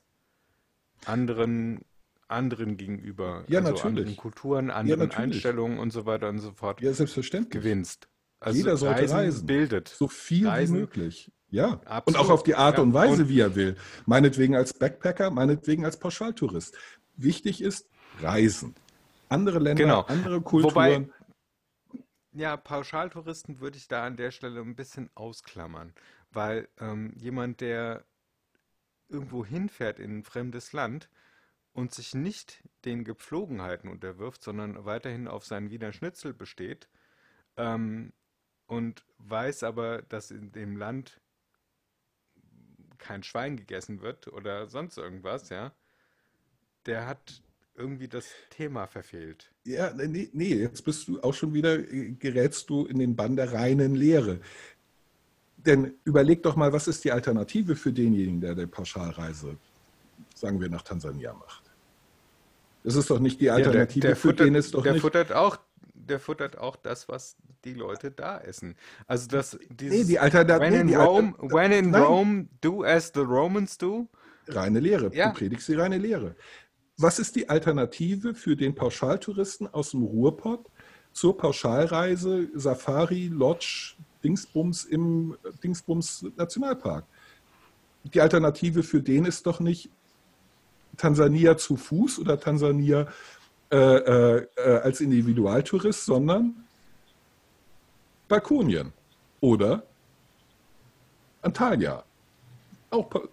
anderen, 1.05 1.86
anderen 2.28 2.76
gegenüber, 2.76 3.45
Ja, 3.47 3.59
also 3.59 3.71
natürlich. 3.71 3.86
anderen 3.86 4.17
Kulturen, 4.17 4.69
anderen 4.69 4.99
natürlich. 4.99 5.36
Einstellungen 5.36 5.80
und 5.80 5.91
so 5.91 6.05
weiter 6.05 6.28
und 6.28 6.39
so 6.39 6.51
fort 6.51 6.82
Ja, 6.82 6.91
selbstverständlich. 6.93 7.61
gewinnst. 7.63 8.09
Also 8.41 8.57
Jeder 8.57 8.76
sollte 8.76 9.09
reisen. 9.09 9.45
bildet. 9.45 9.88
So 9.88 10.09
viel 10.09 10.47
Reisen. 10.49 10.76
wie 10.76 10.80
möglich. 10.82 11.32
Ja. 11.54 11.74
Und 11.74 11.88
Absolut. 11.88 12.20
auch 12.22 12.30
auf 12.32 12.43
die 12.43 12.56
Art 12.56 12.78
Ja. 12.78 12.84
und 12.84 12.93
Weise, 12.93 13.24
Und- 13.24 13.30
wie 13.30 13.39
er 13.39 13.56
will. 13.56 13.78
Meinetwegen 14.06 14.56
als 14.56 14.74
Backpacker, 14.74 15.30
meinetwegen 15.30 15.86
als 15.86 15.97
Pauschaltourist. 15.99 16.76
Wichtig 17.16 17.62
ist 17.62 17.88
Reisen. 18.22 18.74
Andere 19.30 19.60
Länder, 19.60 19.84
Genau. 19.84 20.01
andere 20.01 20.41
Kulturen. 20.41 20.74
Wobei- 20.74 21.10
Ja, 22.36 22.58
Pauschaltouristen 22.58 23.60
würde 23.60 23.78
ich 23.78 23.88
da 23.88 24.04
an 24.06 24.18
der 24.18 24.32
Stelle 24.32 24.60
ein 24.62 24.76
bisschen 24.76 25.12
ausklammern, 25.14 25.93
weil 26.32 26.68
ähm, 26.80 27.14
jemand, 27.18 27.62
der 27.62 28.04
irgendwo 29.10 29.45
hinfährt 29.45 29.99
in 29.99 30.20
ein 30.20 30.24
fremdes 30.24 30.74
Land 30.74 31.10
und 31.74 31.93
sich 31.93 32.16
nicht 32.16 32.64
den 32.86 33.04
Gepflogenheiten 33.04 33.89
unterwirft, 33.91 34.41
sondern 34.41 34.86
weiterhin 34.86 35.28
auf 35.28 35.45
seinen 35.45 35.70
Wiener 35.70 35.93
Schnitzel 35.93 36.34
besteht 36.34 36.88
ähm, 37.58 38.12
und 38.66 39.06
weiß 39.20 39.62
aber, 39.64 40.01
dass 40.01 40.32
in 40.32 40.51
dem 40.51 40.76
Land 40.78 41.22
kein 42.98 43.24
Schwein 43.24 43.58
gegessen 43.58 44.02
wird 44.02 44.28
oder 44.28 44.68
sonst 44.68 44.98
irgendwas, 44.98 45.50
ja, 45.50 45.74
der 46.86 47.08
hat 47.08 47.41
irgendwie 47.76 48.08
das 48.08 48.28
Thema 48.50 48.88
verfehlt. 48.88 49.52
Ja, 49.66 49.91
nee, 49.94 50.30
nee, 50.34 50.54
jetzt 50.56 50.84
bist 50.84 51.08
du 51.08 51.22
auch 51.22 51.34
schon 51.34 51.54
wieder, 51.54 51.80
äh, 51.80 52.12
gerätst 52.12 52.70
du 52.70 52.86
in 52.86 53.00
den 53.00 53.16
Bann 53.16 53.36
der 53.36 53.52
reinen 53.52 53.96
Lehre. 53.96 54.39
Denn 55.58 55.94
überleg 56.04 56.44
doch 56.44 56.56
mal, 56.56 56.74
was 56.74 56.88
ist 56.88 57.04
die 57.04 57.12
Alternative 57.12 57.76
für 57.76 57.94
denjenigen, 57.94 58.41
der 58.41 58.52
eine 58.52 58.68
Pauschalreise, 58.68 59.58
sagen 60.36 60.60
wir, 60.60 60.70
nach 60.70 60.82
Tansania 60.84 61.34
macht? 61.34 61.64
Das 62.84 62.96
ist 62.96 63.10
doch 63.10 63.20
nicht 63.20 63.39
die 63.39 63.46
Ja, 63.46 63.56
der, 63.56 63.68
Alternative, 63.68 64.08
der, 64.08 64.16
für 64.16 64.30
futtert, 64.30 64.48
den 64.48 64.56
ist 64.56 64.74
doch 64.74 64.84
der 64.84 64.94
nicht. 64.94 65.02
futtert 65.02 65.32
auch, 65.32 65.58
der 65.94 66.20
futtert 66.20 66.58
auch 66.58 66.76
das, 66.76 67.08
was 67.08 67.36
die 67.64 67.74
Leute 67.74 68.12
da 68.12 68.39
essen. 68.39 68.76
Also 69.08 69.28
das, 69.28 69.54
Nee, 69.60 69.68
dieses 69.80 70.08
die 70.08 70.20
Alternative. 70.20 70.60
When 70.62 70.74
Nee, 70.74 70.80
in 70.82 70.88
die 70.88 70.96
Rome, 70.96 71.34
Alter, 71.38 71.54
when 71.56 71.72
in 71.72 71.89
nein. 71.91 72.02
Rome, 72.04 72.48
do 72.62 72.84
as 72.84 73.12
the 73.14 73.22
Romans 73.22 73.78
do. 73.78 74.08
reine 74.48 74.80
Lehre. 74.80 75.14
Ja. 75.16 75.30
Du 75.30 75.38
predigst 75.38 75.68
die 75.68 75.76
reine 75.76 75.98
Lehre. 75.98 76.36
Was 76.98 77.20
ist 77.20 77.36
die 77.36 77.50
Alternative 77.50 78.36
für 78.36 78.56
den 78.56 78.76
Pauschaltouristen 78.76 79.74
aus 79.74 79.91
dem 79.91 80.04
Ruhrpott 80.04 80.66
zur 81.12 81.38
Pauschalreise 81.38 82.50
Safari, 82.56 83.28
Lodge, 83.28 83.96
Dingsbums 84.24 84.86
im 84.86 85.36
Dingsbums 85.64 86.26
Nationalpark? 86.36 87.06
Die 88.04 88.20
Alternative 88.22 88.84
für 88.84 89.02
den 89.02 89.26
ist 89.26 89.46
doch 89.48 89.60
nicht 89.60 89.89
Tansania 90.98 91.58
zu 91.58 91.78
Fuß 91.78 92.20
oder 92.20 92.39
Tansania 92.39 93.08
äh, 93.74 93.78
äh, 94.38 94.47
äh, 94.57 94.78
als 94.82 95.01
Individualtourist, 95.01 96.05
sondern 96.05 96.63
Balkonien 98.28 98.93
oder 99.41 99.84
Antalya. 101.41 102.03
Auch 102.89 103.09
pa- 103.09 103.24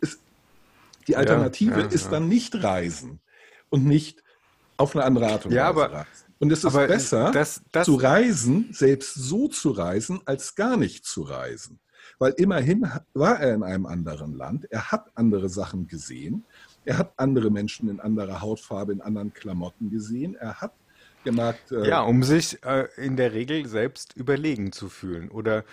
ist, 0.00 0.18
die 1.06 1.16
Alternative 1.16 1.74
Mhm. 1.74 1.80
ja, 1.80 1.86
ist 1.86 2.04
ja. 2.06 2.10
dann 2.12 2.28
nicht 2.28 2.62
Reisen 2.62 3.20
und 3.70 3.84
nicht 3.84 4.22
auf 4.76 4.96
eine 4.96 5.04
andere 5.04 5.28
Art 5.28 5.46
und 5.46 5.52
Ja, 5.52 5.68
Weise 5.74 5.84
aber- 5.84 5.92
reisen. 5.98 6.08
Und 6.38 6.50
es 6.50 6.64
ist 6.64 6.72
besser, 6.72 7.30
das- 7.30 7.62
das- 7.70 7.84
zu 7.86 7.94
reisen, 7.94 8.70
selbst 8.72 9.14
so 9.14 9.46
zu 9.46 9.70
reisen, 9.70 10.20
als 10.24 10.56
gar 10.56 10.76
nicht 10.76 11.04
zu 11.04 11.22
reisen. 11.22 11.78
Weil 12.18 12.32
immerhin 12.32 12.90
war 13.14 13.38
er 13.38 13.54
in 13.54 13.62
einem 13.62 13.86
anderen 13.86 14.34
Land, 14.36 14.66
er 14.72 14.90
hat 14.90 15.08
andere 15.14 15.48
Sachen 15.48 15.86
gesehen, 15.86 16.44
er 16.84 16.98
hat 16.98 17.12
andere 17.16 17.50
Menschen 17.50 17.88
in 17.88 18.00
anderer 18.00 18.40
Hautfarbe, 18.40 18.92
in 18.92 19.00
anderen 19.00 19.32
Klamotten 19.32 19.90
gesehen, 19.90 20.34
er 20.34 20.60
hat 20.60 20.72
gemerkt, 21.24 21.70
äh, 21.72 21.86
Ja, 21.88 22.00
um 22.02 22.22
sich 22.22 22.62
äh, 22.64 22.86
in 22.96 23.16
der 23.16 23.32
Regel 23.32 23.66
selbst 23.66 24.16
überlegen 24.16 24.72
zu 24.72 24.88
fühlen 24.88 25.30
oder 25.30 25.64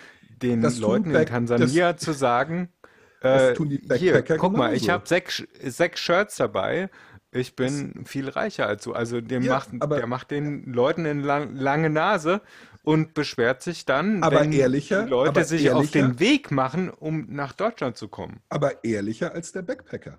den 0.42 0.62
Das 0.62 0.78
Leuten 0.78 1.14
in 1.14 1.26
Tansania 1.26 1.96
zu 1.96 2.12
sagen, 2.12 2.68
das 3.20 3.42
äh, 3.50 3.54
tun 3.54 3.68
die 3.68 3.80
hier, 3.96 4.22
guck 4.22 4.56
mal, 4.56 4.72
ich 4.74 4.82
genauso. 4.82 4.92
habe 4.92 5.08
sechs, 5.08 5.42
sechs 5.62 6.00
Shirts 6.00 6.36
dabei. 6.36 6.88
Ich 7.32 7.54
bin 7.54 8.04
viel 8.06 8.28
reicher 8.28 8.66
als 8.66 8.82
du. 8.82 8.92
Also 8.92 9.20
der 9.20 9.40
Ja, 9.40 9.52
macht, 9.54 9.68
aber- 9.78 9.96
der 9.98 10.06
macht 10.08 10.30
den 10.32 10.72
Leuten 10.72 11.06
eine 11.06 11.22
lang, 11.22 11.54
lange 11.54 11.88
Nase 11.90 12.40
und 12.82 13.14
beschwert 13.14 13.62
sich 13.62 13.84
dann, 13.84 14.22
Aber 14.24 14.40
wenn 14.40 14.52
ehrlicher- 14.52 15.04
die 15.04 15.10
Leute 15.10 15.44
sich 15.44 15.70
auf 15.70 15.90
den 15.92 16.18
Weg 16.18 16.50
machen, 16.50 16.90
um 16.90 17.26
nach 17.28 17.52
Deutschland 17.52 17.96
zu 17.96 18.08
kommen. 18.08 18.40
aber 18.48 18.82
ehrlicher 18.84 19.32
als 19.32 19.52
der 19.52 19.62
Backpacker. 19.62 20.18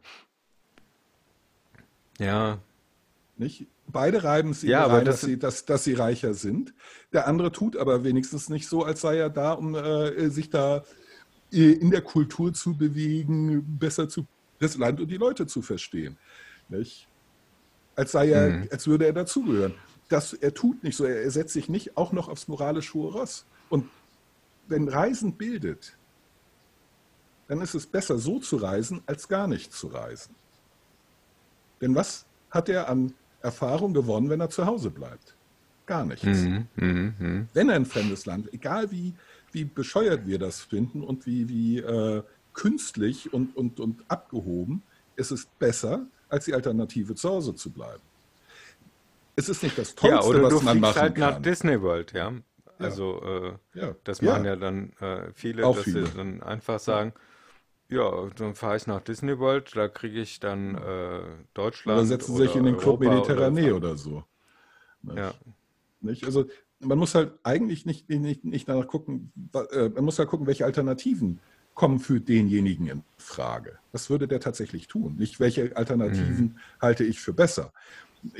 Ja, 2.21 2.59
Nicht? 3.35 3.67
Beide 3.87 4.23
reiben 4.23 4.53
sie 4.53 4.67
Ja, 4.67 4.85
rein, 4.85 5.03
das- 5.05 5.21
dass, 5.21 5.29
sie, 5.29 5.39
dass, 5.39 5.65
dass 5.65 5.83
sie 5.83 5.93
reicher 5.93 6.33
sind. 6.35 6.73
Der 7.11 7.25
andere 7.27 7.51
tut 7.51 7.75
aber 7.75 8.03
wenigstens 8.03 8.49
nicht 8.49 8.67
so, 8.69 8.83
als 8.83 9.01
sei 9.01 9.17
er 9.17 9.29
da, 9.31 9.53
um 9.53 9.73
äh, 9.73 10.29
sich 10.29 10.49
da 10.51 10.83
äh, 11.51 11.71
in 11.71 11.89
der 11.89 12.01
Kultur 12.03 12.53
zu 12.53 12.77
bewegen, 12.77 13.79
besser 13.79 14.07
zu, 14.07 14.27
das 14.59 14.77
Land 14.77 15.01
und 15.01 15.07
die 15.09 15.17
Leute 15.17 15.47
zu 15.47 15.61
verstehen. 15.63 16.19
Nicht? 16.69 17.09
Als 17.95 18.11
sei 18.11 18.29
er, 18.29 18.49
Mhm. 18.49 18.67
als 18.71 18.85
würde 18.87 19.05
er 19.07 19.13
dazugehören. 19.13 19.73
Das, 20.07 20.33
er 20.33 20.53
tut 20.53 20.83
nicht 20.83 20.95
so, 20.95 21.05
er, 21.05 21.23
er 21.23 21.31
setzt 21.31 21.53
sich 21.53 21.67
nicht 21.67 21.97
auch 21.97 22.11
noch 22.13 22.29
aufs 22.29 22.47
moralische 22.47 22.93
hohe 22.93 23.11
Ross. 23.11 23.47
Und 23.69 23.89
wenn 24.67 24.87
Reisen 24.87 25.35
bildet, 25.37 25.97
dann 27.47 27.59
ist 27.61 27.73
es 27.73 27.87
besser, 27.87 28.17
so 28.19 28.39
zu 28.39 28.57
reisen, 28.57 29.01
als 29.07 29.27
gar 29.27 29.47
nicht 29.47 29.73
zu 29.73 29.87
reisen. 29.87 30.35
Denn 31.81 31.95
was 31.95 32.25
hat 32.49 32.69
er 32.69 32.89
an 32.89 33.13
Erfahrung 33.41 33.93
gewonnen, 33.93 34.29
wenn 34.29 34.39
er 34.39 34.49
zu 34.49 34.65
Hause 34.65 34.89
bleibt? 34.91 35.35
Gar 35.87 36.05
nichts. 36.05 36.25
mhm, 36.25 36.67
mhm, 36.75 37.13
mhm. 37.19 37.47
Wenn 37.53 37.69
er 37.69 37.75
ein 37.75 37.85
fremdes 37.85 38.25
Land, 38.25 38.53
egal 38.53 38.91
wie, 38.91 39.13
wie 39.51 39.65
bescheuert 39.65 40.25
wir 40.27 40.39
das 40.39 40.61
finden 40.61 41.03
und 41.03 41.25
wie, 41.25 41.49
wie 41.49 41.79
äh, 41.79 42.23
künstlich 42.53 43.33
und, 43.33 43.55
und, 43.55 43.79
und 43.79 44.03
abgehoben, 44.07 44.83
ist 45.15 45.31
es 45.31 45.45
besser, 45.59 46.05
als 46.29 46.45
die 46.45 46.53
Alternative 46.53 47.15
zu 47.15 47.29
Hause 47.29 47.55
zu 47.55 47.71
bleiben. 47.71 48.01
Es 49.35 49.49
ist 49.49 49.63
nicht 49.63 49.77
das 49.77 49.95
Tollste, 49.95 50.07
Ja, 50.17 50.23
oder 50.23 50.49
du 50.49 50.55
was 50.57 50.63
man 50.63 50.77
fliegst 50.77 50.81
machen 50.81 51.01
halt 51.01 51.17
nach 51.17 51.33
kann. 51.33 51.43
Disney 51.43 51.81
World, 51.81 52.13
ja. 52.13 52.33
Also 52.79 53.21
äh, 53.73 53.79
Ja, 53.79 53.95
das 54.03 54.21
ja. 54.21 54.31
machen 54.31 54.45
ja 54.45 54.55
dann 54.55 54.93
äh, 54.99 55.31
viele, 55.33 55.65
Auch 55.65 55.75
dass 55.75 55.83
viele. 55.85 56.05
sie 56.05 56.17
dann 56.17 56.41
einfach 56.43 56.79
sagen, 56.79 57.13
ja, 57.15 57.21
dann 57.91 58.55
fahre 58.55 58.77
ich 58.77 58.87
nach 58.87 59.01
Disney 59.01 59.37
World, 59.37 59.75
da 59.75 59.87
kriege 59.87 60.21
ich 60.21 60.39
dann 60.39 60.75
äh, 60.75 61.21
Deutschland 61.53 61.99
Oder 61.99 62.07
setzen 62.07 62.35
sich 62.37 62.51
oder 62.51 62.59
in 62.59 62.65
den 62.65 62.77
Club 62.77 62.99
Mediterranee 63.01 63.71
oder, 63.71 63.89
oder 63.89 63.97
so. 63.97 64.23
Nicht? 65.03 65.17
ja. 65.17 65.33
Nicht? 66.01 66.23
Also 66.25 66.45
man 66.79 66.97
muss 66.97 67.13
halt 67.15 67.33
eigentlich 67.43 67.85
nicht, 67.85 68.09
nicht, 68.09 68.43
nicht 68.43 68.67
danach 68.67 68.87
gucken, 68.87 69.31
äh, 69.71 69.89
man 69.89 70.05
muss 70.05 70.17
halt 70.19 70.29
gucken, 70.29 70.47
welche 70.47 70.65
Alternativen 70.65 71.39
kommen 71.73 71.99
für 71.99 72.19
denjenigen 72.19 72.87
in 72.87 73.03
Frage. 73.17 73.77
Was 73.91 74.09
würde 74.09 74.27
der 74.27 74.39
tatsächlich 74.39 74.87
tun? 74.87 75.15
Nicht, 75.15 75.39
welche 75.39 75.75
Alternativen 75.75 76.45
Mhm. 76.45 76.57
halte 76.81 77.03
ich 77.03 77.19
für 77.19 77.33
besser. 77.33 77.71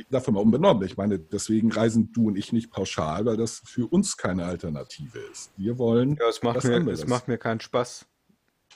Davon 0.10 0.36
mal 0.36 0.42
unbenommen. 0.42 0.84
Ich 0.84 0.98
meine, 0.98 1.18
deswegen 1.18 1.72
reisen 1.72 2.12
du 2.12 2.28
und 2.28 2.36
ich 2.38 2.54
nicht 2.54 2.72
pauschal, 2.72 3.26
weil 3.26 3.38
das 3.38 3.62
für 3.66 3.88
uns 3.88 4.16
keine 4.18 4.46
Alternative 4.46 5.20
ist. 5.20 5.52
Wir 5.58 5.78
wollen 5.78 6.18
Ja, 6.20 6.30
es 6.30 6.42
macht 6.44 6.64
mir, 6.64 6.88
es 6.92 7.08
macht 7.08 7.28
mir 7.28 7.38
keinen 7.38 7.60
Spaß. 7.60 8.06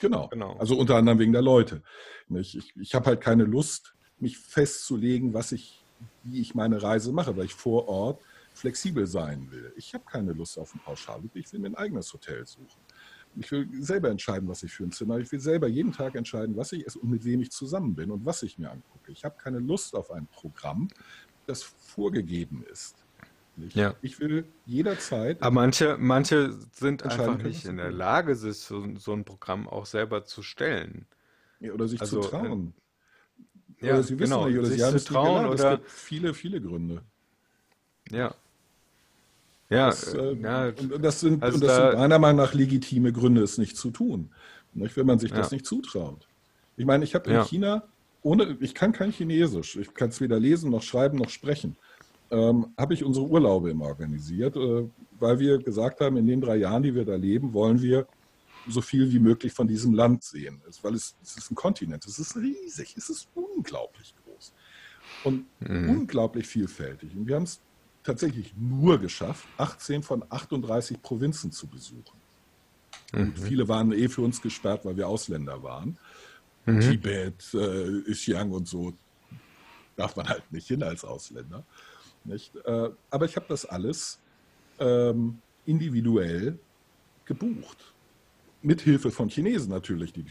Genau. 0.00 0.28
Genau. 0.28 0.56
Also 0.58 0.76
unter 0.76 0.96
anderem 0.96 1.18
wegen 1.18 1.32
der 1.32 1.42
Leute. 1.42 1.82
Nicht? 2.28 2.54
Ich, 2.54 2.76
ich 2.76 2.94
habe 2.94 3.06
halt 3.06 3.20
keine 3.20 3.44
Lust, 3.44 3.94
mich 4.18 4.38
festzulegen, 4.38 5.34
was 5.34 5.52
ich, 5.52 5.84
wie 6.22 6.40
ich 6.40 6.54
meine 6.54 6.82
Reise 6.82 7.12
mache, 7.12 7.36
weil 7.36 7.46
ich 7.46 7.54
vor 7.54 7.88
Ort 7.88 8.22
flexibel 8.54 9.06
sein 9.06 9.50
will. 9.50 9.72
Ich 9.76 9.92
habe 9.94 10.04
keine 10.04 10.32
Lust 10.32 10.58
auf 10.58 10.74
ein 10.74 10.80
Pauschal. 10.80 11.22
Ich 11.34 11.52
will 11.52 11.60
mir 11.60 11.68
ein 11.68 11.74
eigenes 11.74 12.12
Hotel 12.12 12.46
suchen. 12.46 12.80
Ich 13.38 13.50
will 13.52 13.68
selber 13.82 14.08
entscheiden, 14.08 14.48
was 14.48 14.62
ich 14.62 14.72
für 14.72 14.84
ein 14.84 14.92
Zimmer. 14.92 15.18
Ich 15.18 15.30
will 15.30 15.40
selber 15.40 15.68
jeden 15.68 15.92
Tag 15.92 16.14
entscheiden, 16.14 16.56
was 16.56 16.72
ich 16.72 16.86
esse 16.86 16.98
und 16.98 17.10
mit 17.10 17.24
wem 17.24 17.42
ich 17.42 17.50
zusammen 17.50 17.94
bin 17.94 18.10
und 18.10 18.24
was 18.24 18.42
ich 18.42 18.58
mir 18.58 18.70
angucke. 18.70 19.12
Ich 19.12 19.24
habe 19.24 19.36
keine 19.36 19.58
Lust 19.58 19.94
auf 19.94 20.10
ein 20.10 20.26
Programm, 20.28 20.88
das 21.46 21.62
vorgegeben 21.62 22.64
ist. 22.72 23.05
Nicht? 23.56 23.74
Ja. 23.76 23.94
Ich 24.02 24.20
will 24.20 24.44
jederzeit. 24.66 25.40
Aber 25.42 25.50
manche, 25.50 25.96
manche 25.98 26.52
sind 26.72 27.02
einfach 27.04 27.38
nicht 27.38 27.64
in 27.64 27.78
der. 27.78 27.90
Lage, 27.90 28.34
sich 28.34 28.58
so, 28.58 28.86
so 28.98 29.12
ein 29.12 29.24
Programm 29.24 29.66
auch 29.68 29.86
selber 29.86 30.24
zu 30.24 30.42
stellen. 30.42 31.06
oder 31.72 31.88
sich 31.88 32.00
also, 32.00 32.20
zu 32.20 32.28
trauen. 32.28 32.74
Ja, 33.80 33.94
oder 33.94 34.02
sie 34.02 34.18
wissen 34.18 34.30
genau, 34.32 34.46
nicht, 34.46 34.58
oder 34.58 34.68
sich 34.68 34.78
sie 34.78 34.84
haben 34.84 34.98
zu 34.98 35.04
trauen 35.06 35.46
oder 35.46 35.72
Es 35.72 35.78
gibt 35.80 35.90
viele, 35.90 36.34
viele 36.34 36.60
Gründe. 36.60 37.02
ja. 38.10 38.34
Ja, 39.68 39.86
Das, 39.88 40.14
äh, 40.14 40.18
äh, 40.20 40.40
ja, 40.40 40.66
und, 40.68 41.02
das, 41.04 41.18
sind, 41.20 41.42
also 41.42 41.56
und 41.56 41.64
das 41.64 41.76
da- 41.76 41.90
sind 41.90 41.98
meiner 41.98 42.18
Meinung 42.20 42.36
nach 42.36 42.54
legitime 42.54 43.12
Gründe, 43.12 43.42
es 43.42 43.58
nicht 43.58 43.76
zu 43.76 43.90
tun. 43.90 44.30
Nicht, 44.74 44.96
wenn 44.96 45.06
man 45.06 45.18
sich 45.18 45.32
das 45.32 45.50
Ja. 45.50 45.56
nicht 45.56 45.66
zutraut. 45.66 46.28
Ich 46.76 46.86
meine, 46.86 47.02
ich 47.02 47.14
habe 47.16 47.28
in 47.30 47.36
Ja. 47.36 47.44
China, 47.44 47.82
ohne, 48.22 48.56
ich 48.60 48.74
kann 48.76 48.92
kein 48.92 49.10
Chinesisch, 49.10 49.74
ich 49.76 49.92
kann 49.92 50.10
es 50.10 50.20
weder 50.20 50.38
lesen 50.38 50.70
noch 50.70 50.82
schreiben 50.82 51.18
noch 51.18 51.30
sprechen, 51.30 51.76
ähm, 52.30 52.66
habe 52.76 52.94
ich 52.94 53.04
unsere 53.04 53.26
Urlaube 53.26 53.70
immer 53.70 53.86
organisiert, 53.86 54.56
äh, 54.56 54.88
weil 55.18 55.38
wir 55.38 55.58
gesagt 55.58 56.00
haben, 56.00 56.16
in 56.16 56.26
den 56.26 56.40
drei 56.40 56.56
Jahren, 56.56 56.82
die 56.82 56.94
wir 56.94 57.04
da 57.04 57.16
leben, 57.16 57.52
wollen 57.52 57.80
wir 57.80 58.06
so 58.68 58.80
viel 58.80 59.10
wie 59.12 59.18
möglich 59.18 59.52
von 59.52 59.68
diesem 59.68 59.94
Land 59.94 60.24
sehen. 60.24 60.60
Es, 60.68 60.82
weil 60.82 60.94
es, 60.94 61.14
es 61.22 61.36
ist 61.36 61.50
ein 61.50 61.54
Kontinent, 61.54 62.04
es 62.04 62.18
ist 62.18 62.36
riesig, 62.36 62.96
es 62.96 63.08
ist 63.08 63.28
unglaublich 63.34 64.14
groß 64.24 64.52
und 65.24 65.46
unglaublich 65.60 66.46
vielfältig. 66.46 67.14
Und 67.14 67.26
wir 67.28 67.36
haben 67.36 67.44
es 67.44 67.60
tatsächlich 68.02 68.54
nur 68.56 68.98
geschafft, 68.98 69.46
18 69.56 70.02
von 70.02 70.24
38 70.28 71.00
Provinzen 71.00 71.52
zu 71.52 71.66
besuchen. 71.66 72.16
Und 73.12 73.38
viele 73.38 73.68
waren 73.68 73.92
eh 73.92 74.08
für 74.08 74.22
uns 74.22 74.42
gesperrt, 74.42 74.84
weil 74.84 74.96
wir 74.96 75.08
Ausländer 75.08 75.62
waren. 75.62 75.96
Tibet, 76.64 77.54
äh, 77.54 78.12
Xinjiang 78.12 78.50
und 78.50 78.66
so 78.66 78.92
darf 79.94 80.16
man 80.16 80.28
halt 80.28 80.50
nicht 80.50 80.66
hin 80.66 80.82
als 80.82 81.04
Ausländer. 81.04 81.64
Nicht? 82.26 82.54
Äh, 82.64 82.90
aber 83.10 83.24
ich 83.24 83.36
habe 83.36 83.46
das 83.48 83.64
alles 83.64 84.20
ähm, 84.78 85.38
individuell 85.64 86.58
gebucht. 87.24 87.94
Mit 88.62 88.80
Hilfe 88.80 89.10
von 89.10 89.28
Chinesen 89.28 89.70
natürlich, 89.70 90.12
die, 90.12 90.24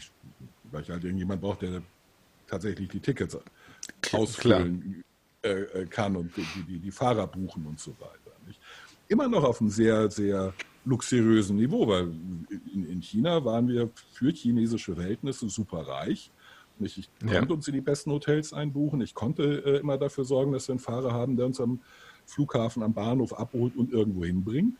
weil 0.64 0.82
ich 0.82 0.90
halt 0.90 1.04
irgendjemand 1.04 1.40
brauche, 1.40 1.66
der 1.66 1.82
tatsächlich 2.46 2.88
die 2.88 3.00
Tickets 3.00 3.38
ausfüllen 4.12 5.04
äh, 5.42 5.48
äh, 5.48 5.86
kann 5.86 6.16
und 6.16 6.36
die, 6.36 6.46
die, 6.68 6.78
die 6.78 6.90
Fahrer 6.90 7.26
buchen 7.26 7.66
und 7.66 7.80
so 7.80 7.92
weiter. 7.98 8.36
Nicht? 8.46 8.60
Immer 9.08 9.28
noch 9.28 9.44
auf 9.44 9.60
einem 9.60 9.70
sehr, 9.70 10.10
sehr 10.10 10.52
luxuriösen 10.84 11.56
Niveau, 11.56 11.86
weil 11.86 12.12
in, 12.72 12.86
in 12.88 13.00
China 13.00 13.44
waren 13.44 13.68
wir 13.68 13.90
für 14.12 14.30
chinesische 14.30 14.94
Verhältnisse 14.94 15.48
super 15.48 15.86
reich. 15.86 16.30
Nicht? 16.78 16.98
Ich 16.98 17.10
Ja. 17.22 17.38
konnte 17.38 17.54
uns 17.54 17.66
in 17.68 17.74
die 17.74 17.80
besten 17.80 18.10
Hotels 18.10 18.52
einbuchen. 18.52 19.00
Ich 19.00 19.14
konnte 19.14 19.64
äh, 19.64 19.78
immer 19.78 19.98
dafür 19.98 20.24
sorgen, 20.24 20.52
dass 20.52 20.68
wir 20.68 20.74
einen 20.74 20.80
Fahrer 20.80 21.12
haben, 21.12 21.36
der 21.36 21.46
uns 21.46 21.60
am 21.60 21.82
Flughafen, 22.26 22.82
am 22.82 22.94
Bahnhof 22.94 23.32
abholt 23.32 23.76
und 23.76 23.92
irgendwo 23.92 24.24
hinbringt. 24.24 24.76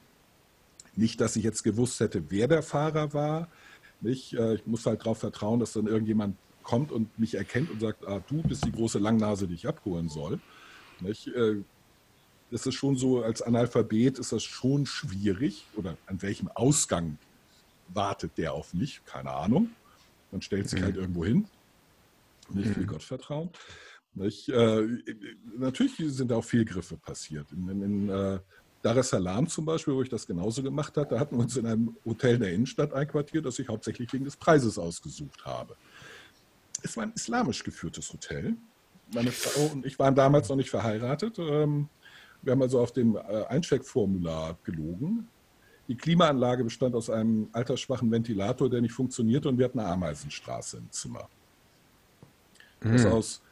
Nicht, 0.94 1.20
dass 1.20 1.36
ich 1.36 1.44
jetzt 1.44 1.62
gewusst 1.62 2.00
hätte, 2.00 2.30
wer 2.30 2.48
der 2.48 2.62
Fahrer 2.62 3.12
war. 3.12 3.50
Nicht? 4.00 4.34
Äh, 4.34 4.54
Ich 4.56 4.66
muss 4.66 4.84
halt 4.86 5.00
darauf 5.00 5.18
vertrauen, 5.18 5.60
dass 5.60 5.72
dann 5.72 5.86
irgendjemand 5.86 6.38
kommt 6.62 6.90
und 6.92 7.16
mich 7.18 7.34
erkennt 7.34 7.70
und 7.70 7.80
sagt, 7.80 8.06
ah, 8.06 8.20
du 8.20 8.42
bist 8.42 8.64
die 8.64 8.72
große 8.72 8.98
Langnase, 8.98 9.46
die 9.46 9.54
ich 9.54 9.68
abholen 9.68 10.08
soll. 10.08 10.40
Nicht? 11.00 11.28
Äh, 11.28 11.62
Das 12.50 12.64
ist 12.64 12.74
schon 12.76 12.96
so, 12.96 13.22
als 13.22 13.42
Analphabet 13.42 14.18
ist 14.20 14.30
das 14.32 14.44
schon 14.44 14.86
schwierig. 14.86 15.68
Oder 15.74 15.98
an 16.06 16.22
welchem 16.22 16.48
Ausgang 16.48 17.18
wartet 17.88 18.38
der 18.38 18.52
auf 18.52 18.72
mich? 18.72 19.04
Keine 19.04 19.32
Ahnung. 19.32 19.74
Man 20.30 20.42
stellt 20.42 20.68
sich 20.68 20.80
halt 20.82 20.96
irgendwo 20.96 21.24
hin. 21.24 21.48
Nicht 22.50 22.76
will 22.76 22.86
Gott 22.86 23.02
vertrauen. 23.02 23.50
Nicht? 24.14 24.48
Äh, 24.48 24.86
natürlich 25.58 25.96
sind 25.98 26.32
auch 26.32 26.44
Fehlgriffe 26.44 26.96
passiert. 26.96 27.52
In, 27.52 27.68
in, 27.68 27.82
in 27.82 28.08
äh, 28.08 28.38
Dar 28.86 28.96
es 28.98 29.08
Salaam 29.08 29.48
zum 29.48 29.64
Beispiel, 29.64 29.94
wo 29.94 30.02
ich 30.02 30.08
das 30.08 30.28
genauso 30.28 30.62
gemacht 30.62 30.96
habe, 30.96 31.08
da 31.08 31.18
hatten 31.18 31.36
wir 31.36 31.42
uns 31.42 31.56
in 31.56 31.66
einem 31.66 31.96
Hotel 32.04 32.36
in 32.36 32.40
der 32.40 32.52
Innenstadt 32.52 32.92
einquartiert, 32.92 33.44
das 33.44 33.58
ich 33.58 33.68
hauptsächlich 33.68 34.12
wegen 34.12 34.24
des 34.24 34.36
Preises 34.36 34.78
ausgesucht 34.78 35.44
habe. 35.44 35.74
Es 36.82 36.96
war 36.96 37.02
ein 37.02 37.12
islamisch 37.16 37.64
geführtes 37.64 38.12
Hotel. 38.12 38.54
Meine 39.12 39.32
Frau 39.32 39.72
und 39.72 39.84
ich 39.84 39.98
waren 39.98 40.14
damals 40.14 40.48
noch 40.48 40.56
nicht 40.56 40.70
verheiratet. 40.70 41.36
Ähm, 41.40 41.88
wir 42.42 42.52
haben 42.52 42.62
also 42.62 42.80
auf 42.80 42.92
dem 42.92 43.16
äh, 43.16 43.44
Eincheckformular 43.48 44.56
gelogen. 44.62 45.26
Die 45.88 45.96
Klimaanlage 45.96 46.62
bestand 46.62 46.94
aus 46.94 47.10
einem 47.10 47.48
altersschwachen 47.52 48.08
Ventilator, 48.10 48.70
der 48.70 48.82
nicht 48.82 48.92
funktionierte, 48.92 49.48
und 49.48 49.58
wir 49.58 49.64
hatten 49.64 49.80
eine 49.80 49.88
Ameisenstraße 49.88 50.76
im 50.76 50.90
Zimmer. 50.92 51.28
Das 52.80 53.06
aus 53.06 53.42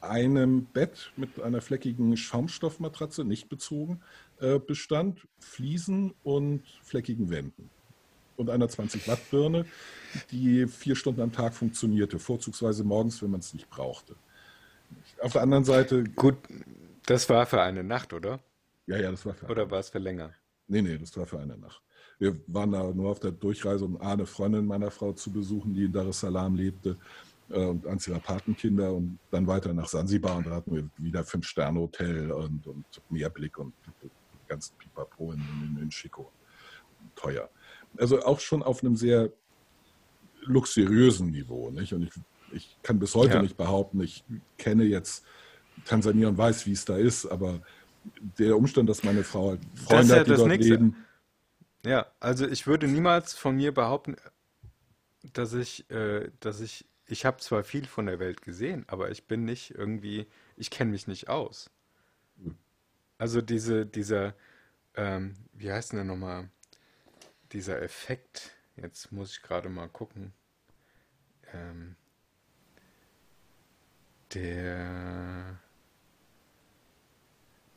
einem 0.00 0.66
Bett 0.66 1.12
mit 1.16 1.40
einer 1.40 1.60
fleckigen 1.60 2.16
Schaumstoffmatratze, 2.16 3.24
nicht 3.24 3.48
bezogen, 3.48 4.00
äh, 4.40 4.58
bestand, 4.58 5.26
Fliesen 5.38 6.14
und 6.22 6.62
fleckigen 6.82 7.30
Wänden. 7.30 7.70
Und 8.36 8.50
einer 8.50 8.66
20-Watt-Birne, 8.66 9.64
die 10.30 10.66
vier 10.66 10.94
Stunden 10.94 11.22
am 11.22 11.32
Tag 11.32 11.54
funktionierte, 11.54 12.18
vorzugsweise 12.18 12.84
morgens, 12.84 13.22
wenn 13.22 13.30
man 13.30 13.40
es 13.40 13.54
nicht 13.54 13.70
brauchte. 13.70 14.14
Auf 15.20 15.32
der 15.32 15.42
anderen 15.42 15.64
Seite, 15.64 16.04
gut, 16.04 16.36
das 17.06 17.28
war 17.30 17.46
für 17.46 17.62
eine 17.62 17.82
Nacht, 17.82 18.12
oder? 18.12 18.40
ja, 18.86 18.98
ja, 18.98 19.10
das 19.10 19.24
war 19.24 19.34
für 19.34 19.46
Oder 19.46 19.70
war 19.70 19.80
es 19.80 19.88
für 19.88 19.98
länger? 19.98 20.32
Nee, 20.68 20.82
nee, 20.82 20.98
das 20.98 21.16
war 21.16 21.26
für 21.26 21.38
eine 21.38 21.56
Nacht. 21.56 21.80
Wir 22.18 22.38
waren 22.46 22.72
da 22.72 22.82
nur 22.92 23.10
auf 23.10 23.20
der 23.20 23.30
Durchreise, 23.30 23.84
um 23.84 24.00
eine 24.00 24.26
Freundin 24.26 24.66
meiner 24.66 24.90
Frau 24.90 25.12
zu 25.12 25.30
besuchen, 25.30 25.74
die 25.74 25.84
in 25.84 25.92
Dar 25.92 26.06
es 26.06 26.20
Salaam 26.20 26.54
lebte 26.54 26.96
und 27.48 27.86
eins 27.86 28.06
ihrer 28.08 28.20
Patenkinder 28.20 28.92
und 28.92 29.18
dann 29.30 29.46
weiter 29.46 29.72
nach 29.72 29.88
Sansibar 29.88 30.36
und 30.36 30.46
da 30.46 30.50
hatten 30.50 30.74
wir 30.74 30.88
wieder 30.96 31.24
Fünf-Sterne-Hotel 31.24 32.32
und, 32.32 32.66
und 32.66 32.84
Meerblick 33.08 33.58
und 33.58 33.72
ganz 34.48 34.70
Pipapo 34.78 35.32
in, 35.32 35.40
in, 35.40 35.82
in 35.82 35.90
Chico. 35.90 36.32
Teuer. 37.14 37.48
Also 37.98 38.22
auch 38.24 38.40
schon 38.40 38.62
auf 38.62 38.82
einem 38.82 38.96
sehr 38.96 39.32
luxuriösen 40.42 41.30
Niveau. 41.30 41.70
Nicht? 41.70 41.92
Und 41.92 42.02
ich, 42.02 42.12
ich 42.52 42.78
kann 42.82 42.98
bis 42.98 43.14
heute 43.14 43.34
Ja. 43.34 43.42
nicht 43.42 43.56
behaupten, 43.56 44.00
ich 44.00 44.24
kenne 44.58 44.84
jetzt 44.84 45.24
Tansania 45.84 46.28
und 46.28 46.38
weiß, 46.38 46.66
wie 46.66 46.72
es 46.72 46.84
da 46.84 46.96
ist, 46.96 47.26
aber 47.26 47.60
der 48.38 48.56
Umstand, 48.56 48.88
dass 48.88 49.02
meine 49.02 49.24
Frau 49.24 49.50
halt 49.50 49.60
Freunde 49.74 50.14
ja 50.14 50.20
hat, 50.20 50.26
die 50.26 50.30
das 50.30 50.38
dort 50.38 50.48
Nächste. 50.48 50.74
leben, 50.74 50.96
Ja, 51.84 52.06
also 52.20 52.46
ich 52.46 52.66
würde 52.66 52.86
niemals 52.88 53.34
von 53.34 53.56
mir 53.56 53.72
behaupten, 53.72 54.16
dass 55.32 55.52
ich, 55.52 55.88
äh, 55.90 56.30
dass 56.40 56.60
ich, 56.60 56.88
ich 57.08 57.24
habe 57.24 57.38
zwar 57.38 57.64
viel 57.64 57.86
von 57.86 58.06
der 58.06 58.18
Welt 58.18 58.42
gesehen, 58.42 58.84
aber 58.88 59.10
ich 59.10 59.26
bin 59.26 59.44
nicht 59.44 59.70
irgendwie, 59.72 60.26
ich 60.56 60.70
kenne 60.70 60.90
mich 60.92 61.06
nicht 61.06 61.28
aus. 61.28 61.70
Also 63.18 63.40
diese, 63.42 63.86
dieser, 63.86 64.34
ähm, 64.94 65.34
wie 65.52 65.72
heißt 65.72 65.92
denn 65.92 65.98
der 65.98 66.04
nochmal, 66.04 66.50
dieser 67.52 67.80
Effekt, 67.82 68.54
jetzt 68.76 69.12
muss 69.12 69.32
ich 69.32 69.42
gerade 69.42 69.68
mal 69.68 69.88
gucken, 69.88 70.32
ähm, 71.52 71.96
der 74.34 75.58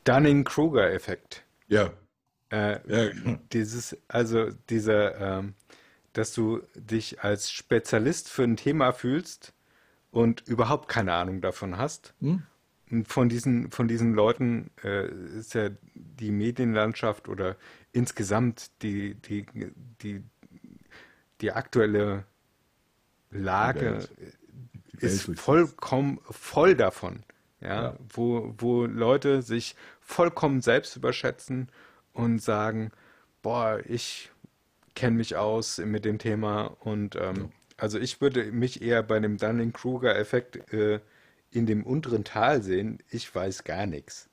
Dunning-Kruger-Effekt. 0.04 1.44
ja, 1.68 1.92
Äh, 2.50 2.80
Ja. 2.86 3.38
dieses, 3.52 3.96
also 4.08 4.50
dieser, 4.68 5.38
ähm, 5.38 5.54
dass 6.12 6.32
du 6.32 6.62
dich 6.74 7.22
als 7.22 7.50
Spezialist 7.50 8.28
für 8.28 8.42
ein 8.44 8.56
Thema 8.56 8.92
fühlst 8.92 9.52
und 10.10 10.46
überhaupt 10.46 10.88
keine 10.88 11.12
Ahnung 11.14 11.40
davon 11.40 11.76
hast. 11.76 12.14
Hm? 12.20 12.42
Von 13.04 13.28
diesen, 13.28 13.70
von 13.70 13.86
diesen 13.86 14.14
Leuten 14.14 14.70
äh, 14.82 15.06
ist 15.38 15.54
ja 15.54 15.70
die 15.94 16.32
Medienlandschaft 16.32 17.28
oder 17.28 17.56
insgesamt 17.92 18.70
die, 18.82 19.14
die, 19.14 19.46
die, 20.02 20.24
die 21.40 21.52
aktuelle 21.52 22.24
Lage 23.30 23.92
Welt. 23.92 24.10
Die 25.00 25.06
ist 25.06 25.38
vollkommen 25.38 26.18
voll 26.24 26.74
davon. 26.74 27.22
Ja, 27.60 27.82
Ja. 27.82 27.96
Wo, 28.08 28.54
wo 28.58 28.86
Leute 28.86 29.42
sich 29.42 29.76
vollkommen 30.00 30.60
selbst 30.60 30.96
überschätzen 30.96 31.68
und 32.12 32.40
sagen, 32.40 32.90
boah, 33.42 33.80
ich 33.86 34.30
kenne 34.94 35.16
mich 35.16 35.36
aus 35.36 35.78
mit 35.78 36.04
dem 36.04 36.18
Thema 36.18 36.76
und 36.80 37.16
ähm, 37.16 37.50
also 37.76 37.98
ich 37.98 38.20
würde 38.20 38.52
mich 38.52 38.82
eher 38.82 39.02
bei 39.02 39.18
dem 39.20 39.36
Dunning-Kruger-Effekt 39.38 40.72
äh, 40.72 41.00
in 41.50 41.66
dem 41.66 41.84
unteren 41.84 42.24
Tal 42.24 42.62
sehen. 42.62 42.98
Ich 43.10 43.34
weiß 43.34 43.64
gar 43.64 43.86
nichts. 43.86 44.28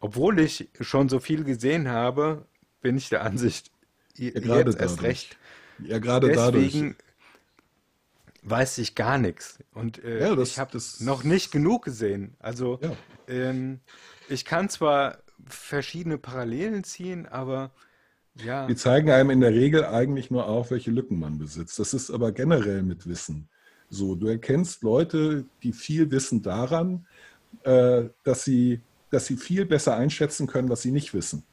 Obwohl 0.00 0.40
ich 0.40 0.68
schon 0.80 1.08
so 1.08 1.20
viel 1.20 1.44
gesehen 1.44 1.88
habe, 1.88 2.46
bin 2.80 2.96
ich 2.96 3.08
der 3.08 3.22
Ansicht, 3.22 3.70
Ja, 4.16 4.30
jetzt 4.30 4.46
erst 4.46 4.80
dadurch. 4.80 5.02
recht. 5.02 5.36
Ja, 5.80 5.98
gerade 5.98 6.32
dadurch. 6.32 6.64
Deswegen 6.72 6.96
weiß 8.42 8.78
ich 8.78 8.94
gar 8.94 9.18
nichts. 9.18 9.58
Und 9.74 10.02
äh, 10.04 10.20
Ja, 10.20 10.34
das- 10.34 10.50
ich 10.50 10.58
habe 10.58 10.72
das- 10.72 11.00
noch 11.00 11.24
nicht 11.24 11.50
genug 11.50 11.84
gesehen. 11.84 12.34
Also 12.38 12.78
Ja. 12.82 12.92
ähm, 13.28 13.80
ich 14.28 14.44
kann 14.44 14.68
zwar 14.68 15.18
verschiedene 15.46 16.16
Parallelen 16.18 16.84
ziehen, 16.84 17.26
aber 17.26 17.70
ja, 18.44 18.66
Die 18.66 18.76
zeigen 18.76 19.10
einem 19.10 19.30
in 19.30 19.40
der 19.40 19.52
Regel 19.52 19.84
eigentlich 19.84 20.30
nur 20.30 20.46
auf, 20.46 20.70
welche 20.70 20.90
Lücken 20.90 21.18
man 21.18 21.38
besitzt. 21.38 21.78
Das 21.78 21.94
ist 21.94 22.10
aber 22.10 22.32
generell 22.32 22.82
mit 22.82 23.06
Wissen 23.06 23.48
so. 23.88 24.14
Du 24.14 24.26
erkennst 24.26 24.82
Leute, 24.82 25.44
die 25.62 25.72
viel 25.72 26.10
wissen 26.10 26.42
daran, 26.42 27.06
äh, 27.62 28.04
dass 28.24 28.44
sie 28.44 28.80
dass 29.10 29.26
sie 29.26 29.36
viel 29.36 29.64
besser 29.64 29.96
einschätzen 29.96 30.48
können, 30.48 30.68
was 30.68 30.82
sie 30.82 30.90
nicht 30.90 31.14
wissen. 31.14 31.44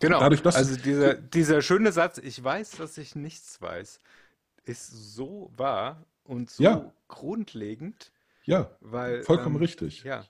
Genau. 0.00 0.20
Dadurch, 0.20 0.44
also 0.44 0.74
dieser, 0.76 1.14
dieser 1.14 1.62
schöne 1.62 1.92
Satz, 1.92 2.18
ich 2.18 2.42
weiß, 2.42 2.72
dass 2.72 2.96
ich 2.98 3.14
nichts 3.14 3.60
weiß, 3.60 4.00
ist 4.64 4.88
so 5.14 5.50
wahr 5.56 6.02
und 6.24 6.50
so 6.50 6.62
Ja. 6.64 6.92
grundlegend, 7.08 8.10
Ja, 8.46 8.70
weil. 8.80 9.22
vollkommen 9.22 9.56
ähm, 9.56 9.62
richtig. 9.62 10.02
Ja. 10.02 10.24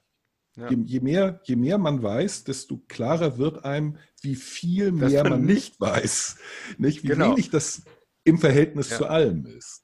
Ja. 0.56 0.68
Je, 0.70 0.76
je, 0.84 1.00
mehr, 1.00 1.40
je 1.44 1.56
mehr 1.56 1.78
man 1.78 2.02
weiß, 2.02 2.44
desto 2.44 2.80
klarer 2.88 3.38
wird 3.38 3.64
einem, 3.64 3.96
wie 4.20 4.34
viel 4.36 4.92
Dass 4.92 5.10
mehr 5.12 5.22
man 5.24 5.32
man 5.32 5.40
nicht- 5.44 5.80
nicht 5.80 5.80
weiß. 5.80 6.36
Nicht? 6.78 7.02
Wie 7.02 7.08
Genau. 7.08 7.30
wenig 7.32 7.50
das 7.50 7.82
im 8.24 8.38
Verhältnis 8.38 8.90
Ja. 8.90 8.98
zu 8.98 9.06
allem 9.06 9.46
ist. 9.46 9.82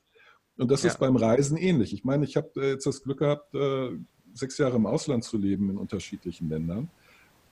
Und 0.56 0.70
das 0.70 0.82
Ja. 0.82 0.90
ist 0.90 0.98
beim 0.98 1.16
Reisen 1.16 1.56
ähnlich. 1.56 1.92
Ich 1.92 2.04
meine, 2.04 2.24
ich 2.24 2.36
habe 2.36 2.50
äh, 2.56 2.70
jetzt 2.72 2.86
das 2.86 3.02
Glück 3.02 3.18
gehabt, 3.18 3.54
äh, 3.54 3.90
sechs 4.34 4.58
Jahre 4.58 4.76
im 4.76 4.86
Ausland 4.86 5.24
zu 5.24 5.36
leben 5.38 5.70
in 5.70 5.76
unterschiedlichen 5.78 6.48
Ländern. 6.48 6.88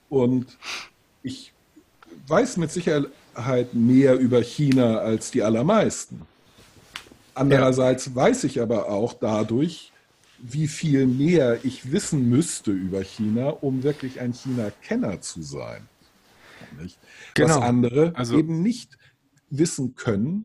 Und 0.09 0.57
ich 1.23 1.53
weiß 2.29 2.57
mit 2.59 2.71
Sicherheit 2.71 3.75
mehr 3.75 4.17
über 4.19 4.41
China 4.43 4.99
als 4.99 5.31
die 5.31 5.43
allermeisten. 5.43 6.23
Andererseits 7.35 8.15
weiß 8.15 8.45
ich 8.45 8.61
aber 8.61 8.89
auch 8.89 9.13
dadurch, 9.15 9.93
wie 10.39 10.69
viel 10.69 11.07
mehr 11.07 11.65
ich 11.65 11.91
wissen 11.93 12.29
müsste 12.29 12.71
über 12.73 13.03
China, 13.03 13.49
um 13.49 13.83
wirklich 13.83 14.21
ein 14.21 14.33
China-Kenner 14.33 15.21
zu 15.21 15.43
sein. 15.43 15.89
Nicht? 16.81 16.99
Was 17.01 17.35
Genau. 17.35 17.61
andere 17.61 18.13
Also- 18.15 18.39
eben 18.39 18.63
nicht 18.63 18.99
wissen 19.51 19.95
können, 19.95 20.45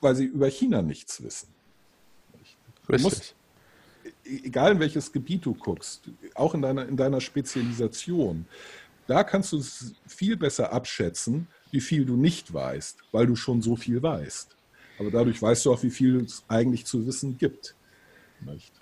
weil 0.00 0.14
sie 0.14 0.24
über 0.24 0.48
China 0.48 0.82
nichts 0.82 1.22
wissen. 1.22 1.48
Du 2.88 2.98
musst, 2.98 3.34
e- 4.24 4.40
egal 4.44 4.72
in 4.72 4.80
welches 4.80 5.10
Gebiet 5.12 5.46
du 5.46 5.54
guckst, 5.54 6.02
auch 6.34 6.54
in 6.54 6.62
deiner, 6.62 6.86
in 6.88 6.96
deiner 6.96 7.20
Spezialisation, 7.20 8.46
da 9.06 9.24
kannst 9.24 9.52
du 9.52 9.58
es 9.58 9.94
viel 10.06 10.36
besser 10.36 10.72
abschätzen, 10.72 11.46
wie 11.70 11.80
viel 11.80 12.04
du 12.04 12.16
nicht 12.16 12.52
weißt, 12.52 12.98
weil 13.12 13.26
du 13.26 13.34
schon 13.36 13.62
so 13.62 13.76
viel 13.76 14.02
weißt. 14.02 14.54
Aber 14.98 15.10
dadurch 15.10 15.40
weißt 15.40 15.64
du 15.64 15.72
auch, 15.72 15.82
wie 15.82 15.90
viel 15.90 16.20
es 16.24 16.44
eigentlich 16.48 16.84
zu 16.84 17.06
wissen 17.06 17.38
gibt. 17.38 17.74
Nicht? 18.40 18.72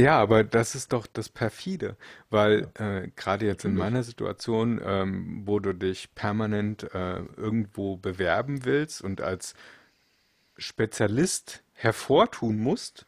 Ja, 0.00 0.18
aber 0.18 0.44
das 0.44 0.74
ist 0.74 0.94
doch 0.94 1.06
das 1.06 1.28
Perfide, 1.28 1.94
weil 2.30 2.70
äh, 2.78 3.08
gerade 3.16 3.44
jetzt 3.44 3.66
in 3.66 3.74
meiner 3.76 4.02
Situation, 4.02 4.80
ähm, 4.82 5.42
wo 5.44 5.58
du 5.58 5.74
dich 5.74 6.14
permanent 6.14 6.84
äh, 6.94 7.18
irgendwo 7.36 7.96
bewerben 7.98 8.64
willst 8.64 9.02
und 9.02 9.20
als 9.20 9.52
Spezialist 10.56 11.62
hervortun 11.74 12.58
musst 12.58 13.04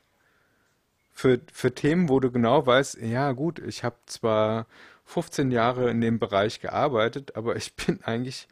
für, 1.15 1.41
für 1.51 1.75
Themen, 1.75 2.11
wo 2.11 2.21
du 2.21 2.31
genau 2.31 2.67
weißt, 2.67 2.99
ja 3.01 3.33
gut, 3.33 3.59
ich 3.59 3.85
habe 3.85 3.97
zwar 4.05 4.67
15 5.07 5.51
Jahre 5.51 5.91
in 5.91 6.03
dem 6.03 6.19
Bereich 6.19 6.61
gearbeitet, 6.61 7.37
aber 7.37 7.57
ich 7.57 7.75
bin 7.75 8.03
eigentlich 8.03 8.49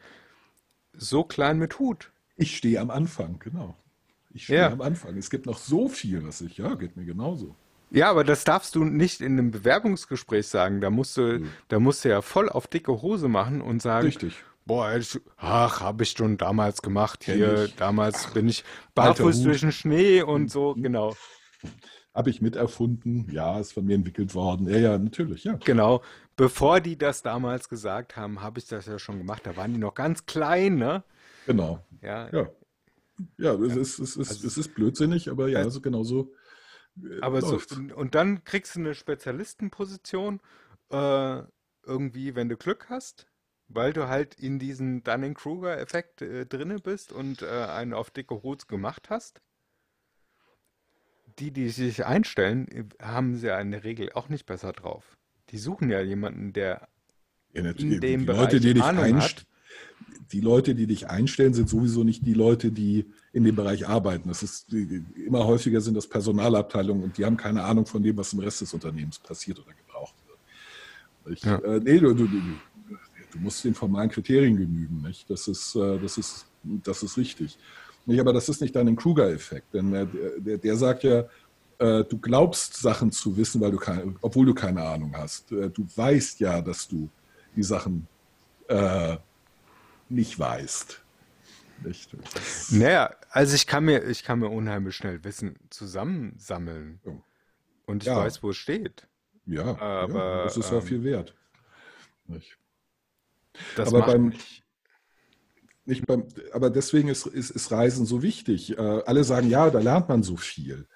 so 0.93 1.23
klein 1.23 1.59
mit 1.59 1.77
Hut. 1.77 2.09
Ich 2.37 2.57
stehe 2.57 2.79
am 2.79 2.89
Anfang, 2.89 3.37
genau. 3.37 3.75
Ich 4.33 4.45
stehe 4.45 4.61
Ja. 4.61 4.71
am 4.71 4.81
Anfang. 4.81 5.15
Es 5.17 5.29
gibt 5.29 5.45
noch 5.45 5.59
so 5.59 5.87
viel, 5.87 6.25
was 6.25 6.41
ich, 6.41 6.57
ja, 6.57 6.73
geht 6.73 6.97
mir 6.97 7.05
genauso. 7.05 7.55
Ja, 7.91 8.09
aber 8.09 8.23
das 8.23 8.43
darfst 8.45 8.75
du 8.75 8.85
nicht 8.85 9.19
in 9.21 9.33
einem 9.33 9.51
Bewerbungsgespräch 9.51 10.47
sagen. 10.47 10.79
Da 10.81 10.89
musst 10.89 11.17
du, 11.17 11.43
da 11.67 11.79
musst 11.79 12.05
du 12.05 12.09
ja 12.09 12.21
voll 12.21 12.47
auf 12.49 12.67
dicke 12.67 13.01
Hose 13.01 13.27
machen 13.27 13.61
und 13.61 13.81
sagen, 13.81 14.05
Richtig. 14.07 14.41
boah, 14.65 14.95
ich, 14.95 15.19
ach, 15.37 15.81
habe 15.81 16.03
ich 16.03 16.11
schon 16.11 16.37
damals 16.37 16.81
gemacht. 16.81 17.19
Kenn 17.19 17.37
Hier, 17.37 17.65
ich. 17.65 17.75
damals 17.75 18.27
bin 18.27 18.47
ich 18.47 18.63
barfuß 18.95 19.43
durch 19.43 19.59
den 19.61 19.71
Schnee 19.73 20.21
und 20.21 20.49
so, 20.49 20.73
genau. 20.75 21.15
Habe 22.13 22.29
ich 22.29 22.41
miterfunden? 22.41 23.29
Ja, 23.31 23.59
ist 23.59 23.73
von 23.73 23.85
mir 23.85 23.95
entwickelt 23.95 24.33
worden. 24.35 24.67
Ja, 24.69 24.77
ja, 24.77 24.97
natürlich, 24.97 25.43
ja. 25.43 25.53
Genau. 25.63 26.01
Bevor 26.35 26.79
die 26.79 26.97
das 26.97 27.21
damals 27.21 27.69
gesagt 27.69 28.15
haben, 28.17 28.41
habe 28.41 28.59
ich 28.59 28.67
das 28.67 28.85
ja 28.85 28.99
schon 28.99 29.17
gemacht. 29.17 29.41
Da 29.45 29.55
waren 29.57 29.73
die 29.73 29.79
noch 29.79 29.93
ganz 29.93 30.25
klein, 30.25 30.75
ne? 30.75 31.03
Genau. 31.45 31.79
Ja. 32.01 32.29
Ja. 32.31 32.49
Ja, 33.37 33.53
es 33.53 33.75
ist, 33.75 33.99
es 33.99 34.15
ist, 34.15 34.29
Also- 34.31 34.47
es 34.47 34.57
ist 34.57 34.73
blödsinnig, 34.75 35.29
aber 35.29 35.47
ja, 35.49 35.59
also 35.59 35.79
genauso. 35.81 36.33
Äh, 36.97 37.21
Aber 37.21 37.41
so, 37.41 37.59
und, 37.95 38.15
dann 38.15 38.43
kriegst 38.43 38.75
du 38.75 38.79
eine 38.79 38.95
Spezialistenposition, 38.95 40.41
äh, 40.89 41.43
irgendwie, 41.83 42.35
wenn 42.35 42.49
du 42.49 42.57
Glück 42.57 42.87
hast, 42.89 43.27
weil 43.67 43.93
du 43.93 44.07
halt 44.07 44.35
in 44.35 44.59
diesen 44.59 45.03
Dunning-Kruger-Effekt 45.03 46.21
äh, 46.21 46.45
drinne 46.45 46.79
bist 46.79 47.11
und 47.11 47.41
äh, 47.41 47.47
einen 47.47 47.93
auf 47.93 48.11
dicke 48.11 48.43
Hose 48.43 48.65
gemacht 48.67 49.09
hast. 49.09 49.41
Die, 51.39 51.51
die 51.51 51.69
sich 51.69 52.05
einstellen, 52.05 52.67
äh, 52.67 52.85
haben 53.01 53.35
sie 53.35 53.47
ja 53.47 53.59
in 53.59 53.71
der 53.71 53.83
Regel 53.83 54.11
auch 54.13 54.29
nicht 54.29 54.45
besser 54.45 54.73
drauf. 54.73 55.17
Die 55.49 55.57
suchen 55.57 55.89
ja 55.89 56.01
jemanden, 56.01 56.53
der 56.53 56.89
Ja, 57.53 57.63
in 57.71 57.99
dem 57.99 58.19
die 58.21 58.25
Bereich 58.25 58.53
Leute, 58.53 58.59
die 58.59 58.73
dich 58.73 58.83
Ahnung 58.83 59.15
hat. 59.15 59.45
die 60.31 60.41
Leute, 60.41 60.75
die 60.75 60.87
dich 60.87 61.09
einstellen, 61.09 61.53
sind 61.53 61.69
sowieso 61.69 62.03
nicht 62.03 62.25
die 62.25 62.33
Leute, 62.33 62.71
die 62.71 63.11
in 63.33 63.43
dem 63.43 63.55
Bereich 63.55 63.87
arbeiten. 63.87 64.27
Das 64.27 64.43
ist 64.43 64.71
immer 64.73 65.45
häufiger 65.45 65.79
sind 65.79 65.95
das 65.95 66.07
Personalabteilungen 66.07 67.03
und 67.03 67.17
die 67.17 67.25
haben 67.25 67.37
keine 67.37 67.63
Ahnung 67.63 67.85
von 67.85 68.03
dem, 68.03 68.17
was 68.17 68.33
im 68.33 68.39
Rest 68.39 68.61
des 68.61 68.73
Unternehmens 68.73 69.19
passiert 69.19 69.59
oder 69.59 69.73
gebraucht 69.73 70.15
wird. 70.27 71.37
Ich, 71.37 71.43
Ja. 71.43 71.55
äh, 71.59 71.79
nee, 71.79 71.99
du, 71.99 72.13
du, 72.13 72.27
du, 72.27 73.39
musst 73.39 73.63
den 73.63 73.73
formalen 73.73 74.09
Kriterien 74.09 74.57
genügen. 74.57 75.01
Nicht? 75.01 75.29
Das, 75.29 75.47
ist, 75.47 75.75
äh, 75.75 75.97
das, 75.99 76.17
ist, 76.17 76.45
das 76.63 77.03
ist 77.03 77.17
richtig. 77.17 77.57
Nicht, 78.05 78.19
aber 78.19 78.33
das 78.33 78.49
ist 78.49 78.59
nicht 78.61 78.75
dann 78.75 78.87
ein 78.87 78.95
Kruger-Effekt, 78.95 79.73
denn 79.73 79.91
der, 79.91 80.07
der, 80.37 80.57
der 80.57 80.75
sagt 80.75 81.03
ja, 81.03 81.25
äh, 81.77 82.03
du 82.03 82.17
glaubst 82.17 82.75
Sachen 82.77 83.11
zu 83.11 83.37
wissen, 83.37 83.61
weil 83.61 83.71
du 83.71 83.77
keine, 83.77 84.15
obwohl 84.21 84.45
du 84.47 84.53
keine 84.53 84.83
Ahnung 84.83 85.15
hast. 85.15 85.51
Äh, 85.51 85.69
Du 85.69 85.87
weißt 85.95 86.39
ja, 86.41 86.61
dass 86.61 86.87
du 86.87 87.09
die 87.55 87.63
Sachen 87.63 88.07
nicht 90.07 90.39
weißt. 90.39 91.00
Nicht? 91.83 92.15
Naja, 92.71 93.15
also 93.29 93.55
ich 93.55 93.65
kann 93.65 93.85
mir, 93.85 94.03
ich 94.03 94.23
kann 94.23 94.39
mir 94.39 94.49
unheimlich 94.49 94.95
schnell 94.95 95.23
Wissen 95.23 95.55
zusammensammeln. 95.69 96.99
Ja. 97.03 97.13
Und 97.85 98.03
ich 98.03 98.07
Ja. 98.07 98.17
weiß, 98.17 98.43
wo 98.43 98.51
es 98.51 98.57
steht. 98.57 99.07
Ja, 99.45 99.79
Aber, 99.79 100.13
ja, 100.13 100.43
das 100.43 100.57
ist 100.57 100.69
ja 100.69 100.77
ähm, 100.77 100.83
viel 100.83 101.03
wert. 101.03 101.35
Nicht? 102.27 102.57
Das 103.75 103.87
Aber 103.87 104.05
beim-. 104.05 104.33
Nicht 105.85 106.05
beim, 106.05 106.25
aber 106.53 106.69
deswegen 106.69 107.09
ist, 107.09 107.25
ist, 107.25 107.49
ist 107.49 107.71
Reisen 107.71 108.05
so 108.05 108.21
wichtig. 108.21 108.77
Äh, 108.77 108.81
alle 108.81 109.23
sagen, 109.23 109.49
ja, 109.49 109.69
da 109.71 109.79
lernt 109.79 110.09
man 110.09 110.21
so 110.21 110.37
viel. 110.37 110.87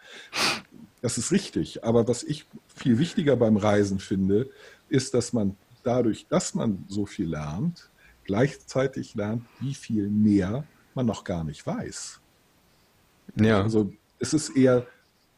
Das 1.02 1.18
ist 1.18 1.32
richtig. 1.32 1.84
Aber 1.84 2.08
was 2.08 2.22
ich 2.22 2.46
viel 2.68 3.00
wichtiger 3.00 3.36
beim 3.36 3.58
Reisen 3.58 4.00
finde, 4.00 4.50
ist, 4.88 5.16
dass 5.16 5.34
man 5.34 5.58
dadurch, 5.84 6.28
dass 6.28 6.54
man 6.54 6.86
so 6.88 7.08
viel 7.08 7.30
lernt, 7.30 7.90
gleichzeitig 8.26 9.16
lernt, 9.16 9.44
wie 9.60 9.74
viel 9.74 10.08
mehr 10.10 10.64
man 10.96 11.06
noch 11.06 11.24
gar 11.24 11.44
nicht 11.44 11.66
weiß. 11.66 12.22
Ja. 13.36 13.62
Also 13.62 13.94
es 14.20 14.34
ist 14.34 14.50
eher, 14.50 14.88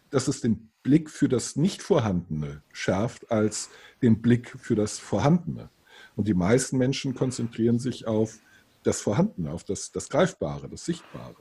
dass 0.09 0.27
es 0.27 0.41
den 0.41 0.69
Blick 0.83 1.09
für 1.09 1.27
das 1.27 1.55
Nicht-Vorhandene 1.55 2.61
schärft, 2.71 3.31
als 3.31 3.69
den 4.01 4.21
Blick 4.21 4.55
für 4.59 4.75
das 4.75 4.99
Vorhandene. 4.99 5.69
Und 6.15 6.27
die 6.27 6.33
meisten 6.33 6.77
Menschen 6.77 7.13
konzentrieren 7.13 7.79
sich 7.79 8.07
auf 8.07 8.39
das 8.83 9.01
Vorhandene, 9.01 9.51
auf 9.51 9.63
das, 9.63 9.91
das 9.91 10.09
Greifbare, 10.09 10.69
das 10.69 10.85
Sichtbare. 10.85 11.35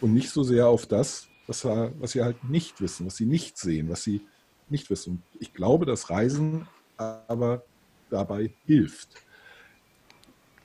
Und 0.00 0.14
nicht 0.14 0.30
so 0.30 0.42
sehr 0.42 0.66
auf 0.66 0.86
das, 0.86 1.28
was, 1.46 1.64
was 1.64 2.12
sie 2.12 2.22
halt 2.22 2.44
nicht 2.44 2.80
wissen, 2.80 3.06
was 3.06 3.16
sie 3.16 3.26
nicht 3.26 3.58
sehen, 3.58 3.88
was 3.88 4.02
sie 4.02 4.26
nicht 4.68 4.90
wissen. 4.90 5.10
Und 5.10 5.22
ich 5.40 5.52
glaube, 5.52 5.86
dass 5.86 6.10
Reisen 6.10 6.66
aber 6.96 7.64
dabei 8.08 8.52
hilft, 8.66 9.08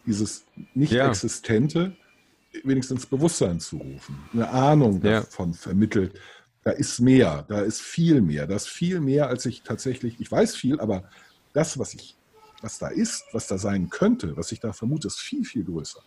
dieses 0.05 0.45
Nicht-Existente 0.73 1.95
wenigstens 2.63 3.05
Bewusstsein 3.07 3.59
zu 3.59 3.77
rufen, 3.77 4.29
eine 4.33 4.49
Ahnung 4.49 5.01
Ja. 5.01 5.21
davon 5.21 5.53
vermittelt. 5.53 6.19
Da 6.63 6.71
ist 6.71 6.99
mehr, 6.99 7.43
da 7.47 7.61
ist 7.61 7.81
viel 7.81 8.21
mehr, 8.21 8.47
da 8.47 8.55
ist 8.55 8.67
viel 8.69 8.99
mehr, 9.01 9.27
als 9.29 9.45
ich 9.45 9.63
tatsächlich, 9.63 10.19
ich 10.19 10.31
weiß 10.31 10.55
viel, 10.55 10.79
aber 10.79 11.09
das, 11.53 11.77
was 11.77 11.93
ich, 11.93 12.17
was 12.61 12.77
da 12.79 12.87
ist, 12.87 13.23
was 13.33 13.47
da 13.47 13.57
sein 13.57 13.89
könnte, 13.89 14.35
was 14.37 14.51
ich 14.51 14.59
da 14.59 14.73
vermute, 14.73 15.07
ist 15.07 15.19
viel, 15.19 15.45
viel 15.45 15.63
größer. 15.63 16.01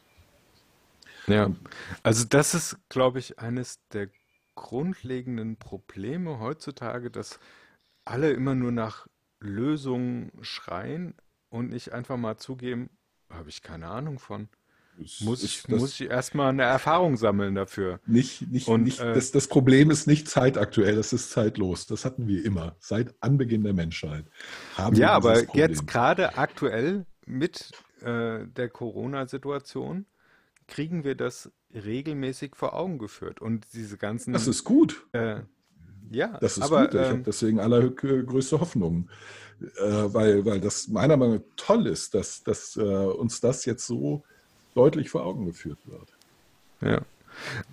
Ja, 1.26 1.54
also 2.02 2.24
das 2.24 2.54
ist, 2.54 2.78
glaube 2.88 3.18
ich, 3.18 3.38
eines 3.38 3.80
der 3.92 4.10
grundlegenden 4.54 5.58
Probleme 5.58 6.38
heutzutage, 6.40 7.10
dass 7.10 7.38
alle 8.04 8.32
immer 8.32 8.54
nur 8.54 8.72
nach 8.72 9.06
Lösungen 9.40 10.32
schreien 10.42 11.14
und 11.50 11.70
nicht 11.70 11.92
einfach 11.92 12.16
mal 12.16 12.38
zugeben, 12.38 12.90
habe 13.30 13.50
ich 13.50 13.62
keine 13.62 13.88
Ahnung 13.88 14.18
von. 14.18 14.48
Muss 15.20 15.42
ich, 15.44 15.66
muss 15.68 16.00
ich 16.00 16.10
erstmal 16.10 16.48
eine 16.48 16.64
Erfahrung 16.64 17.16
sammeln 17.16 17.54
dafür. 17.54 18.00
nicht, 18.06 18.50
nicht, 18.50 18.68
Und, 18.68 18.82
nicht, 18.84 19.00
äh, 19.00 19.12
das, 19.12 19.30
das 19.30 19.46
Problem 19.46 19.90
ist 19.90 20.06
nicht 20.06 20.28
zeitaktuell, 20.28 20.96
das 20.96 21.12
ist 21.12 21.30
zeitlos. 21.30 21.86
Das 21.86 22.04
hatten 22.04 22.26
wir 22.26 22.44
immer, 22.44 22.76
seit 22.80 23.14
Anbeginn 23.20 23.62
der 23.62 23.74
Menschheit. 23.74 24.24
Ja, 24.94 25.12
aber 25.12 25.34
Problem. 25.44 25.68
jetzt 25.70 25.86
gerade 25.86 26.36
aktuell 26.36 27.06
mit 27.26 27.70
äh, 28.02 28.46
der 28.46 28.68
Corona-Situation 28.68 30.06
kriegen 30.66 31.04
wir 31.04 31.14
das 31.14 31.50
regelmäßig 31.74 32.56
vor 32.56 32.74
Augen 32.74 32.98
geführt. 32.98 33.40
Und 33.40 33.66
diese 33.72 33.96
ganzen 33.98 34.32
Das 34.32 34.46
ist 34.46 34.64
gut. 34.64 35.06
äh, 35.12 35.40
Ja, 36.10 36.38
Das 36.40 36.56
ist 36.58 36.62
aber 36.64 36.82
gut. 36.86 36.94
Ich 36.94 37.00
habe 37.00 37.14
ähm, 37.16 37.22
deswegen 37.24 37.60
allergrößte 37.60 38.60
Hoffnung, 38.60 39.10
äh, 39.60 39.82
weil, 39.82 40.44
weil 40.44 40.60
das 40.60 40.88
meiner 40.88 41.16
Meinung 41.16 41.36
nach 41.36 41.42
toll 41.56 41.86
ist, 41.86 42.14
dass, 42.14 42.42
dass 42.42 42.76
äh, 42.76 42.80
uns 42.82 43.40
das 43.40 43.64
jetzt 43.64 43.86
so 43.86 44.24
deutlich 44.78 45.10
vor 45.10 45.24
Augen 45.24 45.44
geführt 45.46 45.78
wird. 45.86 46.16
ja. 46.80 47.02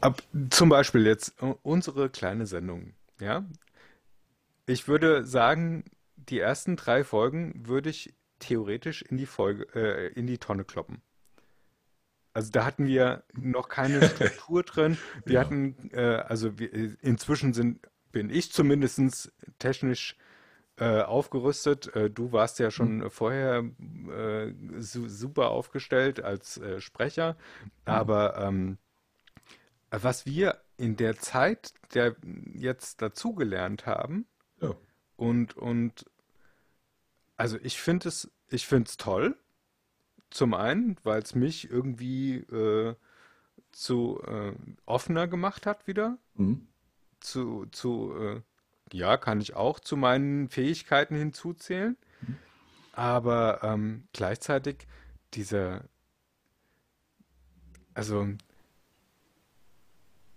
Ab, 0.02 0.22
zum 0.52 0.70
Beispiel 0.70 1.06
jetzt 1.08 1.34
unsere 1.64 2.10
kleine 2.10 2.46
Sendung. 2.46 2.94
Ja, 3.20 3.46
ich 4.68 4.88
würde 4.88 5.24
sagen, 5.24 5.86
die 6.18 6.40
ersten 6.40 6.76
drei 6.76 7.04
Folgen 7.04 7.66
würde 7.68 7.90
ich 7.90 8.14
theoretisch 8.40 9.02
in 9.02 9.18
die 9.18 9.26
Folge, 9.26 9.66
äh, 9.74 10.08
in 10.14 10.28
die 10.28 10.38
Tonne 10.38 10.66
kloppen. 10.66 11.02
Also 12.34 12.52
da 12.52 12.66
hatten 12.66 12.86
wir 12.86 13.24
noch 13.34 13.70
keine 13.70 14.02
Struktur 14.10 14.64
drin. 14.64 14.98
Wir 15.26 15.36
Ja. 15.36 15.42
hatten, 15.42 15.90
äh, 15.94 16.02
also 16.28 16.60
wir, 16.60 16.72
inzwischen 17.02 17.54
sind, 17.54 17.80
bin 18.12 18.30
ich 18.30 18.52
zumindest 18.52 19.32
technisch 19.58 20.16
äh, 20.78 21.02
aufgerüstet. 21.02 21.96
Äh, 21.96 22.10
du 22.10 22.32
warst 22.32 22.60
ja 22.60 22.70
schon 22.70 23.10
vorher 23.10 23.64
äh, 24.10 24.54
su 24.82 25.08
super 25.08 25.50
aufgestellt 25.50 26.22
als 26.24 26.58
äh, 26.58 26.82
Sprecher. 26.82 27.38
Aber 27.86 28.38
ähm, 28.38 28.78
was 29.90 30.26
wir 30.26 30.60
in 30.78 30.98
der 30.98 31.18
Zeit 31.18 31.74
der 31.94 32.16
jetzt 32.54 33.02
dazugelernt 33.02 33.86
haben 33.86 34.26
Ja. 34.60 34.76
und, 35.16 35.56
und 35.56 36.06
also 37.38 37.58
ich 37.62 37.80
finde 37.80 38.10
es, 38.10 38.30
ich 38.50 38.68
finde 38.68 38.90
es 38.90 38.98
toll. 38.98 39.38
Zum 40.32 40.54
einen, 40.54 40.98
weil 41.04 41.22
es 41.22 41.36
mich 41.36 41.70
irgendwie 41.70 42.38
äh, 42.38 42.96
zu 43.72 44.22
offener 44.86 45.28
gemacht 45.28 45.66
hat 45.66 45.88
wieder. 45.88 46.18
Mhm. 46.34 46.68
Zu, 47.20 47.66
zu 47.68 48.42
ja, 48.92 49.18
kann 49.18 49.42
ich 49.42 49.56
auch 49.56 49.80
zu 49.80 49.98
meinen 49.98 50.50
Fähigkeiten 50.50 51.16
hinzuzählen. 51.16 51.98
Aber 52.94 53.60
ähm, 53.64 54.08
gleichzeitig 54.14 54.88
dieser, 55.34 55.84
also, 57.94 58.28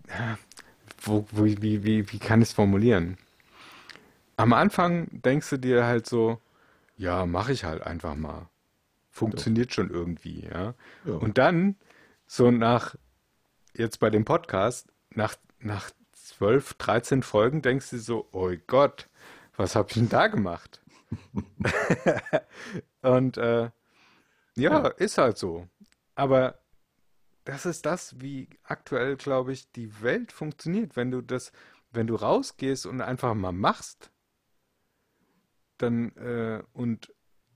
ja, 0.08 0.38
wo, 1.00 1.26
wo, 1.30 1.44
wie, 1.44 1.84
wie, 1.84 2.10
wie 2.10 2.18
kann 2.18 2.42
ich 2.42 2.48
es 2.48 2.54
formulieren? 2.54 3.16
Am 4.36 4.52
Anfang 4.52 5.08
denkst 5.22 5.50
du 5.50 5.56
dir 5.58 5.84
halt 5.84 6.06
so, 6.06 6.40
ja, 6.96 7.26
mache 7.26 7.52
ich 7.52 7.64
halt 7.64 7.82
einfach 7.82 8.16
mal. 8.16 8.48
Funktioniert 9.10 9.72
schon 9.72 9.90
irgendwie, 9.90 10.44
ja. 10.44 10.74
Ja. 11.04 11.14
Und 11.14 11.38
dann, 11.38 11.76
so 12.26 12.50
nach, 12.50 12.96
jetzt 13.74 13.98
bei 14.00 14.10
dem 14.10 14.24
Podcast, 14.24 14.88
nach, 15.10 15.34
nach 15.60 15.90
12, 16.38 16.74
13 16.74 17.22
Folgen 17.22 17.62
denkst 17.62 17.90
du 17.90 17.98
so, 17.98 18.28
oh 18.32 18.52
Gott, 18.66 19.08
was 19.56 19.74
habe 19.76 19.88
ich 19.90 19.94
denn 19.94 20.08
da 20.08 20.28
gemacht? 20.28 20.80
Und 23.02 23.36
äh, 23.38 23.70
ja, 24.56 24.82
Ja. 24.82 24.88
ist 24.88 25.18
halt 25.18 25.38
so. 25.38 25.68
Aber 26.14 26.60
das 27.44 27.66
ist 27.66 27.86
das, 27.86 28.20
wie 28.20 28.48
aktuell, 28.64 29.16
glaube 29.16 29.52
ich, 29.52 29.70
die 29.72 30.02
Welt 30.02 30.32
funktioniert. 30.32 30.96
Wenn 30.96 31.10
du 31.10 31.22
das, 31.22 31.52
wenn 31.92 32.06
du 32.06 32.14
rausgehst 32.16 32.86
und 32.86 33.00
einfach 33.00 33.34
mal 33.34 33.52
machst, 33.52 34.12
dann 35.78 36.14
äh, 36.16 36.62
und 36.72 37.12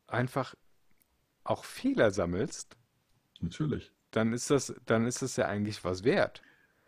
einfach 0.06 0.54
auch 1.44 1.64
Fehler 1.64 2.10
sammelst, 2.10 2.76
Natürlich. 3.40 3.92
dann 4.12 4.32
ist 4.32 4.50
das, 4.50 4.74
dann 4.86 5.06
ist 5.06 5.22
es 5.22 5.36
ja 5.36 5.46
eigentlich 5.46 5.84
was 5.84 6.04
wert. 6.04 6.42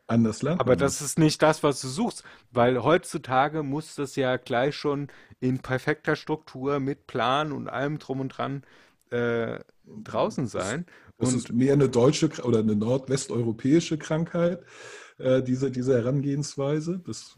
Anders 0.06 0.42
lernt 0.42 0.60
Aber 0.60 0.72
man 0.72 0.78
das 0.78 1.00
ist 1.00 1.18
nicht 1.18 1.40
das, 1.40 1.62
was 1.62 1.80
du 1.80 1.88
suchst, 1.88 2.24
weil 2.52 2.82
heutzutage 2.82 3.62
muss 3.62 3.94
das 3.94 4.16
ja 4.16 4.36
gleich 4.36 4.76
schon 4.76 5.08
in 5.40 5.60
perfekter 5.60 6.14
Struktur 6.14 6.78
mit 6.78 7.06
Plan 7.06 7.52
und 7.52 7.68
allem 7.68 7.98
drum 7.98 8.20
und 8.20 8.28
dran 8.28 8.64
äh, 9.10 9.60
draußen 9.86 10.46
sein. 10.46 10.84
Das 11.18 11.30
Und 11.30 11.36
ist 11.36 11.52
mehr 11.52 11.72
eine 11.72 11.88
deutsche 11.88 12.28
oder 12.42 12.58
eine 12.58 12.76
nordwesteuropäische 12.76 13.96
Krankheit, 13.96 14.62
äh, 15.18 15.42
diese, 15.42 15.70
diese 15.70 15.94
Herangehensweise. 15.94 17.00
Das, 17.06 17.36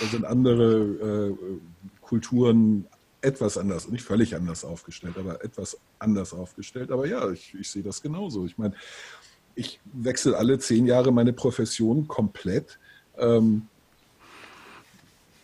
da 0.00 0.06
sind 0.06 0.24
andere 0.24 1.30
äh, 1.30 1.36
Kulturen 2.00 2.86
etwas 3.20 3.56
anders, 3.56 3.88
nicht 3.88 4.04
völlig 4.04 4.34
anders 4.34 4.64
aufgestellt, 4.64 5.16
aber 5.16 5.44
etwas 5.44 5.78
anders 5.98 6.32
aufgestellt. 6.32 6.90
Aber 6.90 7.06
ja, 7.06 7.30
ich, 7.30 7.54
ich 7.54 7.70
sehe 7.70 7.82
das 7.82 8.02
genauso. 8.02 8.46
Ich 8.46 8.58
meine, 8.58 8.74
ich 9.54 9.80
wechsle 9.92 10.36
alle 10.36 10.58
zehn 10.58 10.86
Jahre 10.86 11.12
meine 11.12 11.32
Profession 11.32 12.08
komplett, 12.08 12.78
ähm, 13.18 13.68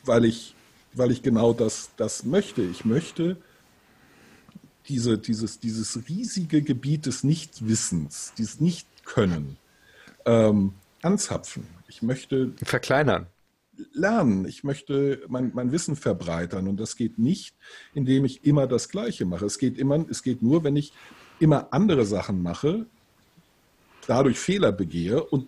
weil, 0.05 0.25
ich, 0.25 0.55
weil 0.95 1.11
ich 1.11 1.23
genau 1.23 1.53
das, 1.53 1.91
das 1.97 2.25
möchte. 2.25 2.63
Ich 2.63 2.85
möchte 2.85 3.37
diese, 4.89 5.19
dieses, 5.19 5.61
dieses 5.61 6.09
riesige 6.09 6.63
Gebiet 6.63 7.07
des 7.07 7.25
Nichtwissens, 7.25 8.33
dieses 8.39 8.61
Nichtkönnen 8.61 9.57
ähm, 10.25 10.73
anzapfen. 11.03 11.67
Ich 11.89 12.03
möchte 12.03 12.53
verkleinern. 12.63 13.27
lernen, 13.93 14.47
ich 14.47 14.65
möchte 14.65 15.23
mein, 15.29 15.53
mein 15.55 15.73
Wissen 15.73 15.97
verbreitern 15.97 16.69
und 16.69 16.79
das 16.79 16.97
geht 16.97 17.19
nicht, 17.19 17.55
indem 17.95 18.25
ich 18.25 18.45
immer 18.45 18.67
das 18.67 18.89
Gleiche 18.89 19.27
mache. 19.27 19.45
Es 19.47 19.59
geht, 19.59 19.79
immer, 19.79 20.07
es 20.09 20.23
geht 20.23 20.43
nur, 20.43 20.65
wenn 20.65 20.77
ich 20.77 20.93
immer 21.39 21.73
andere 21.73 22.05
Sachen 22.07 22.43
mache, 22.43 22.87
dadurch 24.09 24.39
Fehler 24.39 24.73
begehe 24.73 25.23
und 25.23 25.47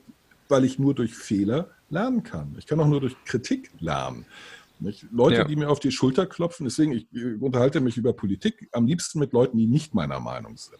weil 0.48 0.64
ich 0.64 0.78
nur 0.78 0.94
durch 0.94 1.14
Fehler 1.14 1.68
lernen 1.88 2.22
kann. 2.22 2.54
Ich 2.58 2.66
kann 2.66 2.78
auch 2.80 2.86
nur 2.86 3.00
durch 3.00 3.16
Kritik 3.24 3.70
lernen. 3.80 4.24
Nicht? 4.78 5.06
Leute, 5.12 5.36
Ja. 5.36 5.44
die 5.44 5.56
mir 5.56 5.68
auf 5.68 5.80
die 5.80 5.90
Schulter 5.90 6.26
klopfen, 6.26 6.64
deswegen, 6.64 6.92
ich 6.92 7.06
äh, 7.14 7.34
unterhalte 7.40 7.80
mich 7.80 7.96
über 7.96 8.12
Politik 8.12 8.68
am 8.72 8.86
liebsten 8.86 9.18
mit 9.18 9.32
Leuten, 9.32 9.58
die 9.58 9.66
nicht 9.66 9.94
meiner 9.94 10.20
Meinung 10.20 10.56
sind. 10.56 10.78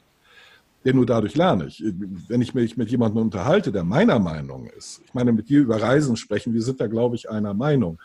Denn 0.84 0.96
nur 0.96 1.04
dadurch 1.04 1.34
lerne 1.36 1.66
ich. 1.66 1.84
Wenn 2.28 2.40
ich 2.40 2.54
mich 2.54 2.76
mit 2.78 2.90
jemandem 2.90 3.22
unterhalte, 3.22 3.70
der 3.70 3.84
meiner 3.84 4.18
Meinung 4.18 4.66
ist, 4.68 5.02
ich 5.04 5.12
meine, 5.12 5.32
mit 5.32 5.48
dir 5.50 5.60
über 5.60 5.80
Reisen 5.82 6.16
sprechen, 6.16 6.54
wir 6.54 6.62
sind 6.62 6.80
da, 6.80 6.86
glaube 6.86 7.16
ich, 7.16 7.28
einer 7.28 7.52
Meinung, 7.52 7.98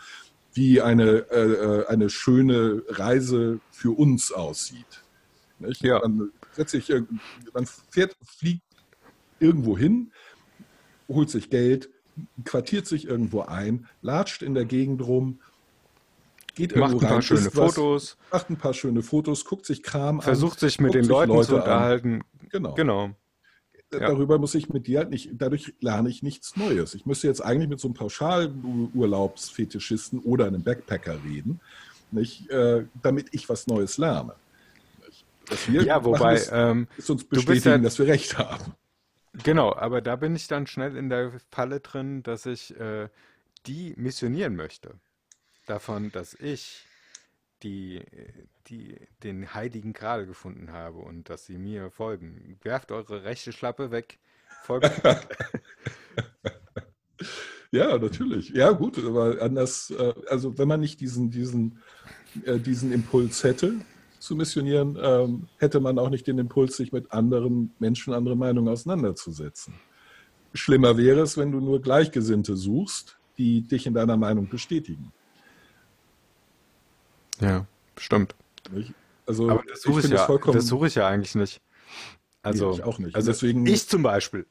wie 0.54 0.82
eine, 0.82 1.26
äh, 1.32 1.54
äh, 1.54 1.88
eine 1.88 2.10
schöne 2.10 2.84
Reise 2.90 3.60
für 3.72 3.92
uns 3.98 4.32
aussieht. 4.34 5.04
Nicht? 5.60 5.82
Ja. 5.82 6.00
Man, 6.00 6.32
setzt 6.52 6.72
sich, 6.72 6.90
irg- 6.90 7.08
man 7.54 7.66
fährt, 7.90 8.14
fliegt 8.26 8.65
irgendwo 9.40 9.78
hin, 9.78 10.12
holt 11.08 11.30
sich 11.30 11.50
Geld, 11.50 11.90
quartiert 12.44 12.88
sich 12.88 13.08
irgendwo 13.08 13.42
ein, 13.42 13.88
latscht 14.02 14.42
in 14.42 14.54
der 14.54 14.66
Gegend 14.66 15.02
rum, 15.06 15.40
geht 16.56 16.76
Macht 16.76 16.92
irgendwo 16.94 17.00
ein 17.00 17.08
paar 17.08 17.16
rein, 17.18 17.22
schöne 17.22 17.48
isst 17.48 17.56
was, 17.58 17.76
Fotos, 17.76 18.18
macht 18.32 18.50
ein 18.50 18.58
paar 18.58 18.74
schöne 18.74 19.02
Fotos, 19.04 19.46
guckt 19.46 19.66
sich 19.66 19.84
Kram 19.84 20.18
an. 20.18 20.22
versucht 20.24 20.60
sich 20.60 20.80
mit 20.80 20.94
den 20.94 21.04
sich 21.04 21.12
Leuten 21.12 21.32
Leute 21.34 21.48
zu 21.48 21.56
an. 21.56 21.62
unterhalten. 21.62 22.22
Genau. 22.50 22.74
Genau. 22.76 23.12
Ja. 23.94 24.00
Darüber 24.00 24.40
muss 24.40 24.56
ich 24.56 24.70
mit 24.70 24.88
dir 24.88 24.98
halt 25.00 25.10
nicht, 25.12 25.30
dadurch 25.34 25.74
lerne 25.80 26.10
ich 26.10 26.24
nichts 26.24 26.58
Neues. 26.58 26.96
Ich 26.96 27.06
müsste 27.06 27.28
jetzt 27.28 27.40
eigentlich 27.42 27.70
mit 27.70 27.80
so 27.80 27.88
einem 27.88 27.94
Pauschalurlaubsfetischisten 27.96 30.20
oder 30.20 30.48
einem 30.48 30.64
Backpacker 30.64 31.24
reden, 31.24 31.60
nicht, 32.12 32.50
äh, 32.50 32.86
damit 33.02 33.28
ich 33.32 33.48
was 33.48 33.68
Neues 33.68 33.98
lerne. 33.98 34.34
Nicht? 35.06 35.24
Was 35.48 35.72
wir 35.72 35.84
Ja, 35.84 35.96
machen, 36.00 36.06
wobei, 36.06 36.34
ist, 36.36 36.50
ähm, 36.52 36.88
ist 36.98 37.10
uns 37.10 37.24
bestätigen, 37.24 37.70
ja- 37.70 37.78
dass 37.78 37.98
wir 38.00 38.08
recht 38.08 38.38
haben. 38.38 38.74
Genau, 39.44 39.76
aber 39.76 40.02
da 40.02 40.16
bin 40.16 40.36
ich 40.36 40.48
dann 40.48 40.68
schnell 40.68 40.96
in 40.96 41.10
der 41.10 41.34
Falle 41.52 41.80
drin, 41.80 42.24
dass 42.24 42.46
ich 42.46 42.78
äh, 42.80 43.10
die 43.66 43.94
missionieren 43.98 44.56
möchte. 44.56 44.96
Davon, 45.66 46.12
dass 46.12 46.36
ich 46.36 46.86
die, 47.64 48.02
die, 48.68 48.98
den 49.24 49.54
heiligen 49.54 49.94
Gral 49.94 50.26
gefunden 50.26 50.72
habe 50.72 51.00
und 51.00 51.30
dass 51.30 51.46
sie 51.46 51.58
mir 51.58 51.90
folgen. 51.90 52.60
Werft 52.62 52.92
eure 52.92 53.24
rechte 53.24 53.52
Schlappe 53.52 53.92
weg, 53.92 54.20
folgt. 54.64 54.92
Ja, 57.72 57.98
natürlich. 57.98 58.52
Ja, 58.52 58.72
gut, 58.72 58.98
aber 59.04 59.42
anders, 59.42 59.92
äh, 59.92 60.14
also 60.30 60.58
wenn 60.58 60.68
man 60.68 60.80
nicht 60.80 61.02
diesen, 61.02 61.30
diesen, 61.30 61.82
äh, 62.46 62.58
diesen 62.58 62.94
Impuls 62.94 63.44
hätte, 63.44 63.74
zu 64.26 64.36
missionieren, 64.36 64.98
ähm, 65.02 65.48
hätte 65.58 65.80
man 65.80 65.98
auch 66.00 66.10
nicht 66.10 66.28
den 66.28 66.38
Impuls, 66.40 66.76
sich 66.78 66.92
mit 66.92 67.12
anderen 67.12 67.74
Menschen, 67.80 68.14
andere 68.14 68.36
Meinungen 68.36 68.68
auseinanderzusetzen. 68.70 69.76
Schlimmer 70.54 70.98
wäre 70.98 71.22
es, 71.22 71.38
wenn 71.38 71.52
du 71.52 71.60
nur 71.60 71.82
Gleichgesinnte 71.82 72.56
suchst, 72.56 73.18
die 73.38 73.62
dich 73.62 73.86
in 73.86 73.94
deiner 73.94 74.18
Meinung 74.18 74.48
bestätigen. 74.50 75.12
Ja, 77.40 77.66
stimmt. 77.98 78.36
Nicht? 78.72 78.94
Also 79.26 79.50
Aber 79.50 79.64
das 79.68 79.82
suche 79.82 80.00
ich, 80.00 80.02
finde 80.02 80.16
es 80.16 80.22
ja, 80.22 80.26
vollkommen, 80.28 80.56
das 80.58 80.68
suche 80.68 80.88
ich 80.88 80.96
ja 80.96 81.08
eigentlich 81.08 81.36
nicht. 81.36 81.62
Also, 82.42 82.72
ich 82.74 82.84
auch 82.84 83.00
nicht. 83.00 83.16
also 83.16 83.32
Deswegen- 83.32 83.66
ich 83.66 83.88
zum 83.88 84.04
Beispiel. 84.04 84.46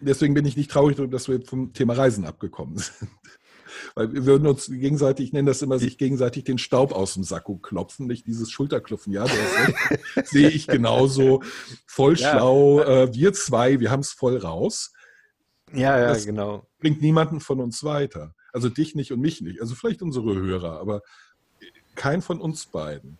deswegen 0.00 0.34
bin 0.34 0.44
ich 0.44 0.56
nicht 0.56 0.70
traurig, 0.70 0.96
dass 1.10 1.28
wir 1.28 1.40
vom 1.42 1.72
Thema 1.72 1.94
Reisen 1.94 2.24
abgekommen 2.26 2.76
sind. 2.78 3.10
Weil 3.94 4.12
wir 4.12 4.24
würden 4.26 4.46
uns 4.46 4.66
gegenseitig, 4.66 5.26
ich 5.28 5.32
nenne 5.32 5.50
das 5.50 5.62
immer, 5.62 5.78
sich 5.78 5.98
gegenseitig 5.98 6.44
den 6.44 6.58
Staub 6.58 6.92
aus 6.92 7.14
dem 7.14 7.24
Sakko 7.24 7.56
klopfen, 7.56 8.06
nicht 8.06 8.26
dieses 8.26 8.50
Schulterklopfen. 8.50 9.12
Ja, 9.12 9.24
recht. 9.24 9.34
Sehe 10.28 10.48
ich 10.48 10.66
genauso. 10.66 11.42
Voll 11.86 12.16
Ja. 12.16 12.32
schlau. 12.32 12.80
Äh, 12.80 13.14
wir 13.14 13.32
zwei, 13.32 13.80
wir 13.80 13.90
haben 13.90 14.00
es 14.00 14.12
voll 14.12 14.36
raus. 14.36 14.92
Ja, 15.72 15.98
ja, 15.98 16.08
Das- 16.08 16.24
genau. 16.26 16.66
Bringt 16.80 17.00
niemanden 17.02 17.40
von 17.40 17.60
uns 17.60 17.82
weiter. 17.84 18.34
Also 18.52 18.68
dich 18.68 18.94
nicht 18.94 19.10
und 19.12 19.20
mich 19.20 19.40
nicht. 19.40 19.60
Also 19.60 19.74
vielleicht 19.74 20.02
unsere 20.02 20.34
Hörer, 20.34 20.78
aber 20.80 21.02
kein 21.96 22.22
von 22.22 22.40
uns 22.40 22.66
beiden. 22.66 23.18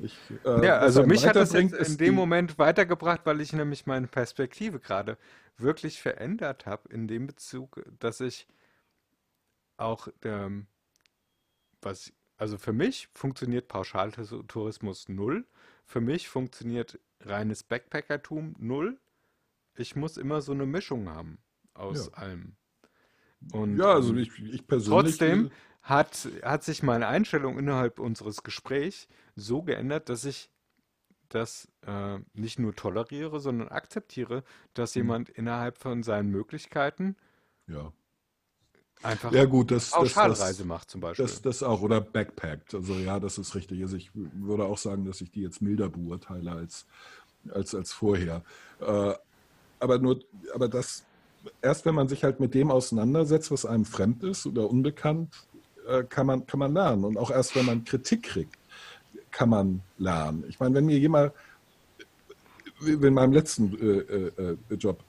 Ich, 0.00 0.16
äh, 0.44 0.64
Ja, 0.64 0.78
also 0.78 1.02
mich 1.04 1.26
hat 1.26 1.34
das 1.34 1.54
in 1.54 1.96
dem 1.98 2.14
Moment 2.14 2.58
weitergebracht, 2.58 3.22
weil 3.24 3.40
ich 3.40 3.52
nämlich 3.52 3.86
meine 3.86 4.06
Perspektive 4.06 4.78
gerade 4.78 5.16
wirklich 5.56 6.00
verändert 6.00 6.66
habe 6.66 6.88
in 6.90 7.08
dem 7.08 7.26
Bezug, 7.26 7.82
dass 7.98 8.20
ich 8.20 8.46
auch, 9.78 10.08
ähm, 10.24 10.66
was, 11.82 12.12
also 12.36 12.58
für 12.58 12.72
mich 12.72 13.08
funktioniert 13.14 13.68
Pauschaltourismus 13.68 15.08
null, 15.08 15.46
für 15.86 16.00
mich 16.00 16.28
funktioniert 16.28 17.00
reines 17.20 17.62
Backpackertum 17.64 18.54
null. 18.58 19.00
Ich 19.76 19.96
muss 19.96 20.16
immer 20.18 20.42
so 20.42 20.52
eine 20.52 20.66
Mischung 20.66 21.10
haben 21.10 21.38
aus 21.74 22.08
Ja. 22.08 22.12
allem. 22.14 22.56
Und 23.52 23.86
Ja, 23.86 23.92
also 23.94 24.14
ähm, 24.14 24.16
ich, 24.16 24.38
ich 24.38 24.66
persönlich. 24.66 25.18
Trotzdem 25.18 25.50
hat, 25.82 26.28
hat 26.42 26.64
sich 26.64 26.82
meine 26.82 27.08
Einstellung 27.08 27.58
innerhalb 27.58 28.00
unseres 28.00 28.42
Gesprächs 28.44 29.08
so 29.36 29.62
geändert, 29.62 30.08
dass 30.10 30.24
ich 30.24 30.50
das 31.30 31.68
äh, 31.86 32.18
nicht 32.34 32.58
nur 32.60 32.74
toleriere, 32.76 33.40
sondern 33.40 33.68
akzeptiere, 33.68 34.44
dass 34.74 34.94
Mhm. 34.96 35.18
jemand 35.18 35.30
innerhalb 35.30 35.78
von 35.78 36.02
seinen 36.04 36.30
Möglichkeiten 36.30 37.16
Ja. 37.68 37.92
Einfach 39.02 39.32
ja, 39.32 39.44
gut, 39.44 39.70
das, 39.70 39.90
Pauschalreise 39.90 40.58
das, 40.58 40.64
macht 40.64 40.90
zum 40.90 41.00
Beispiel. 41.00 41.24
das, 41.24 41.42
das 41.42 41.62
auch. 41.62 41.82
Oder 41.82 42.00
backpackt. 42.00 42.74
Also 42.74 42.94
ja, 42.94 43.20
das 43.20 43.38
ist 43.38 43.54
richtig. 43.54 43.82
Also 43.82 43.96
ich 43.96 44.10
würde 44.14 44.64
auch 44.64 44.78
sagen, 44.78 45.04
dass 45.04 45.20
ich 45.20 45.30
die 45.30 45.42
jetzt 45.42 45.62
milder 45.62 45.88
beurteile 45.88 46.52
als, 46.52 46.86
als, 47.50 47.74
als 47.74 47.92
vorher. 47.92 48.42
Äh, 48.80 49.14
aber 49.80 49.98
nur, 49.98 50.20
aber 50.54 50.68
das, 50.68 51.04
erst 51.62 51.84
wenn 51.84 51.94
man 51.94 52.08
sich 52.08 52.24
halt 52.24 52.40
mit 52.40 52.54
dem 52.54 52.70
auseinandersetzt, 52.70 53.50
was 53.50 53.64
einem 53.64 53.84
fremd 53.84 54.24
ist 54.24 54.46
oder 54.46 54.68
unbekannt, 54.68 55.34
äh, 55.86 56.04
kann 56.04 56.26
man, 56.26 56.46
kann 56.46 56.60
man 56.60 56.74
lernen. 56.74 57.04
Und 57.04 57.16
auch 57.16 57.30
erst 57.30 57.54
wenn 57.54 57.66
man 57.66 57.84
Kritik 57.84 58.24
kriegt, 58.24 58.56
kann 59.30 59.50
man 59.50 59.82
lernen. 59.98 60.44
Ich 60.48 60.58
meine, 60.58 60.74
wenn 60.74 60.86
mir 60.86 60.98
jemand, 60.98 61.32
in 62.80 63.14
meinem 63.14 63.32
letzten 63.32 63.76
äh, 63.78 63.98
äh, 63.98 64.56
äh, 64.70 64.74
Job, 64.74 65.02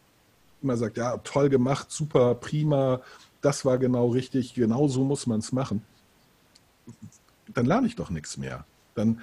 immer 0.61 0.75
sagt, 0.75 0.97
ja, 0.97 1.17
toll 1.17 1.49
gemacht, 1.49 1.91
super, 1.91 2.35
prima, 2.35 3.01
das 3.41 3.65
war 3.65 3.77
genau 3.77 4.07
richtig, 4.09 4.53
genau 4.53 4.87
so 4.87 5.03
muss 5.03 5.27
man 5.27 5.39
es 5.39 5.51
machen, 5.51 5.83
dann 7.53 7.65
lerne 7.65 7.87
ich 7.87 7.95
doch 7.95 8.09
nichts 8.09 8.37
mehr. 8.37 8.65
Dann, 8.95 9.21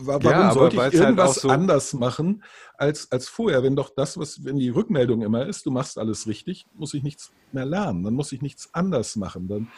wa- 0.00 0.18
warum 0.22 0.32
aber 0.42 0.52
sollte 0.54 0.76
ich 0.76 0.82
halt 0.82 0.94
irgendwas 0.94 1.38
auch 1.38 1.42
so- 1.42 1.48
anders 1.48 1.92
machen 1.94 2.44
als, 2.76 3.10
als 3.12 3.28
vorher? 3.28 3.62
Wenn 3.62 3.76
doch 3.76 3.90
das, 3.94 4.18
was, 4.18 4.44
wenn 4.44 4.58
die 4.58 4.68
Rückmeldung 4.70 5.22
immer 5.22 5.46
ist, 5.46 5.66
du 5.66 5.70
machst 5.70 5.98
alles 5.98 6.26
richtig, 6.26 6.66
muss 6.74 6.94
ich 6.94 7.02
nichts 7.02 7.32
mehr 7.52 7.64
lernen, 7.66 8.04
dann 8.04 8.14
muss 8.14 8.32
ich 8.32 8.42
nichts 8.42 8.72
anders 8.72 9.16
machen. 9.16 9.48
Dann, 9.48 9.68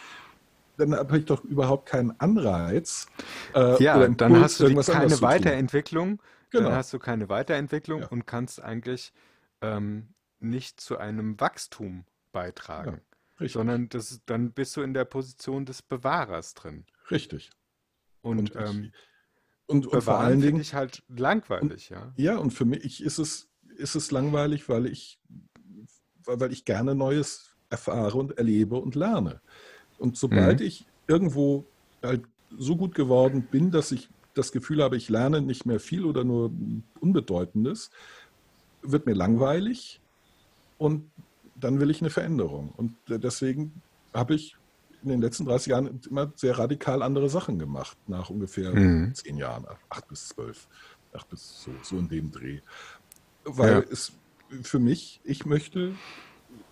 dann 0.76 0.94
habe 0.94 1.18
ich 1.18 1.24
doch 1.24 1.44
überhaupt 1.44 1.88
keinen 1.88 2.18
Anreiz. 2.20 3.06
äh, 3.54 3.82
Ja, 3.82 3.96
oder 3.96 4.08
dann 4.10 4.32
Impuls, 4.34 4.60
hast 4.60 4.60
du 4.60 4.92
keine. 4.92 5.20
Weiterentwicklung. 5.20 6.22
Genau. 6.50 6.68
Dann 6.70 6.78
hast 6.78 6.92
du 6.92 6.98
keine 6.98 7.28
Weiterentwicklung 7.28 8.02
Ja. 8.02 8.08
und 8.08 8.26
kannst 8.26 8.62
eigentlich 8.62 9.12
ähm, 9.60 10.08
nicht 10.40 10.80
zu 10.80 10.96
einem 10.96 11.38
Wachstum 11.40 12.04
beitragen, 12.32 13.00
Richtig. 13.40 13.52
sondern 13.52 13.88
das, 13.88 14.20
dann 14.26 14.52
bist 14.52 14.76
du 14.76 14.82
in 14.82 14.94
der 14.94 15.04
Position 15.04 15.64
des 15.64 15.82
Bewahrers 15.82 16.54
drin. 16.54 16.84
Richtig. 17.10 17.50
Und, 18.20 18.50
ich- 18.50 18.56
ähm, 18.56 18.92
und, 19.66 19.86
und 19.86 20.02
vor 20.02 20.18
allen 20.18 20.40
Dingen, 20.40 20.60
ich 20.60 20.74
halt 20.74 21.02
langweilig, 21.08 21.90
ja. 21.90 22.12
ja, 22.16 22.36
und 22.38 22.52
für 22.52 22.64
mich 22.64 23.02
ist 23.02 23.18
es, 23.18 23.48
ist 23.76 23.94
es 23.94 24.10
langweilig, 24.10 24.68
weil 24.68 24.86
ich, 24.86 25.20
weil 26.24 26.40
weil 26.40 26.52
ich 26.52 26.64
gerne 26.64 26.94
Neues 26.94 27.54
erfahre 27.70 28.16
und 28.18 28.38
erlebe 28.38 28.76
und 28.76 28.94
lerne. 28.94 29.40
Und 29.98 30.16
sobald 30.16 30.60
Mhm. 30.60 30.66
ich 30.66 30.86
irgendwo 31.06 31.64
halt 32.02 32.24
so 32.50 32.76
gut 32.76 32.94
geworden 32.94 33.46
bin, 33.46 33.70
dass 33.70 33.92
ich 33.92 34.08
das 34.34 34.52
Gefühl 34.52 34.82
habe, 34.82 34.96
ich 34.96 35.08
lerne 35.08 35.42
nicht 35.42 35.66
mehr 35.66 35.80
viel 35.80 36.04
oder 36.04 36.24
nur 36.24 36.50
Unbedeutendes, 37.00 37.90
wird 38.82 39.06
mir 39.06 39.14
langweilig 39.14 40.00
und 40.78 41.10
dann 41.58 41.80
will 41.80 41.90
ich 41.90 42.00
eine 42.00 42.10
Veränderung. 42.10 42.70
Und 42.72 42.98
deswegen 43.08 43.82
habe 44.14 44.34
ich 44.34 44.56
in 45.02 45.08
den 45.08 45.20
letzten 45.20 45.44
30 45.44 45.70
Jahren 45.70 46.00
immer 46.08 46.32
sehr 46.36 46.58
radikal 46.58 47.02
andere 47.02 47.28
Sachen 47.30 47.58
gemacht, 47.58 47.98
nach 48.06 48.30
ungefähr 48.30 48.72
Mhm. 48.72 49.12
zehn 49.12 49.36
Jahren, 49.36 49.66
acht 49.88 50.06
bis 50.08 50.28
zwölf, 50.28 50.66
acht 51.12 51.28
bis 51.28 51.60
so, 51.62 51.82
so 51.82 51.98
in 51.98 52.08
dem 52.08 52.30
Dreh. 52.30 52.60
Weil 53.44 53.78
Ja. 53.78 53.84
es 53.90 54.18
für 54.62 54.78
mich, 54.78 55.20
ich 55.24 55.44
möchte 55.46 56.00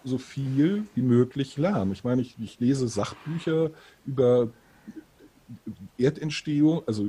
so 0.02 0.18
viel 0.18 0.88
wie 0.94 1.02
möglich 1.02 1.56
lernen. 1.56 1.92
Ich 1.92 2.04
meine, 2.04 2.22
ich, 2.22 2.38
ich 2.40 2.58
lese 2.58 2.88
Sachbücher 2.88 3.72
über 4.04 4.54
Erdentstehung, 5.98 6.82
also 6.86 7.06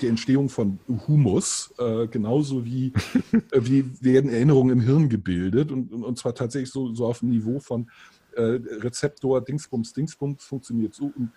die 0.00 0.06
Entstehung 0.06 0.48
von 0.48 0.78
Humus, 1.06 1.72
äh, 1.78 2.06
genauso 2.08 2.64
wie, 2.64 2.92
äh, 3.52 3.60
wie 3.60 3.84
werden 4.02 4.30
Erinnerungen 4.30 4.78
im 4.78 4.80
Hirn 4.80 5.08
gebildet 5.08 5.70
und, 5.70 5.92
und, 5.92 6.18
zwar 6.18 6.34
tatsächlich 6.34 6.70
so, 6.70 6.94
so 6.94 7.06
auf 7.06 7.20
dem 7.20 7.30
Niveau 7.30 7.60
von 7.60 7.90
äh, 8.34 8.42
Rezeptor, 8.42 9.40
Dingsbums, 9.40 9.92
Dingsbums 9.92 10.44
funktioniert 10.44 10.94
so 10.94 11.12
und, 11.16 11.32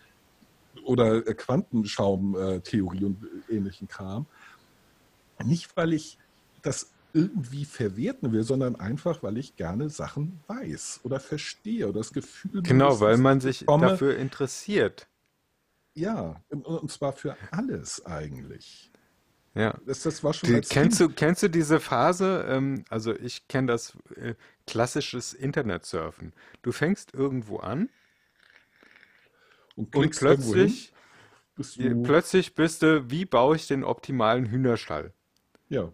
oder 0.84 1.26
äh, 1.26 1.34
Quantenschaumtheorie 1.34 3.06
und 3.06 3.18
ähnlichen 3.50 3.88
Kram. 3.88 4.26
Nicht, 5.44 5.76
weil 5.78 5.94
ich 5.94 6.18
das 6.62 6.92
irgendwie 7.14 7.66
verwerten 7.66 8.32
will, 8.32 8.44
sondern 8.44 8.76
einfach, 8.76 9.24
weil 9.24 9.38
ich 9.38 9.56
gerne 9.56 9.90
Sachen 9.90 10.40
weiß 10.48 11.02
oder 11.04 11.20
verstehe 11.20 11.88
oder 11.88 12.00
das 12.00 12.14
Gefühl 12.14 12.62
Genau, 12.62 13.00
weil 13.00 13.18
man 13.18 13.40
sich 13.40 13.66
dafür 13.66 14.18
interessiert. 14.18 15.08
Ja, 16.00 16.42
und, 16.50 16.92
zwar 16.92 17.14
für 17.14 17.36
alles 17.52 18.06
eigentlich. 18.06 18.92
Ja. 19.56 19.78
Das, 19.86 20.04
das 20.04 20.24
war 20.24 20.34
schon 20.34 20.50
Die, 20.50 20.62
kennst 20.62 21.00
Kind. 21.00 21.00
du, 21.00 21.10
kennst 21.14 21.44
du 21.44 21.50
diese 21.50 21.80
Phase? 21.80 22.46
Ähm, 22.48 22.86
also 22.90 23.16
ich 23.16 23.48
kenne 23.48 23.68
das 23.68 23.98
äh, 24.16 24.36
klassisches 24.68 25.34
Internetsurfen. 25.34 26.34
Du 26.62 26.72
fängst 26.72 27.14
irgendwo 27.14 27.58
an 27.58 27.90
und 29.76 29.96
und 29.96 30.16
plötzlich, 30.16 30.94
bist 31.56 31.78
du, 31.78 32.04
plötzlich 32.04 32.56
bist 32.56 32.82
du, 32.84 33.10
wie 33.10 33.26
baue 33.26 33.56
ich 33.56 33.68
den 33.68 33.84
optimalen 33.84 34.46
Hühnerstall? 34.46 35.14
ja, 35.70 35.92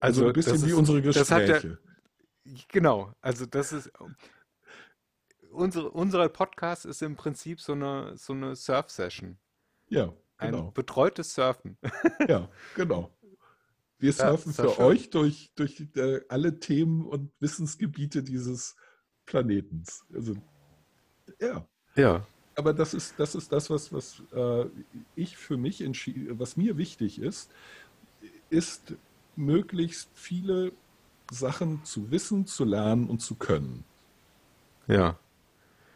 also, 0.00 0.26
ein 0.26 0.32
bisschen 0.32 0.52
das 0.52 0.66
wie 0.66 0.70
ist- 0.70 0.76
unsere 0.76 0.98
hat 0.98 1.48
ja, 1.48 1.58
Gespräche. 1.58 1.78
genau, 2.68 3.12
also 3.20 3.46
das 3.46 3.72
ist, 3.72 3.90
unsere, 5.56 5.90
unser 5.90 6.28
Podcast 6.28 6.86
ist 6.86 7.02
im 7.02 7.16
Prinzip 7.16 7.60
so 7.60 7.72
eine, 7.72 8.16
so 8.16 8.32
eine 8.32 8.54
Surf-Session. 8.56 9.38
Ja, 9.88 10.12
Ein 10.38 10.52
genau. 10.52 10.70
betreutes 10.70 11.34
Surfen. 11.34 11.78
Ja, 12.28 12.48
genau. 12.74 13.10
Wir 13.98 14.10
Ja, 14.12 14.28
surfen 14.28 14.54
doch 14.56 14.64
für 14.64 14.76
schön. 14.76 14.84
euch 14.84 15.10
durch, 15.10 15.52
durch 15.54 15.82
äh, 15.96 16.20
alle 16.28 16.60
Themen 16.60 17.06
und 17.06 17.30
Wissensgebiete 17.40 18.22
dieses 18.22 18.76
Planetens. 19.24 20.04
Also, 20.14 20.34
ja. 21.40 21.66
Ja. 21.94 22.26
Aber 22.54 22.72
das 22.74 22.94
ist 22.94 23.14
das, 23.18 23.34
ist 23.34 23.52
das 23.52 23.70
was, 23.70 23.92
was 23.92 24.22
äh, 24.32 24.66
ich 25.14 25.36
für 25.36 25.56
mich 25.56 25.80
entschieden, 25.82 26.38
was 26.38 26.56
mir 26.56 26.76
wichtig 26.76 27.18
ist, 27.20 27.50
ist 28.50 28.94
möglichst 29.34 30.10
viele 30.14 30.72
Sachen 31.30 31.84
zu 31.84 32.10
wissen, 32.10 32.46
zu 32.46 32.64
lernen 32.64 33.08
und 33.08 33.20
zu 33.20 33.34
können. 33.34 33.84
Ja. 34.86 35.18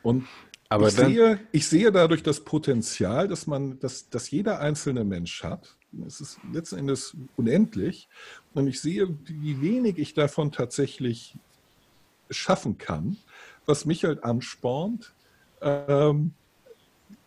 Und 0.03 0.27
Aber 0.69 0.89
ich, 0.89 0.95
dann, 0.95 1.13
sehe, 1.13 1.41
ich 1.53 1.69
sehe 1.69 1.93
dadurch 1.93 2.23
das 2.23 2.41
Potenzial, 2.41 3.29
dass 3.29 3.47
man, 3.47 3.79
dass, 3.81 4.09
dass 4.09 4.31
jeder 4.31 4.61
einzelne 4.61 5.05
Mensch 5.05 5.43
hat. 5.43 5.77
Es 6.07 6.21
ist 6.21 6.39
letzten 6.53 6.79
Endes 6.79 7.17
unendlich. 7.37 8.09
Und 8.55 8.67
ich 8.69 8.81
sehe, 8.81 9.09
wie 9.25 9.61
wenig 9.61 9.99
ich 9.99 10.15
davon 10.15 10.53
tatsächlich 10.53 11.37
schaffen 12.31 12.79
kann, 12.79 13.17
was 13.67 13.85
mich 13.85 14.05
halt 14.05 14.23
anspornt, 14.23 15.13
ähm, 15.61 16.33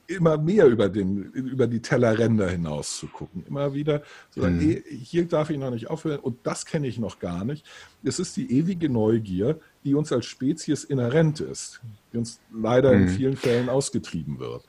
immer 0.07 0.37
mehr 0.37 0.67
über, 0.67 0.89
den, 0.89 1.23
über 1.31 1.67
die 1.67 1.81
Tellerränder 1.81 2.49
hinaus 2.49 2.97
zu 2.97 3.07
gucken. 3.07 3.43
Immer 3.47 3.73
wieder 3.73 4.03
zu 4.31 4.41
sagen, 4.41 4.57
Mhm. 4.57 4.61
hey, 4.61 4.83
hier 4.89 5.25
darf 5.27 5.49
ich 5.49 5.57
noch 5.57 5.71
nicht 5.71 5.89
aufhören 5.89 6.19
und 6.19 6.39
das 6.43 6.65
kenne 6.65 6.87
ich 6.87 6.99
noch 6.99 7.19
gar 7.19 7.45
nicht. 7.45 7.65
Es 8.03 8.19
ist 8.19 8.35
die 8.37 8.51
ewige 8.51 8.89
Neugier, 8.89 9.59
die 9.83 9.93
uns 9.95 10.11
als 10.11 10.25
Spezies 10.25 10.83
inhärent 10.83 11.39
ist, 11.39 11.81
die 12.11 12.17
uns 12.17 12.39
leider 12.53 12.93
in 12.93 13.03
Mhm. 13.05 13.09
vielen 13.09 13.35
Fällen 13.37 13.69
ausgetrieben 13.69 14.39
wird. 14.39 14.65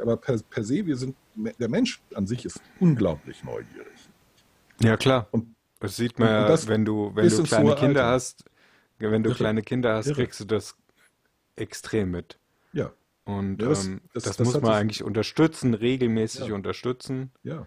Aber 0.00 0.16
per, 0.16 0.38
per 0.50 0.64
se, 0.64 0.86
wir 0.86 0.96
sind, 0.96 1.16
der 1.36 1.68
Mensch 1.68 2.02
an 2.14 2.26
sich 2.26 2.44
ist 2.44 2.60
unglaublich 2.80 3.44
neugierig. 3.44 4.08
ja 4.82 4.96
klar. 4.96 5.28
Und- 5.30 5.54
Das 5.80 5.94
sieht 5.96 6.18
man 6.18 6.28
ja, 6.28 6.68
wenn 6.68 6.84
du, 6.84 7.12
wenn 7.14 7.28
du 7.28 7.42
kleine 7.44 7.74
Kinder 7.76 8.02
Alter. 8.04 8.12
hast, 8.14 8.44
wenn 8.98 9.22
du 9.22 9.30
Irre. 9.30 9.36
kleine 9.36 9.62
Kinder 9.62 9.94
hast, 9.94 10.06
Irre. 10.06 10.16
kriegst 10.16 10.40
du 10.40 10.44
das 10.44 10.74
extrem 11.56 12.10
mit. 12.10 12.38
Ja, 12.72 12.92
Und 13.24 13.60
Ja, 13.62 13.68
das- 13.68 13.86
ähm, 13.86 14.00
das- 14.14 14.24
das, 14.24 14.36
das 14.38 14.46
muss 14.46 14.60
man 14.62 14.72
eigentlich 14.72 15.04
unterstützen, 15.04 15.74
regelmäßig 15.74 16.46
Ja. 16.48 16.54
unterstützen. 16.54 17.30
ja. 17.44 17.66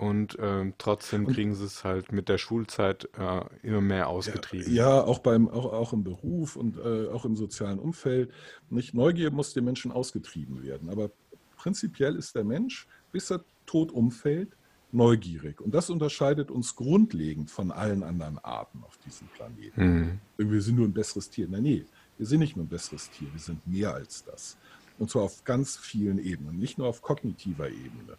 Und 0.00 0.38
ähm, 0.40 0.72
trotzdem 0.78 1.26
kriegen 1.26 1.54
sie 1.54 1.66
es 1.66 1.84
halt 1.84 2.10
mit 2.10 2.30
der 2.30 2.38
Schulzeit 2.38 3.06
äh, 3.18 3.42
immer 3.62 3.82
mehr 3.82 3.98
ja, 3.98 4.06
ausgetrieben. 4.06 4.74
ja, 4.74 5.02
auch 5.04 5.18
beim, 5.18 5.46
auch, 5.46 5.70
auch 5.74 5.92
im 5.92 6.04
Beruf 6.04 6.56
und 6.56 6.78
äh, 6.78 7.08
auch 7.08 7.26
im 7.26 7.36
sozialen 7.36 7.78
Umfeld. 7.78 8.32
Nicht 8.70 8.94
Neugier 8.94 9.30
muss 9.30 9.52
dem 9.52 9.66
Menschen 9.66 9.92
ausgetrieben 9.92 10.62
werden. 10.62 10.88
Aber 10.88 11.10
prinzipiell 11.54 12.16
ist 12.16 12.34
der 12.34 12.44
Mensch, 12.44 12.88
bis 13.12 13.30
er 13.30 13.44
tot 13.66 13.92
umfällt, 13.92 14.56
neugierig. 14.90 15.60
Und 15.60 15.74
das 15.74 15.90
unterscheidet 15.90 16.50
uns 16.50 16.74
grundlegend 16.74 17.50
von 17.50 17.70
allen 17.70 18.02
anderen 18.02 18.38
Arten 18.38 18.82
auf 18.84 18.96
diesem 19.04 19.28
Planeten. 19.28 20.20
Hm. 20.38 20.50
Wir 20.50 20.62
sind 20.62 20.76
nur 20.76 20.86
ein 20.86 20.94
besseres 20.94 21.28
Tier. 21.28 21.46
Nein, 21.46 21.62
nee, 21.62 21.84
wir 22.16 22.26
sind 22.26 22.40
nicht 22.40 22.56
nur 22.56 22.64
ein 22.64 22.70
besseres 22.70 23.10
Tier, 23.10 23.28
wir 23.30 23.40
sind 23.40 23.66
mehr 23.66 23.92
als 23.92 24.24
das. 24.24 24.56
Und 24.98 25.10
zwar 25.10 25.24
auf 25.24 25.44
ganz 25.44 25.76
vielen 25.76 26.18
Ebenen, 26.18 26.58
nicht 26.58 26.78
nur 26.78 26.88
auf 26.88 27.02
kognitiver 27.02 27.68
Ebene. 27.68 28.16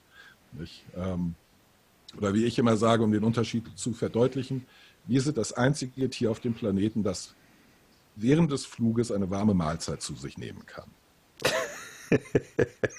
Nicht? 0.54 0.86
Ähm, 0.96 1.34
oder 2.18 2.34
wie 2.34 2.46
ich 2.46 2.60
immer 2.60 2.78
sage, 2.78 3.04
um 3.04 3.12
den 3.12 3.24
Unterschied 3.24 3.78
zu 3.78 3.94
verdeutlichen, 3.94 4.68
wir 5.06 5.22
sind 5.22 5.38
das 5.38 5.54
einzige 5.54 6.10
Tier 6.10 6.32
auf 6.32 6.40
dem 6.40 6.54
Planeten, 6.56 7.04
das 7.04 7.36
während 8.16 8.52
des 8.52 8.66
Fluges 8.66 9.12
eine 9.12 9.30
warme 9.32 9.54
Mahlzeit 9.56 10.02
zu 10.02 10.16
sich 10.16 10.38
nehmen 10.38 10.66
kann. 10.66 10.96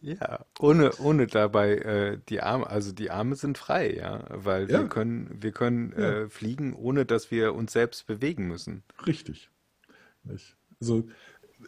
Ja, 0.00 0.44
ohne, 0.58 0.96
ohne 0.98 1.28
dabei 1.28 1.76
äh, 1.76 2.18
die 2.28 2.40
Arme, 2.42 2.66
also 2.68 2.92
die 2.92 3.10
Arme 3.10 3.36
sind 3.36 3.58
frei, 3.58 3.94
ja, 3.94 4.24
weil 4.28 4.70
wir 4.72 4.84
Ja, 4.84 4.88
können, 4.88 5.42
wir 5.42 5.52
können 5.52 5.92
ja, 5.96 6.18
äh, 6.24 6.28
fliegen, 6.28 6.74
ohne 6.74 7.06
dass 7.06 7.30
wir 7.30 7.54
uns 7.54 7.72
selbst 7.72 8.06
bewegen 8.06 8.46
müssen. 8.46 8.84
richtig. 9.06 9.50
Also 10.80 11.08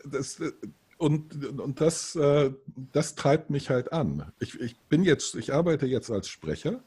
das, 0.04 0.40
äh, 0.40 0.52
und, 0.98 1.58
und 1.58 1.80
das, 1.80 2.16
äh, 2.16 2.52
das 2.92 3.14
treibt 3.14 3.50
mich 3.50 3.70
halt 3.70 3.92
an. 3.92 4.32
Ich, 4.38 4.58
ich 4.60 4.76
bin 4.88 5.04
jetzt, 5.04 5.34
ich 5.34 5.52
arbeite 5.52 5.86
jetzt 5.86 6.10
als 6.10 6.28
Sprecher, 6.28 6.82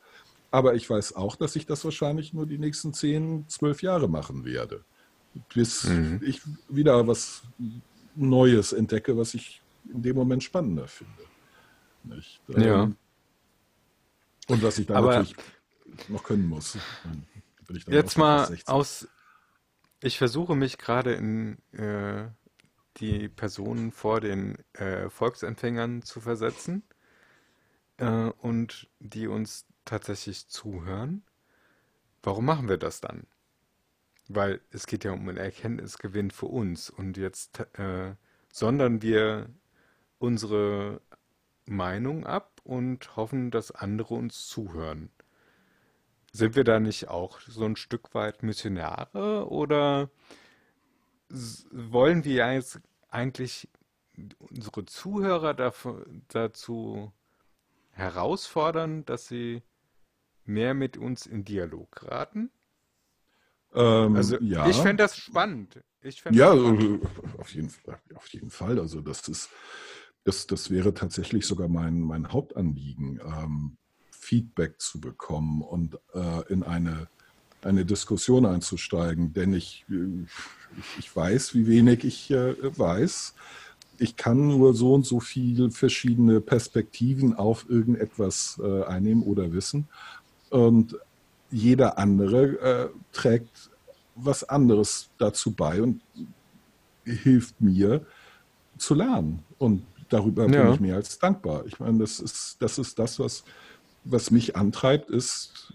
aber 0.52 0.76
ich 0.76 0.90
weiß 0.90 1.16
auch, 1.16 1.36
dass 1.36 1.56
ich 1.56 1.66
das 1.66 1.84
wahrscheinlich 1.86 2.34
nur 2.34 2.46
die 2.46 2.58
nächsten 2.58 2.94
10, 2.94 3.48
12 3.48 3.84
Jahre 3.84 4.08
machen 4.10 4.46
werde, 4.46 4.84
bis 5.54 5.84
Mhm. 5.84 6.22
ich 6.24 6.42
wieder 6.68 7.08
was 7.08 7.44
Neues 8.16 8.74
entdecke, 8.74 9.16
was 9.18 9.34
ich 9.34 9.62
in 9.94 10.02
dem 10.02 10.16
Moment 10.16 10.44
spannender 10.44 10.88
finde. 10.88 11.14
Nicht? 12.04 12.42
Ja, 12.48 12.84
Ähm, 12.84 12.96
und 14.48 14.64
was 14.64 14.80
ich 14.80 14.88
dann 14.88 14.98
aber 14.98 15.20
natürlich 15.20 15.36
noch 16.08 16.24
können 16.24 16.48
muss. 16.48 16.78
Jetzt 17.88 18.18
mal 18.18 18.48
60. 18.48 18.68
aus, 18.68 19.08
ich 20.02 20.18
versuche 20.18 20.56
mich 20.56 20.78
gerade 20.78 21.14
in 21.14 21.58
äh, 21.74 22.30
die 23.00 23.30
Personen 23.30 23.92
vor 23.92 24.22
den 24.22 24.58
äh, 24.74 25.10
Volksempfängern 25.10 26.02
zu 26.02 26.22
versetzen 26.22 26.84
äh, 27.98 28.30
und 28.42 28.90
die 29.00 29.28
uns 29.28 29.66
tatsächlich 29.86 30.48
zuhören. 30.48 31.24
Warum 32.22 32.46
machen 32.46 32.70
wir 32.70 32.78
das 32.78 33.02
dann? 33.02 33.28
Weil 34.28 34.62
es 34.72 34.86
geht 34.86 35.04
ja 35.04 35.12
um 35.12 35.28
einen 35.28 35.38
Erkenntnisgewinn 35.38 36.32
für 36.32 36.48
uns 36.48 36.90
und 36.90 37.18
jetzt 37.18 37.60
äh, 37.80 38.16
sondern 38.52 39.02
wir 39.02 39.50
unsere 40.18 41.02
Meinung 41.66 42.26
ab 42.26 42.62
und 42.64 43.16
hoffen, 43.16 43.52
dass 43.52 43.72
andere 43.72 44.16
uns 44.16 44.48
zuhören. 44.48 45.10
Sind 46.32 46.56
wir 46.56 46.64
da 46.64 46.80
nicht 46.80 47.08
auch 47.08 47.40
so 47.42 47.66
ein 47.66 47.76
Stück 47.76 48.14
weit 48.14 48.44
Missionare 48.44 49.50
oder 49.50 50.10
wollen 51.72 52.24
wir 52.24 52.54
jetzt 52.54 52.82
eigentlich 53.10 53.70
unsere 54.40 54.86
Zuhörer 54.86 55.54
dafür, 55.54 56.06
dazu 56.28 57.12
herausfordern, 57.92 59.06
dass 59.06 59.28
sie 59.28 59.64
mehr 60.46 60.74
mit 60.74 60.98
uns 60.98 61.26
in 61.26 61.46
Dialog 61.46 61.92
geraten? 61.92 62.52
Ähm, 63.74 64.16
Also 64.16 64.38
ich 64.40 64.50
ja, 64.50 64.72
fände 64.72 65.04
das 65.04 65.18
spannend. 65.18 65.84
Ich 66.02 66.22
fände 66.22 66.40
ja, 66.40 66.52
das 66.54 66.60
spannend. 66.60 67.04
äh, 67.36 67.38
auf 67.40 67.54
jeden, 67.54 67.70
Fall- 67.70 68.02
auf 68.16 68.28
jeden 68.28 68.50
Fall. 68.50 68.80
Also 68.80 69.02
das 69.02 69.28
ist, 69.28 69.50
das, 70.24 70.48
das 70.48 70.70
wäre 70.70 70.94
tatsächlich 70.94 71.46
sogar 71.46 71.68
mein, 71.68 72.02
mein 72.02 72.32
Hauptanliegen, 72.32 73.20
ähm, 73.24 73.78
Feedback 74.12 74.80
zu 74.80 75.00
bekommen 75.02 75.62
und 75.62 75.98
äh, 76.14 76.52
in 76.52 76.64
eine, 76.64 77.10
eine 77.62 77.86
Diskussion 77.86 78.46
einzusteigen, 78.46 79.34
denn 79.34 79.54
ich, 79.54 79.86
äh, 79.90 80.26
ich, 80.78 81.00
ich 81.00 81.16
weiß, 81.16 81.56
wie 81.56 81.68
wenig 81.68 82.04
ich 82.04 82.32
äh, 82.32 82.56
weiß. 82.78 83.34
Ich 83.98 84.16
kann 84.16 84.48
nur 84.48 84.74
so 84.74 84.94
und 84.94 85.06
so 85.06 85.20
viele 85.20 85.72
verschiedene 85.72 86.40
Perspektiven 86.40 87.36
auf 87.36 87.70
irgendetwas 87.70 88.60
äh, 88.64 88.84
einnehmen 88.86 89.24
oder 89.24 89.52
wissen. 89.52 89.88
Und 90.50 90.96
jeder 91.52 91.98
andere 91.98 92.92
trägt 93.12 93.70
was 94.16 94.44
anderes 94.44 95.10
dazu 95.18 95.52
bei 95.52 95.82
und 95.82 96.02
hilft 97.04 97.60
mir 97.60 98.06
zu 98.78 98.94
lernen. 98.96 99.44
Und 99.58 99.84
darüber 100.10 100.46
bin 100.46 100.54
Ja. 100.54 100.74
ich 100.74 100.80
mehr 100.80 100.96
als 100.96 101.18
dankbar. 101.20 101.66
Ich 101.66 101.80
meine, 101.80 102.00
das 102.00 102.20
ist 102.20 102.58
das, 102.60 102.78
ist 102.78 102.98
das 103.00 103.20
was, 103.20 103.44
was 104.12 104.32
mich 104.32 104.56
antreibt, 104.56 105.10
ist 105.10 105.74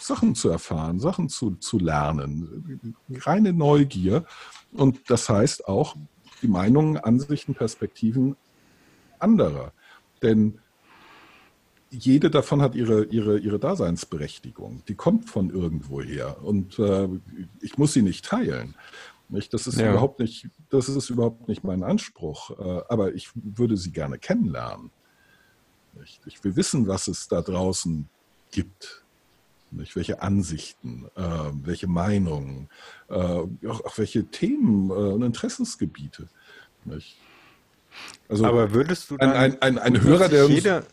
Sachen 0.00 0.34
zu 0.34 0.48
erfahren, 0.48 0.98
Sachen 1.00 1.28
zu, 1.28 1.52
zu 1.56 1.78
lernen. 1.78 2.94
Reine 3.10 3.52
Neugier. 3.52 4.24
Und 4.72 5.10
das 5.10 5.28
heißt 5.28 5.68
auch 5.68 5.96
die 6.42 6.48
Meinungen, 6.48 6.96
Ansichten, 6.96 7.54
Perspektiven 7.54 8.36
anderer. 9.18 9.72
Denn 10.22 10.58
jede 11.90 12.30
davon 12.30 12.60
hat 12.60 12.74
ihre, 12.74 13.04
ihre, 13.04 13.38
ihre 13.38 13.58
Daseinsberechtigung. 13.58 14.82
Die 14.88 14.94
kommt 14.94 15.30
von 15.30 15.50
irgendwoher. 15.50 16.42
Und 16.42 16.78
äh, 16.78 17.08
ich 17.60 17.78
muss 17.78 17.92
sie 17.92 18.02
nicht 18.02 18.24
teilen. 18.24 18.74
Nicht? 19.28 19.54
Das, 19.54 19.66
ist 19.66 19.78
Ja. 19.78 19.90
überhaupt 19.90 20.20
nicht, 20.20 20.48
das 20.68 20.88
ist 20.88 21.10
überhaupt 21.10 21.48
nicht 21.48 21.64
mein 21.64 21.82
Anspruch. 21.82 22.50
Äh, 22.58 22.82
aber 22.88 23.14
ich 23.14 23.30
würde 23.34 23.76
sie 23.76 23.92
gerne 23.92 24.18
kennenlernen. 24.18 24.90
Nicht? 25.98 26.20
Ich 26.26 26.42
will 26.44 26.56
wissen, 26.56 26.86
was 26.86 27.08
es 27.08 27.28
da 27.28 27.42
draußen 27.42 28.08
gibt. 28.50 29.04
Nicht? 29.70 29.96
Welche 29.96 30.22
Ansichten, 30.22 31.08
äh, 31.16 31.22
welche 31.62 31.86
Meinungen, 31.86 32.68
äh, 33.08 33.14
auch, 33.14 33.84
auch 33.84 33.98
welche 33.98 34.24
Themen 34.26 34.90
äh, 34.90 34.92
und 34.92 35.22
Interessensgebiete. 35.22 36.28
Nicht? 36.84 37.16
Also 38.28 38.44
Aber 38.44 38.72
würdest 38.72 39.10
du 39.10 39.14
ein, 39.16 39.20
dann 39.20 39.36
ein, 39.36 39.62
ein, 39.62 39.78
ein 39.78 40.00
Hörer, 40.02 40.28
der 40.28 40.44
uns, 40.44 40.54
jeder, 40.54 40.84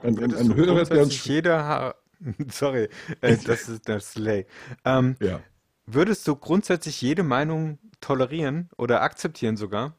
ein, 0.00 0.18
ein, 0.22 0.34
ein 0.34 0.54
Hörer, 0.54 0.84
der 0.84 1.02
uns 1.02 1.24
jeder, 1.24 1.94
sorry, 2.50 2.88
äh, 3.20 3.36
das 3.44 3.68
ist 3.68 3.88
das 3.88 4.12
Slay. 4.12 4.46
Ähm, 4.84 5.16
Ja. 5.20 5.40
würdest 5.86 6.26
du 6.28 6.36
grundsätzlich 6.36 7.00
jede 7.00 7.22
Meinung 7.22 7.78
tolerieren 8.00 8.68
oder 8.76 9.02
akzeptieren 9.02 9.56
sogar? 9.56 9.96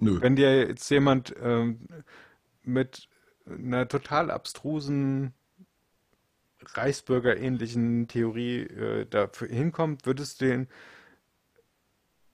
Nö. 0.00 0.20
Wenn 0.20 0.36
dir 0.36 0.68
jetzt 0.68 0.88
jemand 0.90 1.34
ähm, 1.42 1.80
mit 2.68 3.08
einer 3.46 3.88
total 3.88 4.30
abstrusen 4.30 5.32
Reichsbürger-ähnlichen 6.60 8.08
Theorie 8.08 8.60
äh, 8.60 9.06
dafür 9.06 9.48
hinkommt, 9.48 10.06
würdest 10.06 10.40
du 10.40 10.46
den 10.46 10.68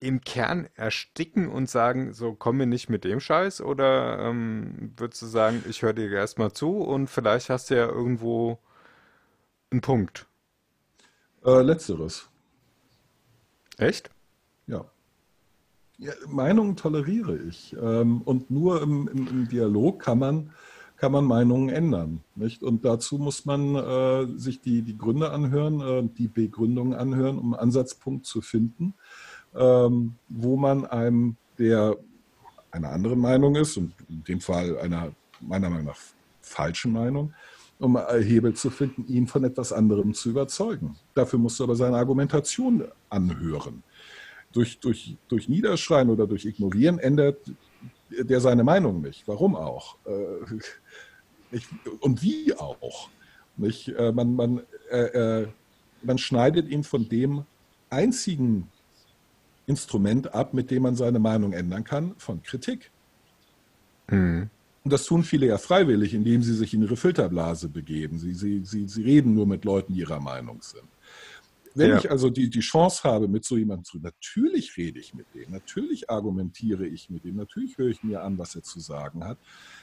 im 0.01 0.21
Kern 0.21 0.69
ersticken 0.75 1.49
und 1.49 1.71
sagen, 1.71 2.13
so 2.13 2.35
komm 2.35 2.59
mir 2.59 2.67
nicht 2.67 2.91
mit 2.91 3.05
dem 3.05 3.21
Scheiß? 3.21 3.61
Oder 3.63 4.19
ähm, 4.19 4.93
würdest 4.97 5.23
du 5.23 5.27
sagen, 5.27 5.65
ich 5.69 5.83
höre 5.83 5.95
dir 5.95 6.11
erstmal 6.11 6.53
zu 6.53 6.79
und 6.79 7.09
vielleicht 7.09 7.49
hast 7.49 7.71
du 7.71 7.77
ja 7.77 7.87
irgendwo 7.87 8.59
einen 9.71 9.81
Punkt? 9.81 10.27
Äh, 11.45 11.63
letzteres. 11.63 12.29
Echt? 13.79 14.11
Ja. 15.99 16.13
Meinungen 16.29 16.77
toleriere 16.77 17.37
ich. 17.37 17.75
Ähm, 17.81 18.23
und 18.23 18.51
nur 18.51 18.83
im, 18.83 19.09
im, 19.09 19.29
im 19.29 19.49
Dialog 19.49 20.01
kann 20.01 20.19
man, 20.19 20.51
kann 20.97 21.13
man 21.13 21.25
Meinungen 21.25 21.69
ändern. 21.69 22.21
Nicht? 22.35 22.63
Und 22.63 22.85
dazu 22.85 23.19
muss 23.19 23.45
man 23.45 23.75
äh, 23.75 24.27
sich 24.37 24.61
die, 24.61 24.83
die 24.83 24.99
Gründe 24.99 25.31
anhören, 25.31 25.81
äh, 25.81 26.09
die 26.19 26.29
Begründungen 26.29 26.95
anhören, 26.95 27.39
um 27.39 27.55
einen 27.55 27.63
Ansatzpunkt 27.63 28.27
zu 28.27 28.41
finden, 28.41 28.95
ähm, 29.55 30.15
wo 30.29 30.57
man 30.57 30.85
einem, 30.85 31.37
der 31.59 31.97
einer 32.73 32.91
anderen 32.91 33.21
Meinung 33.21 33.55
ist, 33.55 33.77
und 33.77 33.93
in 34.09 34.25
dem 34.25 34.41
Fall 34.41 34.77
einer 34.79 35.13
meiner 35.41 35.71
Meinung 35.71 35.87
nach 35.87 35.99
falschen 36.41 36.93
Meinung, 36.93 37.33
um 37.79 37.97
äh, 37.97 38.23
Hebel 38.23 38.55
zu 38.55 38.71
finden, 38.71 39.07
ihn 39.07 39.27
von 39.27 39.45
etwas 39.45 39.73
anderem 39.73 40.15
zu 40.15 40.31
überzeugen. 40.31 40.97
Dafür 41.15 41.39
musst 41.39 41.59
du 41.59 41.65
aber 41.65 41.77
seine 41.77 41.97
Argumentation 41.97 42.85
anhören. 43.09 43.83
Durch, 44.55 44.79
durch, 44.79 45.17
durch 45.29 45.49
Niederschreien 45.49 46.09
oder 46.09 46.27
durch 46.27 46.47
Ignorieren 46.47 46.99
ändert 46.99 47.39
der 48.11 48.41
seine 48.41 48.65
Meinung 48.65 49.03
nicht. 49.03 49.27
Warum 49.27 49.57
auch? 49.57 49.97
Äh, 50.07 50.57
ich, 51.57 51.67
und 52.01 52.23
wie 52.23 52.55
auch? 52.55 53.09
Nicht? 53.57 53.89
Äh, 53.89 54.13
man, 54.13 54.35
man, 54.35 54.61
äh, 54.91 55.43
äh, 55.43 55.49
man 56.03 56.19
schneidet 56.19 56.69
ihn 56.69 56.85
von 56.85 57.09
dem 57.09 57.45
einzigen 57.91 58.69
Instrument 59.67 60.35
ab, 60.35 60.55
mit 60.55 60.71
dem 60.71 60.83
man 60.83 60.97
seine 60.97 61.19
Meinung 61.19 61.53
ändern 61.53 61.85
kann, 61.85 62.15
von 62.19 62.43
Kritik. 62.43 62.91
Hm. 64.09 64.51
Und 64.85 64.93
das 64.93 65.07
tun 65.07 65.25
viele 65.25 65.47
ja 65.47 65.57
freiwillig, 65.57 66.13
indem 66.13 66.43
sie 66.43 66.55
sich 66.55 66.75
in 66.75 66.83
ihre 66.83 66.97
Filterblase 66.97 67.69
begeben. 67.69 68.19
Sie, 68.19 68.35
sie, 68.35 68.61
sie, 68.65 68.87
sie 68.87 69.03
reden 69.03 69.35
nur 69.35 69.47
mit 69.47 69.65
Leuten, 69.65 69.95
die 69.95 70.01
ihrer 70.01 70.21
Meinung 70.21 70.61
sind. 70.61 70.85
Wenn 71.75 71.91
Ja. 71.91 71.99
ich 71.99 72.11
also 72.11 72.31
die, 72.31 72.51
die 72.51 72.61
Chance 72.61 73.03
habe, 73.05 73.29
mit 73.29 73.45
so 73.45 73.57
jemandem 73.57 73.85
zu, 73.85 73.99
natürlich 73.99 74.77
rede 74.77 75.01
ich 75.01 75.13
mit 75.15 75.33
dem, 75.35 75.51
natürlich 75.51 76.09
argumentiere 76.11 76.87
ich 76.87 77.11
mit 77.11 77.25
dem, 77.25 77.37
natürlich 77.37 77.79
höre 77.79 77.89
ich 77.89 78.03
mir 78.05 78.23
an, 78.23 78.39
was 78.39 78.55
er 78.55 78.63
zu 78.63 78.81
sagen 78.81 79.25
hat. 79.25 79.41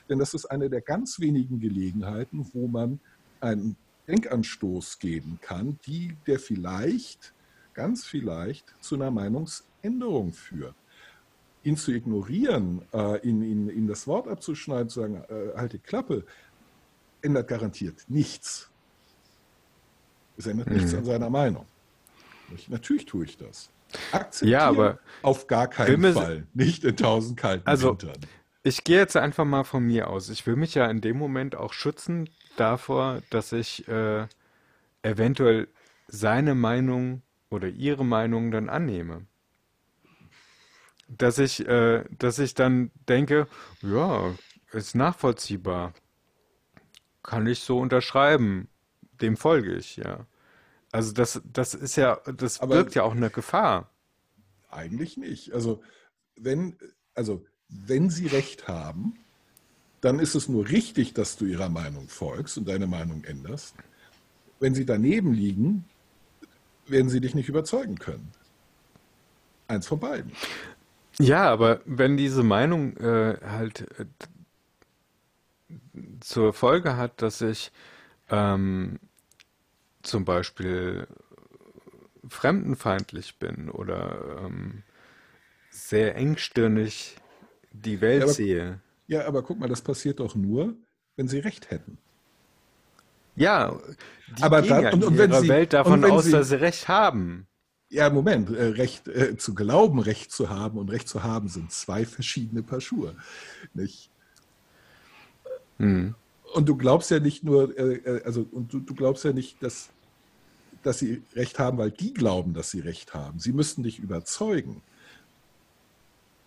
Denn 0.10 0.20
das 0.20 0.34
ist 0.34 0.46
eine 0.46 0.70
der 0.70 0.82
ganz 0.82 1.20
wenigen 1.20 1.60
Gelegenheiten, 1.60 2.48
wo 2.54 2.68
man 2.68 3.02
einen 3.42 3.78
Denkanstoß 4.08 5.00
geben 5.00 5.40
kann, 5.42 5.80
die 5.86 6.18
der 6.28 6.40
vielleicht, 6.40 7.36
ganz 7.74 8.06
vielleicht, 8.06 8.74
zu 8.82 8.96
einer 8.96 9.12
Meinungsänderung 9.12 10.34
führt. 10.34 10.78
Ihn 11.64 11.78
zu 11.78 11.92
ignorieren, 11.92 12.88
äh, 12.94 13.20
ihn, 13.28 13.42
ihn, 13.44 13.70
ihm 13.70 13.88
das 13.88 14.08
Wort 14.08 14.28
abzuschneiden, 14.28 14.90
zu 14.90 15.02
sagen, 15.02 15.24
äh, 15.30 15.54
halt 15.56 15.74
die 15.74 15.80
Klappe, 15.80 16.26
ändert 17.22 17.48
garantiert 17.48 18.04
nichts. 18.08 18.72
Es 20.36 20.46
ändert 20.46 20.72
nichts 20.72 20.92
Mhm. 20.92 20.98
an 20.98 21.06
seiner 21.06 21.30
Meinung. 21.30 21.71
Ich, 22.56 22.70
natürlich 22.70 23.06
tue 23.06 23.26
ich 23.26 23.38
das. 23.38 23.70
Akzeptieren 24.12 24.52
Ja, 24.60 24.68
aber 24.68 25.00
auf 25.22 25.48
gar 25.48 25.68
keinen 25.68 26.14
Fall. 26.14 26.48
Nicht 26.54 26.84
in 26.84 26.96
tausend 26.96 27.38
kalten 27.38 27.68
Also, 27.68 27.92
Wintern. 27.92 28.20
Ich 28.64 28.84
gehe 28.84 28.98
jetzt 29.00 29.18
einfach 29.18 29.46
mal 29.46 29.64
von 29.64 29.86
mir 29.86 30.10
aus. 30.10 30.30
Ich 30.30 30.46
will 30.46 30.56
mich 30.56 30.76
ja 30.76 30.86
in 30.86 31.02
dem 31.02 31.18
Moment 31.18 31.56
auch 31.56 31.74
schützen 31.74 32.30
davor, 32.58 33.22
dass 33.32 33.52
ich 33.52 33.88
äh, 33.88 34.28
eventuell 35.02 35.68
seine 36.08 36.54
Meinung 36.54 37.24
oder 37.50 37.68
ihre 37.68 38.06
Meinung 38.06 38.52
dann 38.52 38.70
annehme. 38.70 39.26
Dass 41.08 41.40
ich, 41.40 41.68
äh, 41.68 42.06
dass 42.18 42.40
ich 42.40 42.54
dann 42.54 42.92
denke, 43.10 43.48
ja, 43.82 44.34
ist 44.72 44.96
nachvollziehbar. 44.96 45.94
Kann 47.24 47.48
ich 47.48 47.60
so 47.60 47.80
unterschreiben. 47.80 48.70
Dem 49.22 49.38
folge 49.38 49.76
ich, 49.76 49.98
ja. 49.98 50.26
Also 50.92 51.14
das, 51.14 51.42
das 51.52 51.74
ist 51.74 51.96
ja, 51.96 52.18
das 52.38 52.60
Aber- 52.60 52.76
birgt 52.76 52.96
ja 52.96 53.04
auch 53.04 53.16
eine 53.16 53.30
Gefahr. 53.30 53.90
Eigentlich 54.70 55.18
nicht. 55.18 55.54
Also 55.54 55.82
wenn, 56.36 56.76
also 57.14 57.46
wenn 57.70 58.10
sie 58.10 58.28
recht 58.28 58.68
haben, 58.68 59.16
dann 60.02 60.20
ist 60.20 60.36
es 60.36 60.50
nur 60.50 60.68
richtig, 60.70 61.14
dass 61.14 61.38
du 61.38 61.46
ihrer 61.46 61.70
Meinung 61.70 62.08
folgst 62.10 62.58
und 62.58 62.68
deine 62.68 62.88
Meinung 62.88 63.24
änderst. 63.24 63.76
Wenn 64.60 64.74
sie 64.76 64.86
daneben 64.86 65.34
liegen, 65.34 65.86
werden 66.88 67.10
sie 67.10 67.22
dich 67.22 67.36
nicht 67.36 67.50
überzeugen 67.50 67.98
können. 68.00 68.32
Eins 69.68 69.88
von 69.88 70.00
beiden. 70.00 70.32
Ja, 71.20 71.50
aber 71.50 71.82
wenn 71.86 72.18
diese 72.18 72.44
Meinung 72.44 72.98
äh, 72.98 73.38
halt 73.46 73.88
äh, 74.00 74.06
zur 76.20 76.54
Folge 76.54 76.98
hat, 76.98 77.22
dass 77.22 77.42
ich 77.42 77.72
ähm, 78.30 79.00
zum 80.04 80.26
Beispiel 80.26 81.08
fremdenfeindlich 82.28 83.38
bin 83.40 83.70
oder 83.70 84.40
ähm, 84.46 84.84
sehr 85.70 86.16
engstirnig 86.16 87.16
die 87.72 88.02
Welt 88.02 88.20
Ja, 88.20 88.24
aber- 88.26 88.34
sehe. 88.34 88.80
Ja, 89.08 89.26
aber 89.28 89.44
guck 89.44 89.60
mal, 89.60 89.68
das 89.68 89.82
passiert 89.82 90.20
doch 90.20 90.36
nur, 90.36 90.74
wenn 91.18 91.28
sie 91.28 91.40
recht 91.40 91.70
hätten. 91.72 91.98
Ja, 93.36 93.80
die 94.38 94.44
Aber 94.44 94.62
gehen 94.62 94.70
dann- 94.70 94.84
ja 94.84 94.94
und- 94.94 95.04
und 95.04 95.18
wenn 95.18 95.34
sie- 95.34 95.50
Welt 95.50 95.74
davon 95.74 96.04
aus, 96.06 96.26
sie- 96.26 96.32
dass 96.32 96.50
sie 96.50 96.60
recht 96.62 96.88
haben. 96.88 97.48
Ja, 97.90 98.10
Moment, 98.10 98.50
äh, 98.50 98.68
Recht 98.68 99.10
äh, 99.10 99.36
zu 99.36 99.54
glauben, 99.54 100.00
Recht 100.00 100.32
zu 100.32 100.50
haben 100.50 100.78
und 100.78 100.90
Recht 100.90 101.10
zu 101.10 101.24
haben 101.24 101.50
sind 101.50 101.74
zwei 101.74 102.06
verschiedene 102.06 102.64
Paar 102.64 102.80
Schuhe. 102.80 103.16
Nicht? 103.74 104.10
Hm. 105.78 106.16
Und 106.54 106.68
du 106.68 106.76
glaubst 106.76 107.12
ja 107.12 107.20
nicht 107.20 107.44
nur, 107.44 107.78
äh, 107.78 107.96
äh, 107.96 108.24
also 108.24 108.46
und 108.52 108.74
du, 108.74 108.80
du 108.80 108.94
glaubst 108.94 109.24
ja 109.24 109.32
nicht, 109.32 109.62
dass, 109.64 109.90
dass 110.84 111.00
sie 111.00 111.22
Recht 111.36 111.60
haben, 111.60 111.78
weil 111.78 111.92
die 111.92 112.14
glauben, 112.14 112.54
dass 112.54 112.72
sie 112.72 112.82
Recht 112.82 113.14
haben. 113.14 113.40
Sie 113.40 113.54
müssten 113.54 113.84
dich 113.84 114.00
überzeugen. 114.00 114.82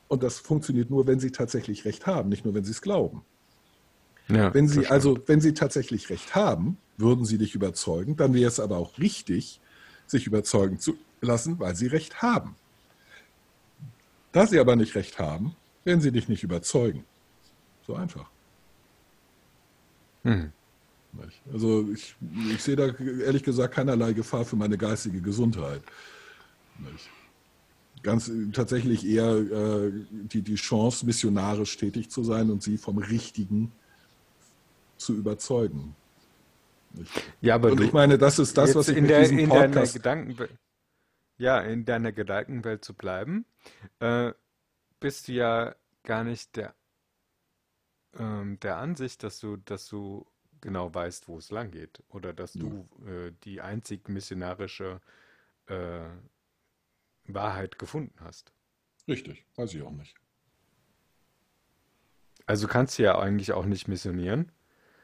Und 0.09 0.23
das 0.23 0.39
funktioniert 0.39 0.91
nur, 0.91 1.07
wenn 1.07 1.21
sie 1.21 1.31
tatsächlich 1.31 1.85
Recht 1.85 2.07
haben, 2.07 2.29
nicht 2.29 2.45
nur, 2.45 2.55
wenn 2.55 2.65
sie 2.65 2.73
es 2.73 2.83
glauben. 2.83 3.23
Ja, 4.29 4.55
Wenn 4.55 4.69
sie 4.69 4.87
also, 4.87 5.19
wenn 5.27 5.41
sie 5.41 5.53
tatsächlich 5.53 6.09
Recht 6.09 6.35
haben, 6.35 6.79
würden 6.97 7.25
sie 7.25 7.37
dich 7.37 7.55
überzeugen, 7.55 8.17
dann 8.17 8.33
wäre 8.33 8.49
es 8.49 8.59
aber 8.59 8.79
auch 8.79 8.99
richtig, 8.99 9.61
sich 10.07 10.27
überzeugen 10.27 10.79
zu 10.79 10.97
lassen, 11.21 11.59
weil 11.59 11.75
sie 11.75 11.89
Recht 11.89 12.23
haben. 12.23 12.57
Da 14.33 14.47
sie 14.47 14.59
aber 14.59 14.77
nicht 14.77 14.95
Recht 14.95 15.19
haben, 15.19 15.55
werden 15.85 16.01
sie 16.01 16.13
dich 16.13 16.29
nicht 16.29 16.43
überzeugen. 16.43 17.05
So 17.87 17.95
einfach. 17.95 18.31
Hm. 20.25 20.53
Also 21.53 21.89
ich, 21.93 22.17
ich 22.53 22.63
sehe 22.63 22.77
da 22.77 22.87
ehrlich 22.87 23.45
gesagt 23.45 23.75
keinerlei 23.75 24.13
Gefahr 24.13 24.45
für 24.45 24.57
meine 24.57 24.77
geistige 24.77 25.21
Gesundheit. 25.21 25.83
Nicht? 26.79 27.09
Ganz 28.03 28.31
tatsächlich 28.53 29.07
eher 29.07 29.37
äh, 29.37 29.93
die, 30.11 30.43
die 30.43 30.57
Chance, 30.57 31.07
missionarisch 31.07 31.77
tätig 31.77 32.11
zu 32.11 32.25
sein 32.25 32.51
und 32.51 32.63
sie 32.63 32.77
vom 32.77 32.99
Richtigen 32.99 33.73
zu 34.97 35.15
überzeugen. 35.15 35.95
Nicht? 36.93 37.13
Ja, 37.41 37.55
aber 37.55 37.73
und 37.73 37.81
ich 37.81 37.93
meine, 37.93 38.19
das 38.19 38.39
ist 38.39 38.59
das, 38.59 38.75
was 38.75 38.89
ich 38.89 38.97
in 38.97 39.07
der, 39.07 39.29
in 39.31 39.49
deiner. 39.49 39.87
Gedankenwelt, 39.87 40.51
ja, 41.39 41.61
in 41.61 41.85
deiner 41.85 42.13
Gedankenwelt 42.13 42.85
zu 42.85 42.95
bleiben, 42.95 43.47
äh, 44.01 44.33
bist 45.01 45.29
du 45.29 45.33
ja 45.33 45.75
gar 46.03 46.25
nicht 46.25 46.57
der, 46.57 46.75
ähm, 48.19 48.59
der 48.61 48.77
Ansicht, 48.79 49.23
dass 49.23 49.41
du, 49.41 49.57
dass 49.57 49.89
du 49.89 50.27
genau 50.61 50.93
weißt, 50.95 51.29
wo 51.29 51.39
es 51.39 51.51
lang 51.51 51.71
geht, 51.71 52.03
oder 52.09 52.33
dass 52.33 52.53
du 52.55 52.89
äh, 53.07 53.33
die 53.45 53.61
einzig 53.61 54.09
missionarische 54.09 55.01
äh, 55.67 56.09
Wahrheit 57.27 57.79
gefunden 57.79 58.17
hast. 58.21 58.53
Richtig, 59.07 59.45
weiß 59.57 59.75
ich 59.75 59.83
auch 59.83 59.91
nicht. 59.91 60.15
Also 62.47 62.67
kannst 62.67 62.99
du 62.99 63.03
ja 63.03 63.19
eigentlich 63.19 63.53
auch 63.53 63.65
nicht 63.65 63.89
missionieren. 63.89 64.53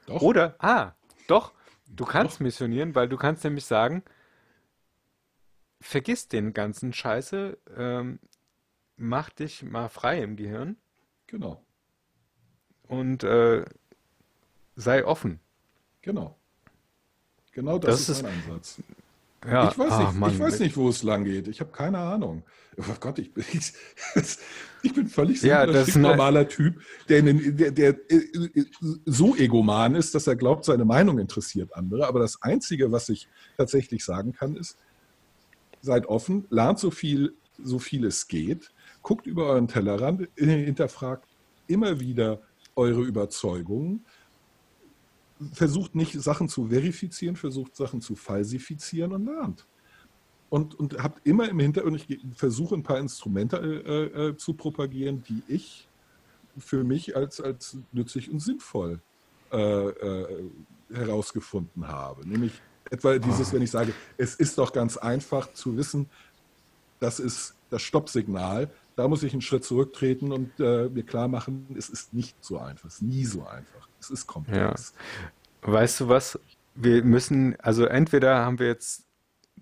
Doch, 0.06 0.22
Oder, 0.22 0.56
ah, 0.58 0.92
doch, 1.26 1.52
du 1.86 2.04
kannst 2.04 2.40
missionieren, 2.40 2.94
weil 2.94 3.08
du 3.08 3.16
kannst 3.16 3.44
nämlich 3.44 3.64
sagen, 3.64 4.02
vergiss 5.80 6.28
den 6.28 6.52
ganzen 6.52 6.92
Scheiße, 6.92 7.58
ähm, 7.76 8.20
mach 8.96 9.30
dich 9.30 9.62
mal 9.62 9.88
frei 9.88 10.22
im 10.22 10.36
Gehirn 10.36 10.76
genau, 11.26 11.64
und 12.90 13.22
äh, 13.24 13.64
sei 14.76 15.04
offen. 15.04 15.40
genau. 16.02 16.36
Genau 17.52 17.78
das, 17.80 17.90
Das 17.90 18.00
ist 18.02 18.08
ist- 18.10 18.22
mein 18.22 18.32
Ansatz. 18.32 18.80
Ja, 19.44 19.70
ich, 19.70 19.78
weiß 19.78 19.92
ah, 19.92 20.02
nicht, 20.04 20.14
Mann, 20.20 20.32
ich 20.32 20.38
weiß 20.38 20.60
nicht, 20.60 20.76
wo 20.76 20.90
es 20.90 21.02
lang 21.02 21.24
geht. 21.24 21.48
Ich 21.48 21.60
habe 21.60 21.72
keine 21.72 21.96
Ahnung. 21.98 22.42
Oh 22.76 22.82
Gott, 23.00 23.18
ich 23.18 23.32
bin, 23.32 23.42
ich, 23.52 23.72
ich 24.82 24.94
bin 24.94 25.08
völlig 25.08 25.40
Ja, 25.42 25.64
normaler 25.66 26.46
Typ, 26.46 26.80
der, 27.08 27.22
der, 27.22 27.70
der 27.72 27.88
äh, 28.10 28.64
so 29.06 29.34
egoman 29.34 29.94
ist, 29.94 30.14
dass 30.14 30.26
er 30.26 30.36
glaubt, 30.36 30.66
seine 30.66 30.84
Meinung 30.84 31.18
interessiert 31.18 31.74
andere. 31.74 32.06
Aber 32.06 32.20
das 32.20 32.40
Einzige, 32.42 32.92
was 32.92 33.08
ich 33.08 33.28
tatsächlich 33.56 34.04
sagen 34.04 34.34
kann, 34.34 34.56
ist, 34.56 34.76
seid 35.80 36.04
offen, 36.06 36.46
lernt 36.50 36.78
so 36.78 36.90
viel, 36.90 37.34
so 37.62 37.78
viel 37.78 38.04
es 38.04 38.28
geht, 38.28 38.70
guckt 39.02 39.26
über 39.26 39.46
euren 39.46 39.68
Tellerrand, 39.68 40.28
äh, 40.36 40.64
hinterfragt 40.66 41.26
immer 41.66 41.98
wieder 41.98 42.42
eure 42.76 43.02
Überzeugungen, 43.02 44.04
versucht 45.52 45.94
nicht 45.94 46.12
Sachen 46.20 46.48
zu 46.48 46.68
verifizieren, 46.68 47.36
versucht 47.36 47.76
Sachen 47.76 48.00
zu 48.00 48.14
falsifizieren 48.14 49.12
und 49.12 49.24
lernt. 49.26 49.66
Und, 50.50 50.74
und 50.78 51.02
habt 51.02 51.24
immer 51.26 51.48
im 51.48 51.60
Hintergrund, 51.60 52.04
ich 52.08 52.20
versuche 52.34 52.74
ein 52.74 52.82
paar 52.82 52.98
Instrumente 52.98 53.56
äh, 53.56 54.28
äh, 54.28 54.36
zu 54.36 54.54
propagieren, 54.54 55.22
die 55.28 55.42
ich 55.48 55.88
für 56.58 56.82
mich 56.82 57.16
als, 57.16 57.40
als 57.40 57.78
nützlich 57.92 58.30
und 58.30 58.40
sinnvoll 58.40 59.00
äh, 59.52 59.88
äh, 59.88 60.50
herausgefunden 60.92 61.86
habe. 61.86 62.28
Nämlich 62.28 62.52
etwa 62.90 63.18
dieses, 63.18 63.52
wenn 63.52 63.62
ich 63.62 63.70
sage, 63.70 63.94
es 64.16 64.34
ist 64.34 64.58
doch 64.58 64.72
ganz 64.72 64.96
einfach 64.96 65.52
zu 65.52 65.76
wissen, 65.76 66.10
das 66.98 67.20
ist 67.20 67.54
das 67.70 67.82
Stoppsignal, 67.82 68.70
da 69.00 69.08
muss 69.08 69.22
ich 69.22 69.32
einen 69.32 69.40
Schritt 69.40 69.64
zurücktreten 69.64 70.30
und 70.30 70.60
äh, 70.60 70.90
mir 70.90 71.04
klar 71.04 71.26
machen, 71.26 71.74
es 71.78 71.88
ist 71.88 72.12
nicht 72.12 72.36
so 72.44 72.58
einfach, 72.58 72.84
es 72.88 72.96
ist 72.96 73.02
nie 73.02 73.24
so 73.24 73.46
einfach, 73.46 73.88
es 73.98 74.10
ist 74.10 74.26
komplex. 74.26 74.92
Weißt 75.62 76.00
du 76.00 76.08
was? 76.08 76.38
Wir 76.74 77.02
müssen, 77.02 77.58
also 77.60 77.86
entweder 77.86 78.36
haben 78.44 78.58
wir 78.58 78.66
jetzt 78.66 79.06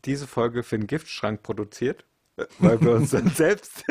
diese 0.04 0.26
Folge 0.26 0.64
für 0.64 0.76
den 0.76 0.88
Giftschrank 0.88 1.44
produziert, 1.44 2.04
äh, 2.36 2.46
weil 2.58 2.80
wir 2.80 2.90
uns 2.96 3.10
dann 3.10 3.28
selbst, 3.34 3.84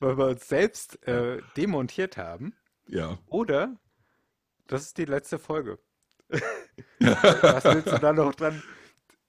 weil 0.00 0.18
wir 0.18 0.26
uns 0.26 0.48
selbst 0.48 1.00
äh, 1.06 1.40
demontiert 1.56 2.16
haben, 2.16 2.52
Ja. 2.88 3.16
oder 3.26 3.76
das 4.66 4.82
ist 4.82 4.98
die 4.98 5.04
letzte 5.04 5.38
Folge. 5.38 5.78
Was 6.98 7.64
willst 7.64 7.92
du 7.92 7.98
da 7.98 8.12
noch 8.12 8.34
dran? 8.34 8.60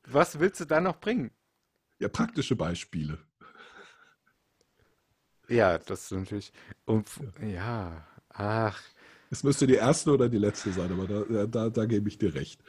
Was 0.07 0.39
willst 0.39 0.59
du 0.59 0.65
da 0.65 0.81
noch 0.81 0.99
bringen? 0.99 1.29
ja, 1.99 2.09
praktische 2.09 2.55
Beispiele. 2.55 3.19
Ja, 5.51 5.77
das 5.77 6.03
ist 6.05 6.11
natürlich. 6.11 6.51
Und, 6.85 7.07
ja, 7.45 8.05
ach, 8.29 8.79
Es 9.29 9.43
müsste 9.43 9.67
die 9.67 9.75
erste 9.75 10.11
oder 10.11 10.29
die 10.29 10.37
letzte 10.37 10.71
sein, 10.71 10.91
aber 10.91 11.07
da, 11.07 11.45
da, 11.45 11.69
da 11.69 11.85
gebe 11.85 12.07
ich 12.09 12.17
dir 12.17 12.33
recht. 12.33 12.61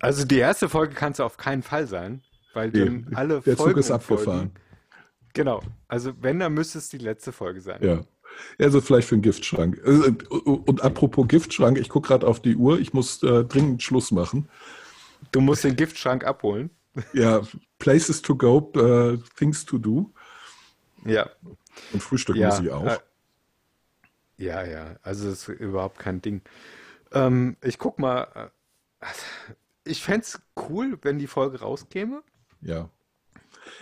Also 0.00 0.24
die 0.24 0.38
erste 0.38 0.68
Folge 0.68 0.94
kann 0.94 1.12
es 1.12 1.20
auf 1.20 1.36
keinen 1.36 1.62
Fall 1.62 1.86
sein, 1.86 2.22
weil 2.54 2.70
dann 2.70 3.06
Nee, 3.10 3.16
alle 3.16 3.40
der 3.40 3.56
Zug 3.56 3.66
Folgen 3.66 3.80
ist 3.80 3.90
und 3.90 3.96
abgefahren. 3.96 4.24
Folgen- 4.38 4.52
Genau. 5.34 5.62
Also 5.86 6.12
wenn, 6.20 6.38
dann 6.40 6.54
müsste 6.54 6.78
es 6.78 6.88
die 6.88 6.98
letzte 6.98 7.32
Folge 7.32 7.60
sein. 7.60 7.80
Ja. 7.82 8.00
Also 8.58 8.80
vielleicht 8.80 9.08
für 9.08 9.14
einen 9.14 9.22
Giftschrank. 9.22 9.78
Äh, 9.84 10.12
Und 10.30 10.82
apropos 10.82 11.26
Giftschrank, 11.28 11.78
ich 11.78 11.88
gucke 11.88 12.08
gerade 12.08 12.26
auf 12.26 12.40
die 12.40 12.56
Uhr, 12.56 12.78
ich 12.80 12.92
muss 12.92 13.22
äh, 13.22 13.44
dringend 13.44 13.82
Schluss 13.82 14.10
machen. 14.10 14.48
Du 15.32 15.40
musst 15.40 15.64
den 15.64 15.76
Giftschrank 15.76 16.24
abholen. 16.24 16.70
Ja, 17.12 17.42
Places 17.78 18.22
to 18.22 18.34
go, 18.36 18.72
äh, 18.76 19.18
Things 19.36 19.64
to 19.64 19.78
do. 19.78 20.12
Ja. 21.04 21.28
Und 21.92 22.02
Frühstück 22.02 22.36
Ja, 22.36 22.48
muss 22.48 22.60
ich 22.60 22.70
auch. 22.70 22.84
äh, 22.86 22.98
Ja, 24.36 24.64
ja. 24.64 24.96
Also 25.02 25.28
das 25.30 25.48
ist 25.48 25.60
überhaupt 25.60 25.98
kein 25.98 26.20
Ding. 26.22 26.42
Ähm, 27.12 27.56
ich 27.62 27.78
guck 27.78 27.98
mal. 27.98 28.50
äh, 29.00 29.06
Ich 29.84 30.02
fände 30.02 30.20
es 30.22 30.40
cool, 30.68 30.98
wenn 31.02 31.18
die 31.18 31.26
Folge 31.26 31.60
rauskäme. 31.60 32.22
Ja. 32.60 32.90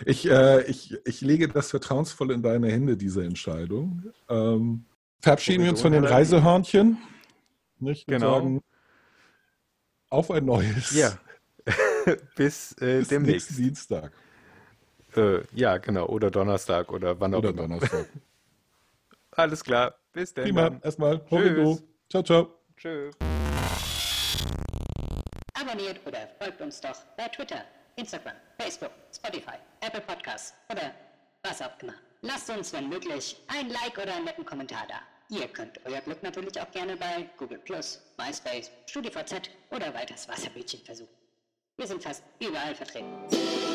Ich, 0.05 0.29
äh, 0.29 0.61
ich, 0.63 0.95
ich 1.05 1.21
lege 1.21 1.47
das 1.47 1.69
vertrauensvoll 1.71 2.31
in 2.31 2.41
deine 2.43 2.69
Hände, 2.71 2.97
diese 2.97 3.23
Entscheidung. 3.23 4.11
Ähm, 4.29 4.85
verabschieden 5.21 5.63
wir 5.63 5.71
uns 5.71 5.81
von 5.81 5.91
den 5.91 6.03
Reisehörnchen. 6.05 6.97
Nicht? 7.79 8.07
Genau. 8.07 8.35
sagen, 8.35 8.61
auf 10.09 10.29
ein 10.31 10.45
neues. 10.45 10.91
Ja. 10.95 11.17
Bis 12.35 12.73
äh, 12.81 12.99
Bis 12.99 13.07
demnächst. 13.09 13.49
nächsten 13.49 13.55
Dienstag 13.63 14.11
Äh, 15.17 15.43
ja, 15.53 15.77
genau. 15.77 16.05
Oder 16.07 16.31
Donnerstag 16.31 16.91
oder 16.91 17.19
wann 17.19 17.33
auch 17.33 17.39
oder 17.39 17.49
immer. 17.49 17.63
Donnerstag. 17.63 18.05
Alles 19.31 19.63
klar. 19.63 19.95
Bis 20.13 20.33
dann. 20.33 20.45
Prima. 20.45 20.79
Erstmal. 20.83 21.23
Tschüss. 21.25 21.83
Ciao, 22.09 22.23
ciao. 22.23 22.47
Tschüss. 22.75 23.15
Abonniert 25.53 25.99
oder 26.05 26.27
folgt 26.39 26.61
uns 26.61 26.79
doch 26.79 26.95
bei 27.17 27.27
Twitter, 27.27 27.63
Instagram, 27.95 28.35
Facebook, 28.59 28.91
Spotify, 29.13 29.57
Apple 29.81 30.01
Podcasts 30.01 30.53
oder 30.71 30.91
was 31.43 31.61
auch 31.61 31.81
immer. 31.81 31.93
Lasst 32.21 32.49
uns, 32.49 32.73
wenn 32.73 32.89
möglich, 32.89 33.37
ein 33.47 33.69
Like 33.69 33.97
oder 34.01 34.15
einen 34.15 34.25
netten 34.25 34.45
Kommentar 34.45 34.85
da. 34.87 34.99
Ihr 35.29 35.47
könnt 35.47 35.79
euer 35.85 35.99
Glück 36.01 36.23
natürlich 36.23 36.59
auch 36.59 36.71
gerne 36.71 36.95
bei 36.95 37.29
Google+, 37.37 37.59
MySpace, 38.17 38.71
StudiVZ 38.87 39.49
oder 39.71 39.93
weiters 39.93 40.27
Wasserbildchen 40.29 40.79
versuchen. 40.85 41.09
Wir 41.75 41.87
sind 41.87 42.01
fast 42.01 42.23
überall 42.39 42.73
vertreten. 42.73 43.66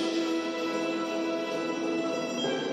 Thank 2.43 2.67
you. 2.67 2.72